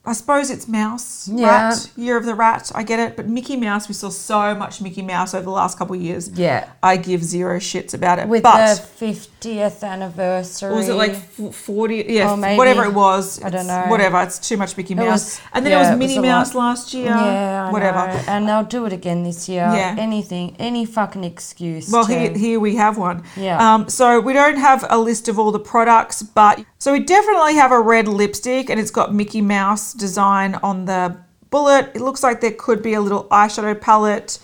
I 0.03 0.13
suppose 0.13 0.49
it's 0.49 0.67
mouse, 0.67 1.27
Yeah. 1.31 1.69
rat, 1.69 1.89
year 1.95 2.17
of 2.17 2.25
the 2.25 2.33
rat. 2.33 2.71
I 2.73 2.81
get 2.81 2.99
it, 2.99 3.15
but 3.15 3.27
Mickey 3.27 3.55
Mouse, 3.55 3.87
we 3.87 3.93
saw 3.93 4.09
so 4.09 4.55
much 4.55 4.81
Mickey 4.81 5.03
Mouse 5.03 5.35
over 5.35 5.43
the 5.43 5.51
last 5.51 5.77
couple 5.77 5.95
of 5.95 6.01
years. 6.01 6.27
Yeah. 6.33 6.65
I 6.81 6.97
give 6.97 7.23
zero 7.23 7.59
shits 7.59 7.93
about 7.93 8.17
it. 8.17 8.27
With 8.27 8.41
but 8.41 8.81
the 8.99 9.05
50th 9.05 9.83
anniversary. 9.83 10.71
Or 10.71 10.75
was 10.77 10.89
it 10.89 10.95
like 10.95 11.13
40? 11.15 12.05
Yeah, 12.09 12.35
maybe. 12.35 12.57
whatever 12.57 12.83
it 12.85 12.95
was. 12.95 13.43
I 13.43 13.49
don't 13.51 13.67
know. 13.67 13.83
Whatever. 13.89 14.19
It's 14.23 14.39
too 14.39 14.57
much 14.57 14.75
Mickey 14.75 14.95
Mouse. 14.95 15.05
was- 15.11 15.41
and 15.53 15.63
then 15.63 15.71
yeah, 15.71 15.77
it 15.77 15.81
it 15.81 15.83
was 15.83 15.89
was 15.91 15.99
Minnie 15.99 16.17
a 16.17 16.31
Mouse 16.33 16.55
lot. 16.55 16.65
last 16.69 16.93
year. 16.95 17.05
Yeah, 17.05 17.67
I 17.67 17.71
whatever. 17.71 18.07
know. 18.07 18.19
And 18.27 18.49
they'll 18.49 18.63
do 18.63 18.85
it 18.87 18.93
again 18.93 19.23
this 19.23 19.47
year. 19.47 19.69
Yeah. 19.71 19.95
Anything, 19.99 20.55
any 20.57 20.83
fucking 20.85 21.23
excuse. 21.23 21.91
Well, 21.91 22.05
to- 22.05 22.11
here, 22.19 22.33
here 22.35 22.59
we 22.59 22.75
have 22.75 22.97
one. 22.97 23.21
Yeah. 23.37 23.57
Um, 23.75 23.87
so 23.87 24.19
we 24.19 24.33
don't 24.33 24.57
have 24.57 24.83
a 24.89 24.97
list 24.97 25.27
of 25.27 25.37
all 25.37 25.51
the 25.51 25.59
products, 25.59 26.23
but 26.23 26.65
so 26.81 26.91
we 26.91 26.99
definitely 26.99 27.53
have 27.53 27.71
a 27.71 27.79
red 27.79 28.07
lipstick, 28.07 28.71
and 28.71 28.79
it's 28.79 28.89
got 28.89 29.13
Mickey 29.13 29.39
Mouse 29.39 29.93
design 29.93 30.55
on 30.63 30.85
the 30.85 31.15
bullet. 31.51 31.91
It 31.93 32.01
looks 32.01 32.23
like 32.23 32.41
there 32.41 32.53
could 32.53 32.81
be 32.81 32.95
a 32.95 33.01
little 33.01 33.25
eyeshadow 33.25 33.79
palette, 33.79 34.39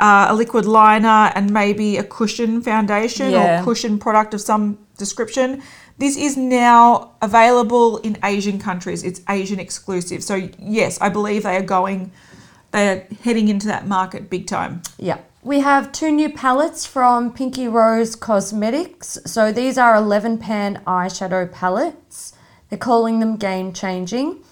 uh, 0.00 0.28
a 0.30 0.34
liquid 0.34 0.64
liner, 0.64 1.30
and 1.34 1.52
maybe 1.52 1.98
a 1.98 2.02
cushion 2.02 2.62
foundation 2.62 3.32
Yeah. 3.32 3.60
or 3.60 3.64
cushion 3.64 3.98
product 3.98 4.32
of 4.32 4.40
some 4.40 4.78
description. 4.96 5.62
This 5.98 6.16
is 6.16 6.34
now 6.34 7.10
available 7.20 7.98
in 7.98 8.16
Asian 8.24 8.58
countries. 8.58 9.02
It's 9.02 9.20
Asian 9.28 9.60
exclusive. 9.60 10.24
So 10.24 10.48
yes, 10.58 10.98
I 11.02 11.10
believe 11.10 11.42
they 11.42 11.56
are 11.56 11.68
going. 11.78 12.10
They 12.70 12.88
are 12.88 13.06
heading 13.22 13.48
into 13.48 13.66
that 13.66 13.86
market 13.86 14.30
big 14.30 14.46
time. 14.46 14.80
Yeah. 14.98 15.18
We 15.44 15.58
have 15.58 15.90
two 15.90 16.12
new 16.12 16.28
palettes 16.28 16.86
from 16.86 17.32
Pinky 17.32 17.66
Rose 17.66 18.14
Cosmetics. 18.14 19.18
So 19.26 19.50
these 19.50 19.76
are 19.76 19.96
11 19.96 20.38
pan 20.38 20.80
eyeshadow 20.86 21.50
palettes. 21.50 22.32
They're 22.68 22.78
calling 22.78 23.18
them 23.18 23.36
game 23.38 23.72
changing. 23.72 24.44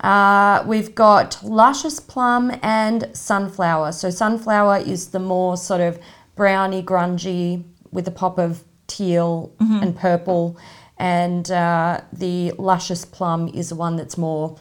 Uh, 0.00 0.64
we've 0.66 0.96
got 0.96 1.38
Luscious 1.44 2.00
Plum 2.00 2.58
and 2.60 3.08
Sunflower. 3.12 3.92
So 3.92 4.10
Sunflower 4.10 4.78
is 4.78 5.10
the 5.10 5.20
more 5.20 5.56
sort 5.56 5.80
of 5.80 6.00
browny, 6.34 6.82
grungy 6.82 7.62
with 7.92 8.08
a 8.08 8.10
pop 8.10 8.36
of 8.36 8.64
teal 8.88 9.52
and 9.80 9.96
purple. 9.96 10.58
And 10.98 11.48
uh, 11.52 12.00
the 12.12 12.50
Luscious 12.58 13.04
Plum 13.04 13.46
is 13.54 13.68
the 13.68 13.76
one 13.76 13.94
that's 13.94 14.18
more 14.18 14.58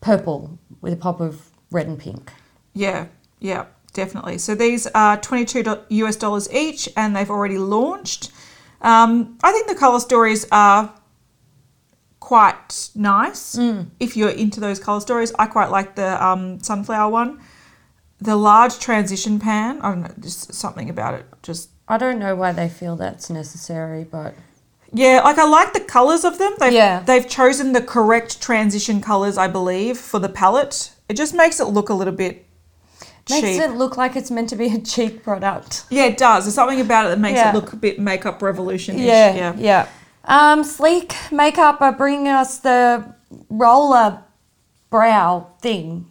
purple 0.00 0.56
with 0.80 0.92
a 0.92 0.96
pop 0.96 1.20
of 1.20 1.50
red 1.72 1.88
and 1.88 1.98
pink. 1.98 2.30
Yeah, 2.74 3.06
yeah, 3.40 3.66
definitely. 3.96 4.38
So 4.38 4.54
these 4.54 4.86
are 4.88 5.16
22 5.16 5.64
US 5.88 6.16
dollars 6.16 6.48
each 6.52 6.88
and 6.96 7.16
they've 7.16 7.30
already 7.30 7.58
launched. 7.58 8.30
Um, 8.82 9.38
I 9.42 9.50
think 9.52 9.66
the 9.66 9.74
color 9.74 9.98
stories 9.98 10.46
are 10.52 10.92
quite 12.20 12.90
nice 12.94 13.56
if 13.98 14.16
you're 14.16 14.30
into 14.30 14.60
those 14.60 14.78
color 14.78 15.00
stories. 15.00 15.32
I 15.38 15.46
quite 15.46 15.70
like 15.70 15.96
the 15.96 16.24
um, 16.24 16.60
sunflower 16.60 17.10
one. 17.10 17.40
The 18.20 18.36
large 18.36 18.78
transition 18.78 19.38
pan, 19.38 19.80
I 19.82 19.90
don't 19.90 20.02
know, 20.02 20.14
just 20.20 20.52
something 20.54 20.88
about 20.90 21.14
it. 21.14 21.26
Just 21.42 21.70
I 21.88 21.98
don't 21.98 22.18
know 22.18 22.34
why 22.34 22.52
they 22.52 22.68
feel 22.68 22.96
that's 22.96 23.28
necessary, 23.30 24.04
but 24.04 24.34
yeah, 24.92 25.20
like 25.22 25.38
I 25.38 25.44
like 25.46 25.72
the 25.72 25.80
colors 25.80 26.24
of 26.24 26.38
them. 26.38 26.54
They've, 26.58 26.72
Yeah. 26.72 27.00
they've 27.00 27.28
chosen 27.28 27.72
the 27.72 27.82
correct 27.82 28.40
transition 28.40 29.00
colors, 29.00 29.36
I 29.38 29.48
believe, 29.48 29.98
for 29.98 30.18
the 30.18 30.28
palette. 30.28 30.92
It 31.08 31.16
just 31.16 31.34
makes 31.34 31.60
it 31.60 31.66
look 31.66 31.88
a 31.90 31.94
little 31.94 32.14
bit 32.14 32.45
makes 33.30 33.48
cheap. 33.48 33.60
it 33.62 33.70
look 33.72 33.96
like 33.96 34.16
it's 34.16 34.30
meant 34.30 34.48
to 34.50 34.56
be 34.56 34.66
a 34.66 34.80
cheap 34.80 35.22
product. 35.22 35.84
Yeah, 35.90 36.04
it 36.04 36.16
does. 36.18 36.44
There's 36.44 36.54
something 36.54 36.80
about 36.80 37.06
it 37.06 37.08
that 37.10 37.18
makes 37.20 37.36
Yeah. 37.38 37.50
it 37.50 37.54
look 37.54 37.72
a 37.72 37.76
bit 37.76 37.98
makeup 37.98 38.42
revolution. 38.42 38.98
Yeah, 38.98 39.34
yeah. 39.34 39.54
yeah. 39.56 39.88
Um, 40.24 40.64
Sleek 40.64 41.14
Makeup 41.30 41.80
are 41.80 41.92
bringing 41.92 42.28
us 42.28 42.58
the 42.58 43.14
roller 43.48 44.22
brow 44.90 45.48
thing. 45.60 46.06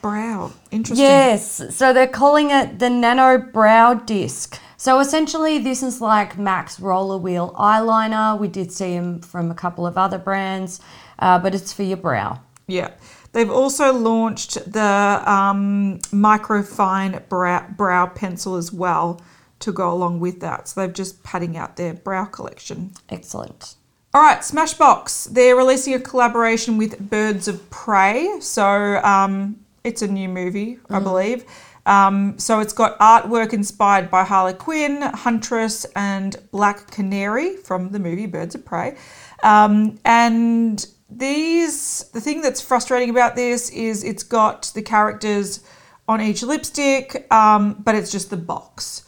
Brow, 0.00 0.52
interesting. 0.70 1.04
Yes, 1.04 1.74
so 1.76 1.92
they're 1.92 2.06
calling 2.06 2.50
it 2.50 2.78
the 2.78 2.88
Nano 2.88 3.38
Brow 3.38 3.94
Disc. 3.94 4.58
So 4.76 5.00
essentially, 5.00 5.58
this 5.58 5.82
is 5.82 6.00
like 6.00 6.38
MAC's 6.38 6.78
Roller 6.78 7.18
Wheel 7.18 7.52
eyeliner. 7.58 8.38
We 8.38 8.46
did 8.48 8.70
see 8.70 8.94
them 8.94 9.20
from 9.20 9.50
a 9.50 9.54
couple 9.54 9.86
of 9.86 9.98
other 9.98 10.18
brands, 10.18 10.80
uh, 11.18 11.38
but 11.40 11.54
it's 11.54 11.72
for 11.72 11.82
your 11.82 11.96
brow. 11.96 12.40
Yeah. 12.68 12.90
They've 13.38 13.48
also 13.48 13.92
launched 13.92 14.72
the 14.72 15.22
um, 15.24 16.00
microfine 16.10 17.28
brow, 17.28 17.64
brow 17.68 18.06
pencil 18.06 18.56
as 18.56 18.72
well 18.72 19.20
to 19.60 19.70
go 19.70 19.92
along 19.92 20.18
with 20.18 20.40
that. 20.40 20.66
So 20.66 20.80
they're 20.80 20.92
just 20.92 21.22
padding 21.22 21.56
out 21.56 21.76
their 21.76 21.94
brow 21.94 22.24
collection. 22.24 22.94
Excellent. 23.08 23.76
All 24.12 24.22
right, 24.22 24.40
Smashbox. 24.40 25.32
They're 25.34 25.54
releasing 25.54 25.94
a 25.94 26.00
collaboration 26.00 26.78
with 26.78 26.98
Birds 26.98 27.46
of 27.46 27.70
Prey. 27.70 28.40
So 28.40 29.00
um, 29.04 29.64
it's 29.84 30.02
a 30.02 30.08
new 30.08 30.28
movie, 30.28 30.80
I 30.90 30.98
believe. 30.98 31.44
Um, 31.86 32.40
so 32.40 32.58
it's 32.58 32.72
got 32.72 32.98
artwork 32.98 33.52
inspired 33.52 34.10
by 34.10 34.24
Harley 34.24 34.54
Quinn, 34.54 35.00
Huntress, 35.00 35.86
and 35.94 36.34
Black 36.50 36.90
Canary 36.90 37.54
from 37.56 37.90
the 37.90 38.00
movie 38.00 38.26
Birds 38.26 38.56
of 38.56 38.64
Prey. 38.64 38.96
Um, 39.44 40.00
and 40.04 40.84
these, 41.10 42.04
the 42.12 42.20
thing 42.20 42.42
that's 42.42 42.60
frustrating 42.60 43.10
about 43.10 43.34
this 43.34 43.70
is 43.70 44.04
it's 44.04 44.22
got 44.22 44.70
the 44.74 44.82
characters 44.82 45.60
on 46.06 46.20
each 46.20 46.42
lipstick, 46.42 47.30
um, 47.32 47.74
but 47.84 47.94
it's 47.94 48.10
just 48.10 48.30
the 48.30 48.36
box. 48.36 49.04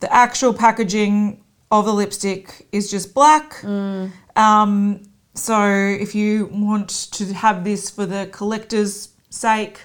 The 0.00 0.12
actual 0.12 0.54
packaging 0.54 1.44
of 1.70 1.84
the 1.84 1.92
lipstick 1.92 2.66
is 2.72 2.90
just 2.90 3.14
black. 3.14 3.62
Um, 4.36 5.02
so 5.34 5.64
if 5.64 6.14
you 6.14 6.46
want 6.52 6.88
to 7.12 7.32
have 7.32 7.64
this 7.64 7.90
for 7.90 8.06
the 8.06 8.28
collector's 8.32 9.10
sake, 9.30 9.80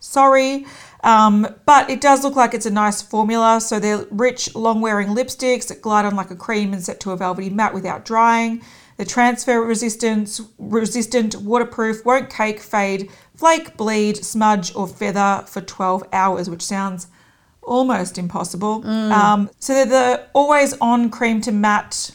sorry. 0.00 0.66
Um, 1.04 1.46
but 1.66 1.90
it 1.90 2.00
does 2.00 2.24
look 2.24 2.36
like 2.36 2.54
it's 2.54 2.66
a 2.66 2.70
nice 2.70 3.02
formula. 3.02 3.60
So 3.60 3.78
they're 3.78 4.06
rich, 4.10 4.54
long 4.54 4.80
wearing 4.80 5.08
lipsticks 5.08 5.68
that 5.68 5.82
glide 5.82 6.04
on 6.04 6.16
like 6.16 6.30
a 6.30 6.36
cream 6.36 6.72
and 6.72 6.82
set 6.82 7.00
to 7.00 7.10
a 7.10 7.16
velvety 7.16 7.50
matte 7.50 7.74
without 7.74 8.04
drying. 8.04 8.62
They're 8.96 9.06
transfer 9.06 9.60
resistant, 9.62 10.40
resistant, 10.58 11.36
waterproof, 11.36 12.04
won't 12.04 12.30
cake, 12.30 12.60
fade, 12.60 13.10
flake, 13.34 13.76
bleed, 13.76 14.24
smudge, 14.24 14.74
or 14.74 14.88
feather 14.88 15.44
for 15.46 15.60
12 15.60 16.04
hours, 16.12 16.48
which 16.48 16.62
sounds 16.62 17.08
almost 17.62 18.16
impossible. 18.16 18.86
Um, 19.12 19.50
so 19.58 19.74
they're 19.74 19.86
the 19.86 20.26
always 20.32 20.74
on 20.80 21.10
cream 21.10 21.40
to 21.42 21.52
matte 21.52 22.12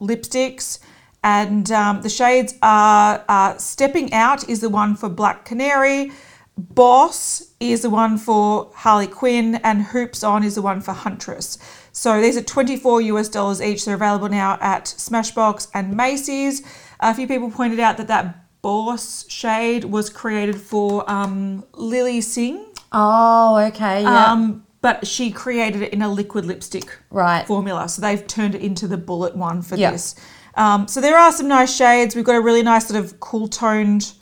lipsticks. 0.00 0.78
And 1.22 1.70
um, 1.72 2.02
the 2.02 2.10
shades 2.10 2.54
are 2.62 3.24
uh, 3.28 3.56
Stepping 3.56 4.12
Out 4.12 4.48
is 4.48 4.60
the 4.60 4.68
one 4.68 4.94
for 4.94 5.08
Black 5.08 5.44
Canary, 5.44 6.12
Boss 6.56 7.48
is 7.58 7.82
the 7.82 7.90
one 7.90 8.16
for 8.16 8.70
Harley 8.74 9.08
Quinn, 9.08 9.56
and 9.56 9.82
Hoops 9.82 10.22
On 10.22 10.44
is 10.44 10.54
the 10.54 10.62
one 10.62 10.80
for 10.80 10.92
Huntress. 10.92 11.58
So 11.96 12.20
these 12.20 12.36
are 12.36 12.42
24 12.42 13.02
US 13.02 13.28
dollars 13.28 13.62
each. 13.62 13.84
They're 13.84 13.94
available 13.94 14.28
now 14.28 14.58
at 14.60 14.84
Smashbox 14.86 15.68
and 15.74 15.96
Macy's. 15.96 16.62
A 16.98 17.14
few 17.14 17.28
people 17.28 17.50
pointed 17.50 17.78
out 17.78 17.96
that 17.98 18.08
that 18.08 18.40
Boss 18.62 19.24
shade 19.28 19.84
was 19.84 20.10
created 20.10 20.60
for 20.60 21.08
um, 21.08 21.64
Lilly 21.74 22.20
Singh. 22.20 22.64
Oh, 22.92 23.56
okay. 23.68 24.02
Yeah. 24.02 24.32
Um, 24.32 24.66
but 24.80 25.06
she 25.06 25.30
created 25.30 25.82
it 25.82 25.92
in 25.92 26.02
a 26.02 26.08
liquid 26.08 26.44
lipstick 26.46 26.98
Right. 27.10 27.46
formula. 27.46 27.88
So 27.88 28.02
they've 28.02 28.26
turned 28.26 28.54
it 28.56 28.60
into 28.62 28.88
the 28.88 28.96
bullet 28.96 29.36
one 29.36 29.62
for 29.62 29.76
Yeah. 29.76 29.92
this. 29.92 30.14
Um, 30.56 30.88
so 30.88 31.00
there 31.00 31.16
are 31.16 31.30
some 31.30 31.46
nice 31.46 31.74
shades. 31.74 32.16
We've 32.16 32.24
got 32.24 32.36
a 32.36 32.40
really 32.40 32.62
nice 32.62 32.88
sort 32.88 33.02
of 33.04 33.20
cool 33.20 33.46
toned 33.48 34.12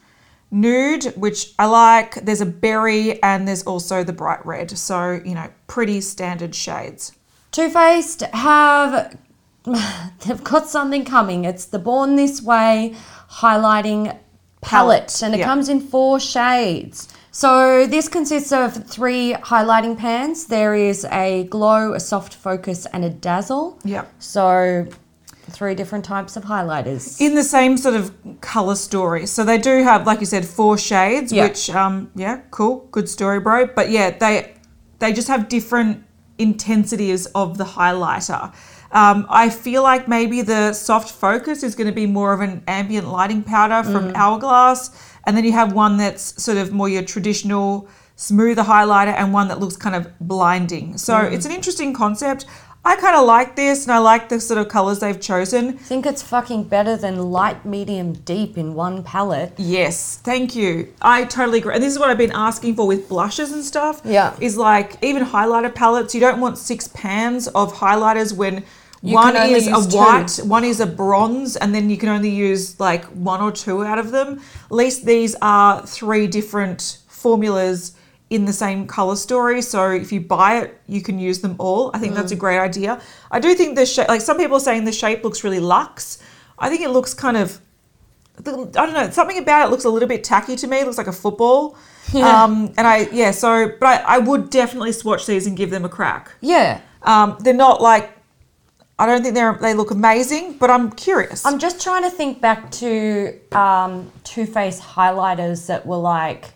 nude, 0.51 1.05
which 1.17 1.55
I 1.59 1.67
like. 1.67 2.17
There's 2.17 2.41
a 2.43 2.47
berry 2.47 3.23
and 3.23 3.49
there's 3.49 3.63
also 3.63 4.05
the 4.05 4.13
bright 4.13 4.45
red. 4.45 4.77
So, 4.77 5.21
you 5.25 5.35
know, 5.35 5.49
pretty 5.69 6.01
standard 6.03 6.55
shades. 6.55 7.13
Too 7.53 7.69
Faced 7.69 8.23
have 8.33 9.17
they've 9.65 10.43
got 10.43 10.69
something 10.69 11.05
coming. 11.05 11.45
It's 11.45 11.67
the 11.67 11.79
Born 11.79 12.17
This 12.17 12.43
Way 12.43 12.97
highlighting 13.31 14.19
palette, 14.63 15.23
and 15.23 15.35
it 15.35 15.39
yeah. 15.41 15.45
comes 15.45 15.69
in 15.69 15.81
four 15.81 16.19
shades. 16.19 17.13
So 17.31 17.87
this 17.87 18.09
consists 18.09 18.53
of 18.53 18.87
three 18.87 19.35
highlighting 19.35 19.99
pans. 19.99 20.47
There 20.47 20.75
is 20.75 21.05
a 21.07 21.45
glow, 21.45 21.93
a 21.93 22.01
soft 22.01 22.35
focus, 22.35 22.87
and 22.87 23.05
a 23.05 23.11
dazzle. 23.11 23.79
Yep. 23.85 24.11
So 24.19 24.87
three 25.51 25.75
different 25.75 26.05
types 26.07 26.37
of 26.37 26.45
highlighters. 26.45 27.21
in 27.21 27.35
the 27.35 27.43
same 27.45 27.77
sort 27.77 27.95
of 27.95 28.15
color 28.41 28.77
story. 28.77 29.27
So 29.27 29.45
they 29.45 29.59
do 29.59 29.83
have, 29.83 30.07
like 30.07 30.21
you 30.21 30.27
said, 30.27 30.47
four 30.47 30.79
shades, 30.79 31.33
Yeah. 31.33 31.45
which 31.49 31.69
um 31.69 32.11
yeah, 32.15 32.41
cool, 32.51 32.89
good 32.93 33.09
story, 33.11 33.41
bro. 33.41 33.67
But 33.67 33.91
yeah, 33.91 34.11
they 34.17 34.55
they 35.01 35.13
just 35.13 35.29
have 35.29 35.49
different 35.49 36.05
intensities 36.43 37.27
of 37.27 37.59
the 37.59 37.65
highlighter. 37.65 38.53
Um, 38.93 39.27
I 39.31 39.49
feel 39.49 39.83
like 39.83 40.07
maybe 40.07 40.43
the 40.43 40.75
soft 40.75 41.11
focus 41.11 41.63
is 41.63 41.75
going 41.75 41.87
to 41.87 41.95
be 41.95 42.07
more 42.07 42.35
of 42.35 42.41
an 42.41 42.63
ambient 42.67 43.09
lighting 43.09 43.43
powder 43.43 43.89
from 43.89 44.13
Hourglass, 44.15 44.91
and 45.25 45.35
then 45.37 45.45
you 45.45 45.53
have 45.53 45.73
one 45.73 45.97
that's 45.97 46.43
sort 46.43 46.59
of 46.59 46.73
more 46.73 46.89
your 46.89 47.03
traditional 47.03 47.89
smoother 48.17 48.63
highlighter 48.63 49.15
and 49.17 49.33
one 49.33 49.49
that 49.49 49.61
looks 49.61 49.77
kind 49.77 49.97
of 49.97 50.07
blinding. 50.21 50.99
So 50.99 51.17
it's 51.19 51.47
an 51.47 51.53
interesting 51.53 51.95
concept. 51.95 52.45
I 52.85 52.97
kind 52.97 53.15
of 53.15 53.25
like 53.27 53.55
this, 53.55 53.85
and 53.85 53.93
I 53.93 53.99
like 53.99 54.29
the 54.29 54.41
sort 54.41 54.59
of 54.59 54.67
colors 54.69 54.99
they've 54.99 55.21
chosen. 55.21 55.69
I 55.69 55.73
think 55.73 56.05
it's 56.05 56.21
fucking 56.21 56.65
better 56.65 56.97
than 56.97 57.31
light, 57.31 57.65
medium, 57.65 58.13
deep 58.13 58.59
in 58.59 58.75
one 58.75 59.05
palette. 59.05 59.55
Yes, 59.57 60.17
thank 60.25 60.57
you. 60.57 60.93
I 61.01 61.25
totally 61.25 61.59
agree. 61.59 61.75
And 61.75 61.83
this 61.83 61.93
is 61.93 61.99
what 62.01 62.11
I've 62.11 62.19
been 62.19 62.33
asking 62.33 62.75
for 62.75 62.85
with 62.89 63.09
blushes 63.09 63.53
and 63.53 63.65
stuff. 63.65 64.01
Yeah. 64.05 64.35
Is 64.41 64.57
like 64.57 64.97
even 65.01 65.25
highlighter 65.25 65.73
palettes, 65.73 66.13
you 66.13 66.21
don't 66.21 66.41
want 66.41 66.59
six 66.59 66.89
pans 66.89 67.47
of 67.49 67.73
highlighters 67.73 68.37
when 68.37 68.65
You 69.01 69.15
one 69.15 69.37
is 69.37 69.69
a 69.69 69.89
two. 69.89 69.97
white, 69.97 70.37
one 70.43 70.65
is 70.65 70.81
a 70.81 70.87
bronze, 70.87 71.55
and 71.55 71.73
then 71.73 71.89
you 71.89 71.97
can 71.97 72.09
only 72.09 72.31
use 72.31 72.81
like 72.81 73.05
one 73.05 73.41
or 73.41 73.53
two 73.53 73.85
out 73.85 74.01
of 74.01 74.11
them. 74.11 74.41
At 74.65 74.73
least 74.73 75.07
these 75.07 75.37
are 75.41 75.87
three 75.87 76.27
different 76.27 76.99
formulas 77.07 77.93
in 78.35 78.45
the 78.47 78.53
same 78.53 78.87
color 78.87 79.17
story. 79.17 79.61
So 79.63 79.91
if 80.05 80.11
you 80.15 80.21
buy 80.21 80.51
it, 80.61 80.69
you 80.95 81.01
can 81.03 81.19
use 81.29 81.39
them 81.45 81.55
all. 81.59 81.91
I 81.95 81.99
think 81.99 82.13
Mm. 82.13 82.17
that's 82.19 82.33
a 82.33 82.41
great 82.45 82.59
idea. 82.71 82.93
I 83.31 83.39
do 83.41 83.55
think 83.55 83.77
the 83.77 83.85
shape, 83.87 84.09
like 84.09 84.23
some 84.29 84.39
people 84.39 84.57
are 84.57 84.67
saying 84.69 84.85
the 84.85 84.93
shape 85.03 85.23
looks 85.25 85.45
really 85.45 85.61
luxe. 85.61 86.19
I 86.59 86.69
think 86.71 86.81
it 86.81 86.91
looks 86.91 87.13
kind 87.15 87.37
of 87.37 87.61
I 88.39 88.43
don't 88.43 88.95
know, 88.95 89.11
something 89.11 89.39
about 89.39 89.67
it 89.67 89.71
looks 89.71 89.85
a 89.85 89.91
little 89.91 90.09
bit 90.09 90.25
tacky 90.25 90.57
to 90.57 90.67
me. 90.67 90.79
It 90.81 90.87
looks 90.87 90.97
like 90.99 91.07
a 91.07 91.13
football. 91.25 91.77
Um, 92.15 92.73
and 92.79 92.87
I, 92.87 93.09
yeah, 93.13 93.31
so, 93.31 93.71
but 93.79 93.87
I, 93.87 94.17
I 94.17 94.19
would 94.19 94.49
definitely 94.51 94.93
swatch 94.93 95.27
these 95.27 95.47
and 95.47 95.57
give 95.57 95.71
them 95.71 95.85
a 95.85 95.89
crack. 95.89 96.33
Yeah. 96.41 96.81
Um, 97.03 97.37
they're 97.41 97.53
not 97.69 97.81
like, 97.83 98.11
I 98.99 99.07
don't 99.07 99.23
think 99.23 99.35
they're, 99.35 99.59
they 99.61 99.75
look 99.75 99.91
amazing, 99.91 100.55
but 100.55 100.71
I'm 100.71 100.91
curious. 100.93 101.45
I'm 101.45 101.59
just 101.59 101.81
trying 101.83 102.03
to 102.05 102.11
think 102.11 102.41
back 102.41 102.71
to 102.83 103.39
um, 103.53 104.11
Too 104.25 104.47
Faced 104.47 104.83
highlighters 104.83 105.67
that 105.67 105.85
were 105.87 105.97
like 105.97 106.53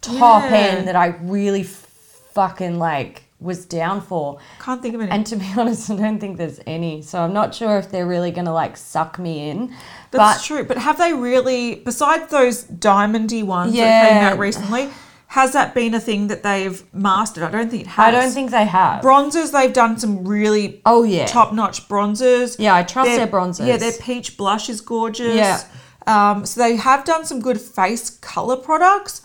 top 0.00 0.42
Yeah. 0.44 0.56
end 0.56 0.88
that 0.88 0.96
I 0.96 1.08
really 1.22 1.62
fucking 1.64 2.78
like 2.78 3.22
was 3.40 3.64
down 3.66 4.00
for. 4.00 4.38
Can't 4.60 4.82
think 4.82 4.94
of 4.94 5.00
any. 5.00 5.10
And 5.10 5.24
to 5.26 5.36
be 5.36 5.46
honest, 5.56 5.90
I 5.90 5.96
don't 5.96 6.18
think 6.18 6.38
there's 6.38 6.60
any. 6.66 7.02
So 7.02 7.20
I'm 7.20 7.32
not 7.32 7.54
sure 7.54 7.78
if 7.78 7.90
they're 7.90 8.06
really 8.06 8.30
going 8.30 8.46
to 8.46 8.52
like 8.52 8.76
suck 8.76 9.18
me 9.18 9.50
in. 9.50 9.68
That's 10.10 10.38
but 10.40 10.44
true. 10.44 10.64
But 10.64 10.78
have 10.78 10.98
they 10.98 11.12
really, 11.12 11.76
besides 11.76 12.30
those 12.30 12.64
diamondy 12.64 13.44
ones 13.44 13.74
that 13.74 14.08
came 14.08 14.24
out 14.24 14.38
recently, 14.38 14.88
has 15.28 15.52
that 15.52 15.74
been 15.74 15.94
a 15.94 16.00
thing 16.00 16.28
that 16.28 16.42
they've 16.42 16.82
mastered? 16.94 17.44
I 17.44 17.50
don't 17.50 17.68
think 17.70 17.82
it 17.82 17.88
has. 17.88 17.98
I 18.08 18.10
don't 18.10 18.32
think 18.32 18.50
they 18.50 18.64
have. 18.64 19.04
Bronzers, 19.04 19.52
they've 19.52 19.72
done 19.72 19.98
some 19.98 20.26
really 20.26 20.80
Oh, 20.86 21.02
yeah. 21.04 21.26
top 21.26 21.52
notch 21.52 21.86
bronzers. 21.88 22.56
Yeah, 22.58 22.74
I 22.74 22.82
trust 22.82 23.08
Their- 23.10 23.18
their 23.18 23.26
bronzers. 23.28 23.66
Yeah, 23.66 23.76
their 23.76 23.92
peach 23.92 24.36
blush 24.36 24.68
is 24.70 24.80
gorgeous. 24.80 25.36
Yeah. 25.36 25.62
Um, 26.06 26.46
so 26.46 26.60
they 26.60 26.76
have 26.76 27.04
done 27.04 27.26
some 27.26 27.40
good 27.40 27.60
face 27.60 28.08
color 28.08 28.56
products. 28.56 29.20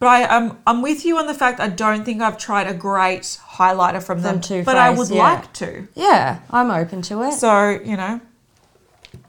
But 0.00 0.06
I, 0.08 0.26
I'm, 0.26 0.58
I'm 0.66 0.80
with 0.82 1.04
you 1.04 1.18
on 1.18 1.26
the 1.26 1.34
fact 1.34 1.58
I 1.60 1.68
don't 1.68 2.04
think 2.04 2.22
I've 2.22 2.38
tried 2.38 2.66
a 2.68 2.74
great 2.74 3.22
highlighter 3.56 4.02
from 4.02 4.22
them. 4.22 4.40
Too 4.40 4.62
but 4.62 4.76
I 4.76 4.90
would 4.90 5.10
yeah. 5.10 5.22
like 5.22 5.52
to. 5.54 5.88
yeah, 5.94 6.40
I'm 6.50 6.70
open 6.70 7.02
to 7.02 7.22
it. 7.24 7.32
So, 7.32 7.70
you 7.84 7.96
know, 7.96 8.20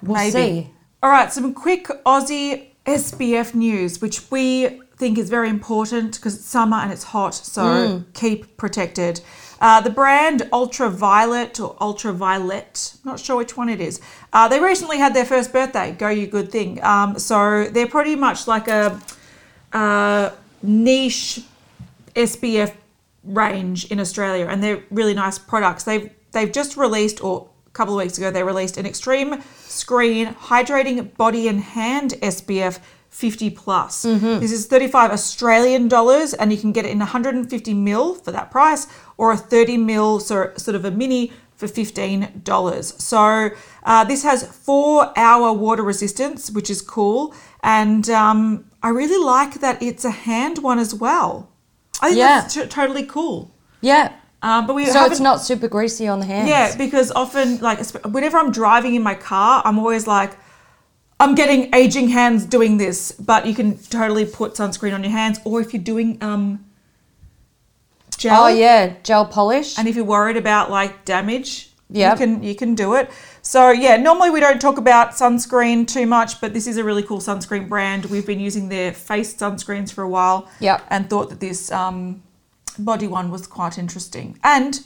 we'll 0.04 0.18
maybe. 0.18 0.32
see. 0.32 0.70
All 1.02 1.10
right, 1.10 1.32
some 1.32 1.54
quick 1.54 1.88
Aussie 2.06 2.68
SPF 2.86 3.56
news, 3.56 4.02
which 4.02 4.30
we 4.30 4.82
think 4.98 5.18
is 5.18 5.30
very 5.30 5.50
important 5.50 6.16
because 6.18 6.36
it's 6.36 6.46
summer 6.46 6.78
and 6.78 6.92
it's 6.92 7.04
hot, 7.06 7.34
so 7.34 7.64
Hmm. 8.00 8.04
keep 8.14 8.58
protected. 8.58 9.22
Uh, 9.62 9.82
the 9.82 9.90
brand 9.90 10.48
Ultraviolet 10.54 11.60
or 11.60 11.76
Ultraviolet, 11.82 12.94
not 13.04 13.20
sure 13.20 13.38
which 13.38 13.56
one 13.58 13.70
it 13.70 13.82
is. 13.82 14.00
Uh, 14.34 14.48
they 14.48 14.60
recently 14.60 14.98
had 14.98 15.14
their 15.14 15.26
first 15.26 15.52
birthday. 15.52 15.92
Go 15.98 16.10
you 16.10 16.28
good 16.28 16.52
thing. 16.52 16.84
Um, 16.84 17.18
so 17.18 17.66
they're 17.66 17.88
pretty 17.88 18.16
much 18.16 18.48
like 18.48 18.68
a, 18.68 19.00
uh 19.74 20.30
niche 20.62 21.42
SPF 22.16 22.74
range 23.24 23.86
in 23.92 24.00
Australia, 24.00 24.48
and 24.48 24.64
they're 24.64 24.84
really 24.92 25.14
nice 25.14 25.38
products. 25.38 25.84
They've 25.84 26.10
they've 26.32 26.52
just 26.52 26.78
released, 26.78 27.24
or 27.24 27.50
a 27.68 27.70
couple 27.72 27.94
of 28.00 28.04
weeks 28.04 28.18
ago, 28.18 28.32
they 28.32 28.44
released 28.44 28.78
an 28.78 28.86
extreme 28.86 29.42
screen 29.58 30.34
hydrating 30.36 31.16
body 31.18 31.48
and 31.48 31.62
hand 31.62 32.14
SPF 32.22 32.80
50 33.10 33.50
plus. 33.52 34.06
Mm-hmm. 34.06 34.40
This 34.40 34.52
is 34.52 34.68
35 34.68 35.12
Australian 35.12 35.88
dollars, 35.88 36.34
and 36.34 36.52
you 36.52 36.58
can 36.58 36.72
get 36.72 36.86
it 36.86 36.92
in 36.92 37.00
150 37.00 37.74
mil 37.74 38.16
for 38.16 38.32
that 38.32 38.52
price, 38.52 38.88
or 39.18 39.32
a 39.32 39.38
30 39.38 39.78
mil, 39.78 40.20
so 40.20 40.52
sort 40.58 40.76
of 40.76 40.86
a 40.86 40.92
mini 40.92 41.32
for 41.60 41.68
$15. 41.68 43.02
So 43.02 43.50
uh, 43.84 44.04
this 44.06 44.24
has 44.24 44.48
four 44.48 45.12
hour 45.18 45.52
water 45.54 45.84
resistance, 45.84 46.50
which 46.50 46.70
is 46.70 46.82
cool. 46.82 47.34
And 47.64 48.10
um, 48.10 48.66
I 48.82 48.90
really 48.90 49.22
like 49.24 49.56
that 49.60 49.82
it's 49.84 50.06
a 50.06 50.12
hand 50.12 50.60
one 50.60 50.80
as 50.80 50.96
well. 50.96 51.50
I 52.02 52.08
think 52.08 52.20
Yeah. 52.20 52.42
that's 52.42 52.54
t- 52.54 52.66
totally 52.68 53.06
cool. 53.06 53.52
Yeah. 53.82 54.14
Um, 54.42 54.66
but 54.68 54.74
we 54.74 54.86
So 54.86 55.04
it's 55.06 55.20
not 55.20 55.42
super 55.42 55.68
greasy 55.68 56.08
on 56.08 56.22
the 56.22 56.26
hands. 56.26 56.48
yeah, 56.48 56.74
because 56.78 57.12
often, 57.12 57.58
like, 57.60 57.80
whenever 58.06 58.38
I'm 58.38 58.54
driving 58.54 58.96
in 58.96 59.04
my 59.04 59.16
car, 59.16 59.62
I'm 59.66 59.78
always 59.78 60.08
like, 60.08 60.32
I'm 61.20 61.36
getting 61.36 61.76
aging 61.76 62.08
hands 62.08 62.46
doing 62.46 62.78
this. 62.78 63.12
But 63.12 63.46
you 63.48 63.54
can 63.54 63.78
totally 63.78 64.26
put 64.26 64.54
sunscreen 64.54 64.94
on 64.94 65.04
your 65.04 65.12
hands, 65.12 65.42
or 65.44 65.60
if 65.60 65.74
you're 65.74 65.84
doing 65.84 66.18
um, 66.24 66.64
gel. 68.20 68.44
Oh 68.44 68.48
yeah, 68.48 68.94
gel 69.04 69.26
polish. 69.26 69.78
And 69.80 69.88
if 69.88 69.96
you're 69.96 70.06
worried 70.06 70.38
about 70.38 70.70
like 70.70 71.06
damage, 71.06 71.66
Yep. 71.92 72.12
you 72.20 72.26
can 72.26 72.44
you 72.44 72.56
can 72.56 72.76
do 72.76 72.94
it. 72.94 73.10
So 73.42 73.72
yeah, 73.72 73.98
normally 73.98 74.30
we 74.30 74.40
don't 74.40 74.62
talk 74.62 74.78
about 74.78 75.12
sunscreen 75.14 75.88
too 75.88 76.06
much, 76.06 76.40
but 76.40 76.54
this 76.54 76.68
is 76.68 76.78
a 76.78 76.84
really 76.84 77.02
cool 77.02 77.20
sunscreen 77.20 77.68
brand. 77.68 78.06
We've 78.06 78.28
been 78.28 78.40
using 78.40 78.70
their 78.70 78.94
face 78.94 79.36
sunscreens 79.36 79.92
for 79.92 80.04
a 80.04 80.10
while. 80.10 80.48
Yep. 80.60 80.84
And 80.92 81.10
thought 81.10 81.30
that 81.30 81.40
this 81.40 81.72
um, 81.72 82.22
body 82.78 83.08
one 83.08 83.32
was 83.32 83.48
quite 83.48 83.80
interesting. 83.80 84.38
And 84.44 84.80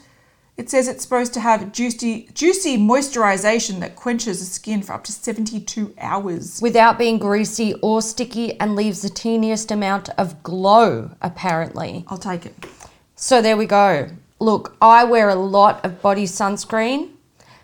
it 0.55 0.69
says 0.69 0.87
it's 0.87 1.03
supposed 1.03 1.33
to 1.33 1.39
have 1.41 1.73
juicy 1.73 2.29
juicy 2.33 2.77
moisturization 2.77 3.79
that 3.81 3.97
quenches 3.97 4.39
the 4.39 4.45
skin 4.45 4.81
for 4.83 4.93
up 4.93 5.03
to 5.05 5.11
72 5.11 5.93
hours. 5.99 6.59
without 6.61 6.97
being 6.97 7.17
greasy 7.17 7.73
or 7.81 8.01
sticky 8.01 8.57
and 8.61 8.75
leaves 8.75 9.01
the 9.01 9.09
teeniest 9.09 9.71
amount 9.71 10.07
of 10.17 10.41
glow, 10.43 11.09
apparently. 11.21 12.05
I'll 12.07 12.17
take 12.17 12.45
it. 12.45 12.53
So 13.23 13.41
there 13.41 13.55
we 13.55 13.67
go. 13.67 14.09
Look, 14.41 14.75
I 14.81 15.05
wear 15.05 15.29
a 15.29 15.35
lot 15.35 15.85
of 15.85 16.01
body 16.01 16.25
sunscreen 16.25 17.11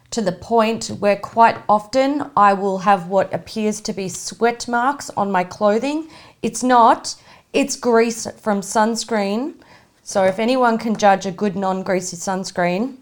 to 0.10 0.22
the 0.22 0.32
point 0.32 0.88
where 0.88 1.18
quite 1.18 1.58
often 1.68 2.32
I 2.38 2.54
will 2.54 2.78
have 2.78 3.10
what 3.10 3.34
appears 3.34 3.82
to 3.82 3.92
be 3.92 4.08
sweat 4.08 4.70
marks 4.70 5.10
on 5.18 5.34
my 5.34 5.44
clothing. 5.44 6.08
It's 6.42 6.64
not, 6.64 7.14
it's 7.52 7.76
grease 7.76 8.26
from 8.40 8.62
sunscreen. 8.62 9.56
So 10.02 10.24
if 10.24 10.40
anyone 10.40 10.78
can 10.78 10.96
judge 10.96 11.26
a 11.26 11.32
good 11.32 11.58
non 11.58 11.84
greasy 11.84 12.16
sunscreen, 12.16 12.96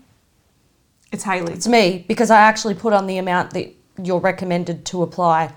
It's 1.12 1.26
Haley. 1.26 1.54
it's 1.54 1.68
me 1.68 2.06
because 2.08 2.32
I 2.32 2.38
actually 2.42 2.74
put 2.74 2.92
on 2.92 3.06
the 3.06 3.20
amount 3.20 3.52
that 3.52 3.72
you're 4.02 4.20
recommended 4.20 4.84
to 4.86 5.04
apply. 5.04 5.54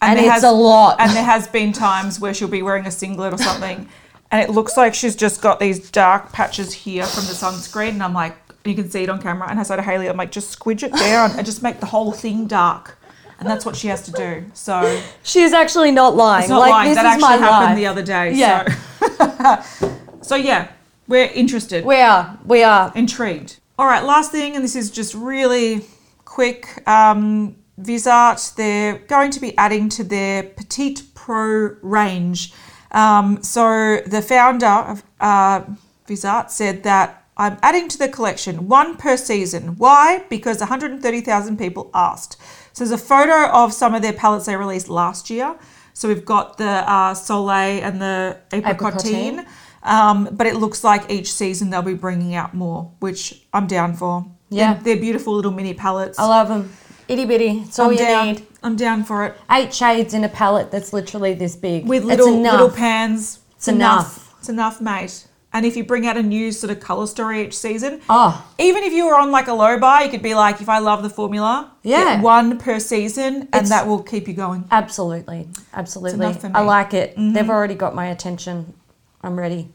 And, 0.00 0.16
there 0.16 0.26
it's 0.26 0.34
has- 0.34 0.44
a 0.44 0.52
lot. 0.52 1.00
And 1.00 1.10
there 1.10 1.24
has 1.24 1.48
been 1.48 1.72
times 1.72 2.20
where 2.20 2.32
she'll 2.32 2.46
be 2.46 2.62
wearing 2.62 2.86
a 2.86 2.92
singlet 2.92 3.34
or 3.34 3.38
something, 3.38 3.88
and 4.30 4.40
it 4.42 4.50
looks 4.50 4.76
like 4.76 4.94
she's 4.94 5.16
just 5.16 5.40
got 5.42 5.58
these 5.60 5.90
dark 5.90 6.32
patches 6.32 6.72
here 6.72 7.04
from 7.06 7.24
the 7.24 7.32
sunscreen, 7.32 7.90
and 7.90 8.02
I'm 8.02 8.14
like, 8.14 8.36
you 8.64 8.74
can 8.74 8.90
see 8.90 9.02
it 9.02 9.08
on 9.08 9.20
camera. 9.22 9.48
And 9.50 9.58
I 9.58 9.62
said 9.62 9.76
to 9.76 9.82
Haley, 9.82 10.08
I'm 10.08 10.16
like, 10.16 10.30
just 10.30 10.58
squidge 10.58 10.82
it 10.82 10.92
down 10.92 11.32
and 11.36 11.46
just 11.46 11.62
make 11.62 11.80
the 11.80 11.86
whole 11.86 12.12
thing 12.12 12.46
dark, 12.46 12.98
and 13.40 13.48
that's 13.48 13.64
what 13.64 13.76
she 13.76 13.88
has 13.88 14.02
to 14.02 14.12
do. 14.12 14.44
So 14.54 15.00
She 15.22 15.40
is 15.40 15.52
actually 15.52 15.90
not 15.92 16.16
lying. 16.16 16.42
it's 16.42 16.50
not 16.50 16.58
like 16.60 16.70
lying. 16.70 16.88
this 16.90 16.96
That 16.98 17.16
is 17.16 17.20
my 17.22 17.32
actually 17.34 17.46
happened 17.46 17.70
life. 17.70 17.76
the 17.76 17.86
other 17.86 18.02
day. 18.02 18.34
Yeah. 18.34 19.58
So. 19.78 19.96
so 20.22 20.36
yeah, 20.36 20.70
we're 21.06 21.30
interested. 21.32 21.84
We 21.84 21.96
are. 22.00 22.38
We 22.44 22.62
are. 22.62 22.92
intrigued. 22.94 23.56
All 23.78 23.86
right, 23.86 24.02
last 24.04 24.32
thing, 24.32 24.56
and 24.56 24.64
this 24.64 24.74
is 24.76 24.90
just 24.90 25.14
really 25.14 25.86
quick. 26.24 26.86
Um, 26.88 27.56
Viseart, 27.80 28.56
they're 28.56 28.98
going 28.98 29.30
to 29.30 29.40
be 29.40 29.56
adding 29.56 29.88
to 29.90 30.02
their 30.04 30.42
Petite 30.42 31.02
Pro 31.14 31.76
range. 31.80 32.52
Um, 32.90 33.42
so 33.42 34.00
the 34.06 34.22
founder 34.22 34.66
of 34.66 35.02
uh, 35.20 35.64
Viseart 36.06 36.50
said 36.50 36.82
that 36.84 37.24
I'm 37.36 37.56
adding 37.62 37.88
to 37.88 37.98
the 37.98 38.08
collection 38.08 38.66
one 38.68 38.96
per 38.96 39.16
season. 39.16 39.76
Why? 39.76 40.24
Because 40.28 40.58
130,000 40.58 41.56
people 41.56 41.90
asked. 41.94 42.36
So 42.72 42.84
there's 42.84 42.90
a 42.90 43.04
photo 43.04 43.50
of 43.52 43.72
some 43.72 43.94
of 43.94 44.02
their 44.02 44.12
palettes 44.12 44.46
they 44.46 44.56
released 44.56 44.88
last 44.88 45.30
year. 45.30 45.56
So 45.94 46.08
we've 46.08 46.24
got 46.24 46.58
the 46.58 46.64
uh, 46.64 47.14
Soleil 47.14 47.82
and 47.82 48.00
the 48.00 48.38
Apricotine. 48.50 49.44
Apricotine. 49.44 49.46
Um, 49.82 50.28
but 50.32 50.46
it 50.46 50.56
looks 50.56 50.82
like 50.82 51.10
each 51.10 51.32
season 51.32 51.70
they'll 51.70 51.82
be 51.82 51.94
bringing 51.94 52.34
out 52.34 52.54
more, 52.54 52.92
which 52.98 53.44
I'm 53.52 53.66
down 53.66 53.94
for. 53.94 54.26
Yeah. 54.50 54.74
They're, 54.74 54.82
they're 54.82 54.96
beautiful 55.00 55.34
little 55.34 55.52
mini 55.52 55.74
palettes. 55.74 56.18
I 56.18 56.26
love 56.26 56.48
them. 56.48 56.72
Itty 57.08 57.24
bitty. 57.24 57.62
It's 57.66 57.78
all 57.78 57.86
I'm 57.86 57.92
you 57.92 57.98
down. 57.98 58.26
need. 58.26 58.46
I'm 58.62 58.76
down 58.76 59.04
for 59.04 59.24
it. 59.24 59.34
Eight 59.50 59.72
shades 59.74 60.14
in 60.14 60.24
a 60.24 60.28
palette 60.28 60.70
that's 60.70 60.92
literally 60.92 61.34
this 61.34 61.56
big. 61.56 61.86
With 61.86 62.02
It's 62.02 62.06
little 62.06 62.34
enough. 62.34 62.52
little 62.52 62.70
pans. 62.70 63.40
It's 63.56 63.68
enough. 63.68 64.34
It's 64.38 64.48
enough, 64.48 64.80
mate. 64.80 65.26
And 65.52 65.64
if 65.64 65.76
you 65.76 65.84
bring 65.84 66.06
out 66.06 66.18
a 66.18 66.22
new 66.22 66.52
sort 66.52 66.70
of 66.70 66.78
color 66.80 67.06
story 67.06 67.42
each 67.46 67.56
season, 67.56 68.02
Oh. 68.10 68.44
even 68.58 68.82
if 68.82 68.92
you 68.92 69.06
were 69.06 69.18
on 69.18 69.32
like 69.32 69.48
a 69.48 69.54
low 69.54 69.78
bar, 69.78 70.04
you 70.04 70.10
could 70.10 70.22
be 70.22 70.34
like, 70.34 70.60
if 70.60 70.68
I 70.68 70.78
love 70.78 71.02
the 71.02 71.08
formula, 71.08 71.70
Yeah. 71.82 72.16
get 72.16 72.22
one 72.22 72.58
per 72.58 72.78
season, 72.78 73.34
and 73.34 73.64
It's- 73.64 73.68
that 73.70 73.86
will 73.86 74.00
keep 74.02 74.28
you 74.28 74.34
going. 74.34 74.64
Absolutely. 74.70 75.48
Absolutely. 75.72 76.36
I 76.52 76.60
like 76.60 76.92
it. 76.92 77.14
They've 77.16 77.24
mm-hmm. 77.24 77.50
already 77.50 77.74
got 77.74 77.94
my 77.94 78.06
attention. 78.06 78.74
I'm 79.22 79.38
ready. 79.38 79.70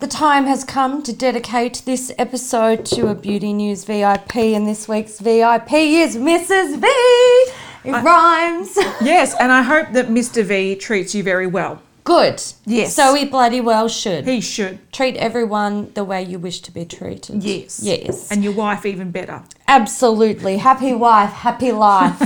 The 0.00 0.06
time 0.06 0.46
has 0.46 0.62
come 0.62 1.02
to 1.02 1.12
dedicate 1.12 1.82
this 1.84 2.12
episode 2.18 2.86
to 2.86 3.08
a 3.08 3.16
Beauty 3.16 3.52
News 3.52 3.82
VIP, 3.82 4.36
and 4.36 4.64
this 4.64 4.86
week's 4.86 5.18
VIP 5.18 5.72
is 5.72 6.16
Mrs. 6.16 6.78
V. 6.78 6.86
It 7.82 8.04
rhymes. 8.04 8.76
Yes, 9.02 9.34
and 9.40 9.50
I 9.50 9.62
hope 9.62 9.90
that 9.94 10.06
Mr. 10.06 10.44
V 10.44 10.76
treats 10.76 11.16
you 11.16 11.24
very 11.24 11.48
well. 11.48 11.82
Good. 12.04 12.40
Yes. 12.64 12.94
So 12.94 13.12
he 13.14 13.24
bloody 13.24 13.60
well 13.60 13.88
should. 13.88 14.24
He 14.24 14.40
should. 14.40 14.78
Treat 14.92 15.16
everyone 15.16 15.92
the 15.94 16.04
way 16.04 16.22
you 16.22 16.38
wish 16.38 16.60
to 16.60 16.70
be 16.70 16.84
treated. 16.84 17.42
Yes. 17.42 17.80
Yes. 17.82 18.30
And 18.30 18.44
your 18.44 18.52
wife 18.52 18.86
even 18.86 19.10
better. 19.10 19.42
Absolutely. 19.68 20.56
Happy 20.56 20.94
wife, 20.94 21.30
happy 21.30 21.72
life. 21.72 22.18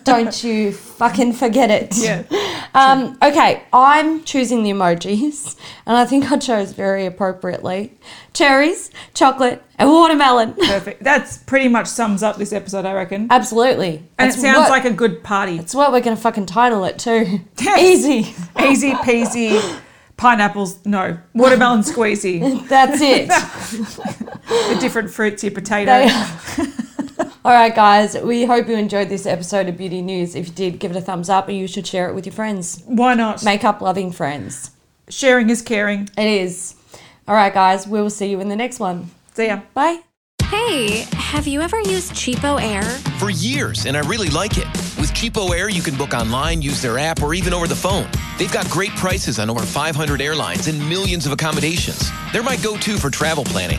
Don't 0.04 0.42
you 0.42 0.72
fucking 0.72 1.34
forget 1.34 1.70
it. 1.70 1.96
Yeah. 1.96 2.22
Um, 2.76 3.16
okay, 3.22 3.62
I'm 3.72 4.22
choosing 4.24 4.62
the 4.62 4.68
emojis, 4.70 5.56
and 5.86 5.96
I 5.96 6.04
think 6.04 6.30
I 6.30 6.36
chose 6.36 6.72
very 6.72 7.06
appropriately 7.06 7.96
cherries, 8.34 8.90
chocolate, 9.14 9.62
and 9.78 9.88
watermelon. 9.88 10.52
Perfect. 10.52 11.02
That's 11.02 11.38
pretty 11.38 11.68
much 11.68 11.86
sums 11.86 12.22
up 12.22 12.36
this 12.36 12.52
episode, 12.52 12.84
I 12.84 12.92
reckon. 12.92 13.28
Absolutely. 13.30 13.96
And 14.18 14.28
That's 14.28 14.36
it 14.36 14.40
sounds 14.42 14.58
what- 14.58 14.70
like 14.70 14.84
a 14.84 14.90
good 14.90 15.24
party. 15.24 15.56
It's 15.58 15.74
what 15.74 15.90
we're 15.90 16.02
going 16.02 16.16
to 16.16 16.20
fucking 16.22 16.44
title 16.44 16.84
it 16.84 16.98
too. 16.98 17.40
Easy. 17.78 18.34
Easy 18.60 18.92
peasy. 18.92 19.80
Pineapples, 20.18 20.84
no. 20.84 21.16
Watermelon 21.32 21.80
squeezy. 21.80 22.68
That's 22.68 23.00
it. 23.00 23.28
the 23.28 24.76
different 24.82 25.10
fruits, 25.10 25.42
your 25.42 25.52
potato. 25.52 26.06
They- 26.06 26.72
All 27.46 27.52
right, 27.52 27.72
guys, 27.72 28.18
we 28.18 28.44
hope 28.44 28.66
you 28.66 28.74
enjoyed 28.74 29.08
this 29.08 29.24
episode 29.24 29.68
of 29.68 29.76
Beauty 29.76 30.02
News. 30.02 30.34
If 30.34 30.48
you 30.48 30.52
did, 30.52 30.80
give 30.80 30.90
it 30.90 30.96
a 30.96 31.00
thumbs 31.00 31.28
up, 31.28 31.46
and 31.46 31.56
you 31.56 31.68
should 31.68 31.86
share 31.86 32.08
it 32.08 32.14
with 32.16 32.26
your 32.26 32.32
friends. 32.32 32.82
Why 32.86 33.14
not? 33.14 33.44
Makeup 33.44 33.80
loving 33.80 34.10
friends. 34.10 34.72
Sharing 35.08 35.48
is 35.48 35.62
caring. 35.62 36.08
It 36.18 36.26
is. 36.26 36.74
All 37.28 37.36
right, 37.36 37.54
guys, 37.54 37.86
we 37.86 38.02
will 38.02 38.10
see 38.10 38.28
you 38.28 38.40
in 38.40 38.48
the 38.48 38.56
next 38.56 38.80
one. 38.80 39.12
See 39.34 39.46
ya. 39.46 39.60
Bye. 39.74 40.00
Hey, 40.42 41.06
have 41.12 41.46
you 41.46 41.60
ever 41.60 41.78
used 41.82 42.14
CheapOair? 42.14 42.82
For 43.20 43.30
years, 43.30 43.86
and 43.86 43.96
I 43.96 44.00
really 44.00 44.30
like 44.30 44.58
it. 44.58 44.66
With 44.98 45.12
CheapOair, 45.12 45.72
you 45.72 45.82
can 45.82 45.94
book 45.94 46.14
online, 46.14 46.60
use 46.60 46.82
their 46.82 46.98
app, 46.98 47.22
or 47.22 47.32
even 47.32 47.54
over 47.54 47.68
the 47.68 47.76
phone. 47.76 48.08
They've 48.38 48.52
got 48.52 48.68
great 48.70 48.90
prices 48.96 49.38
on 49.38 49.50
over 49.50 49.62
500 49.62 50.20
airlines 50.20 50.66
and 50.66 50.80
millions 50.88 51.26
of 51.26 51.32
accommodations. 51.32 52.10
They're 52.32 52.42
my 52.42 52.56
go 52.56 52.76
to 52.76 52.96
for 52.96 53.08
travel 53.08 53.44
planning. 53.44 53.78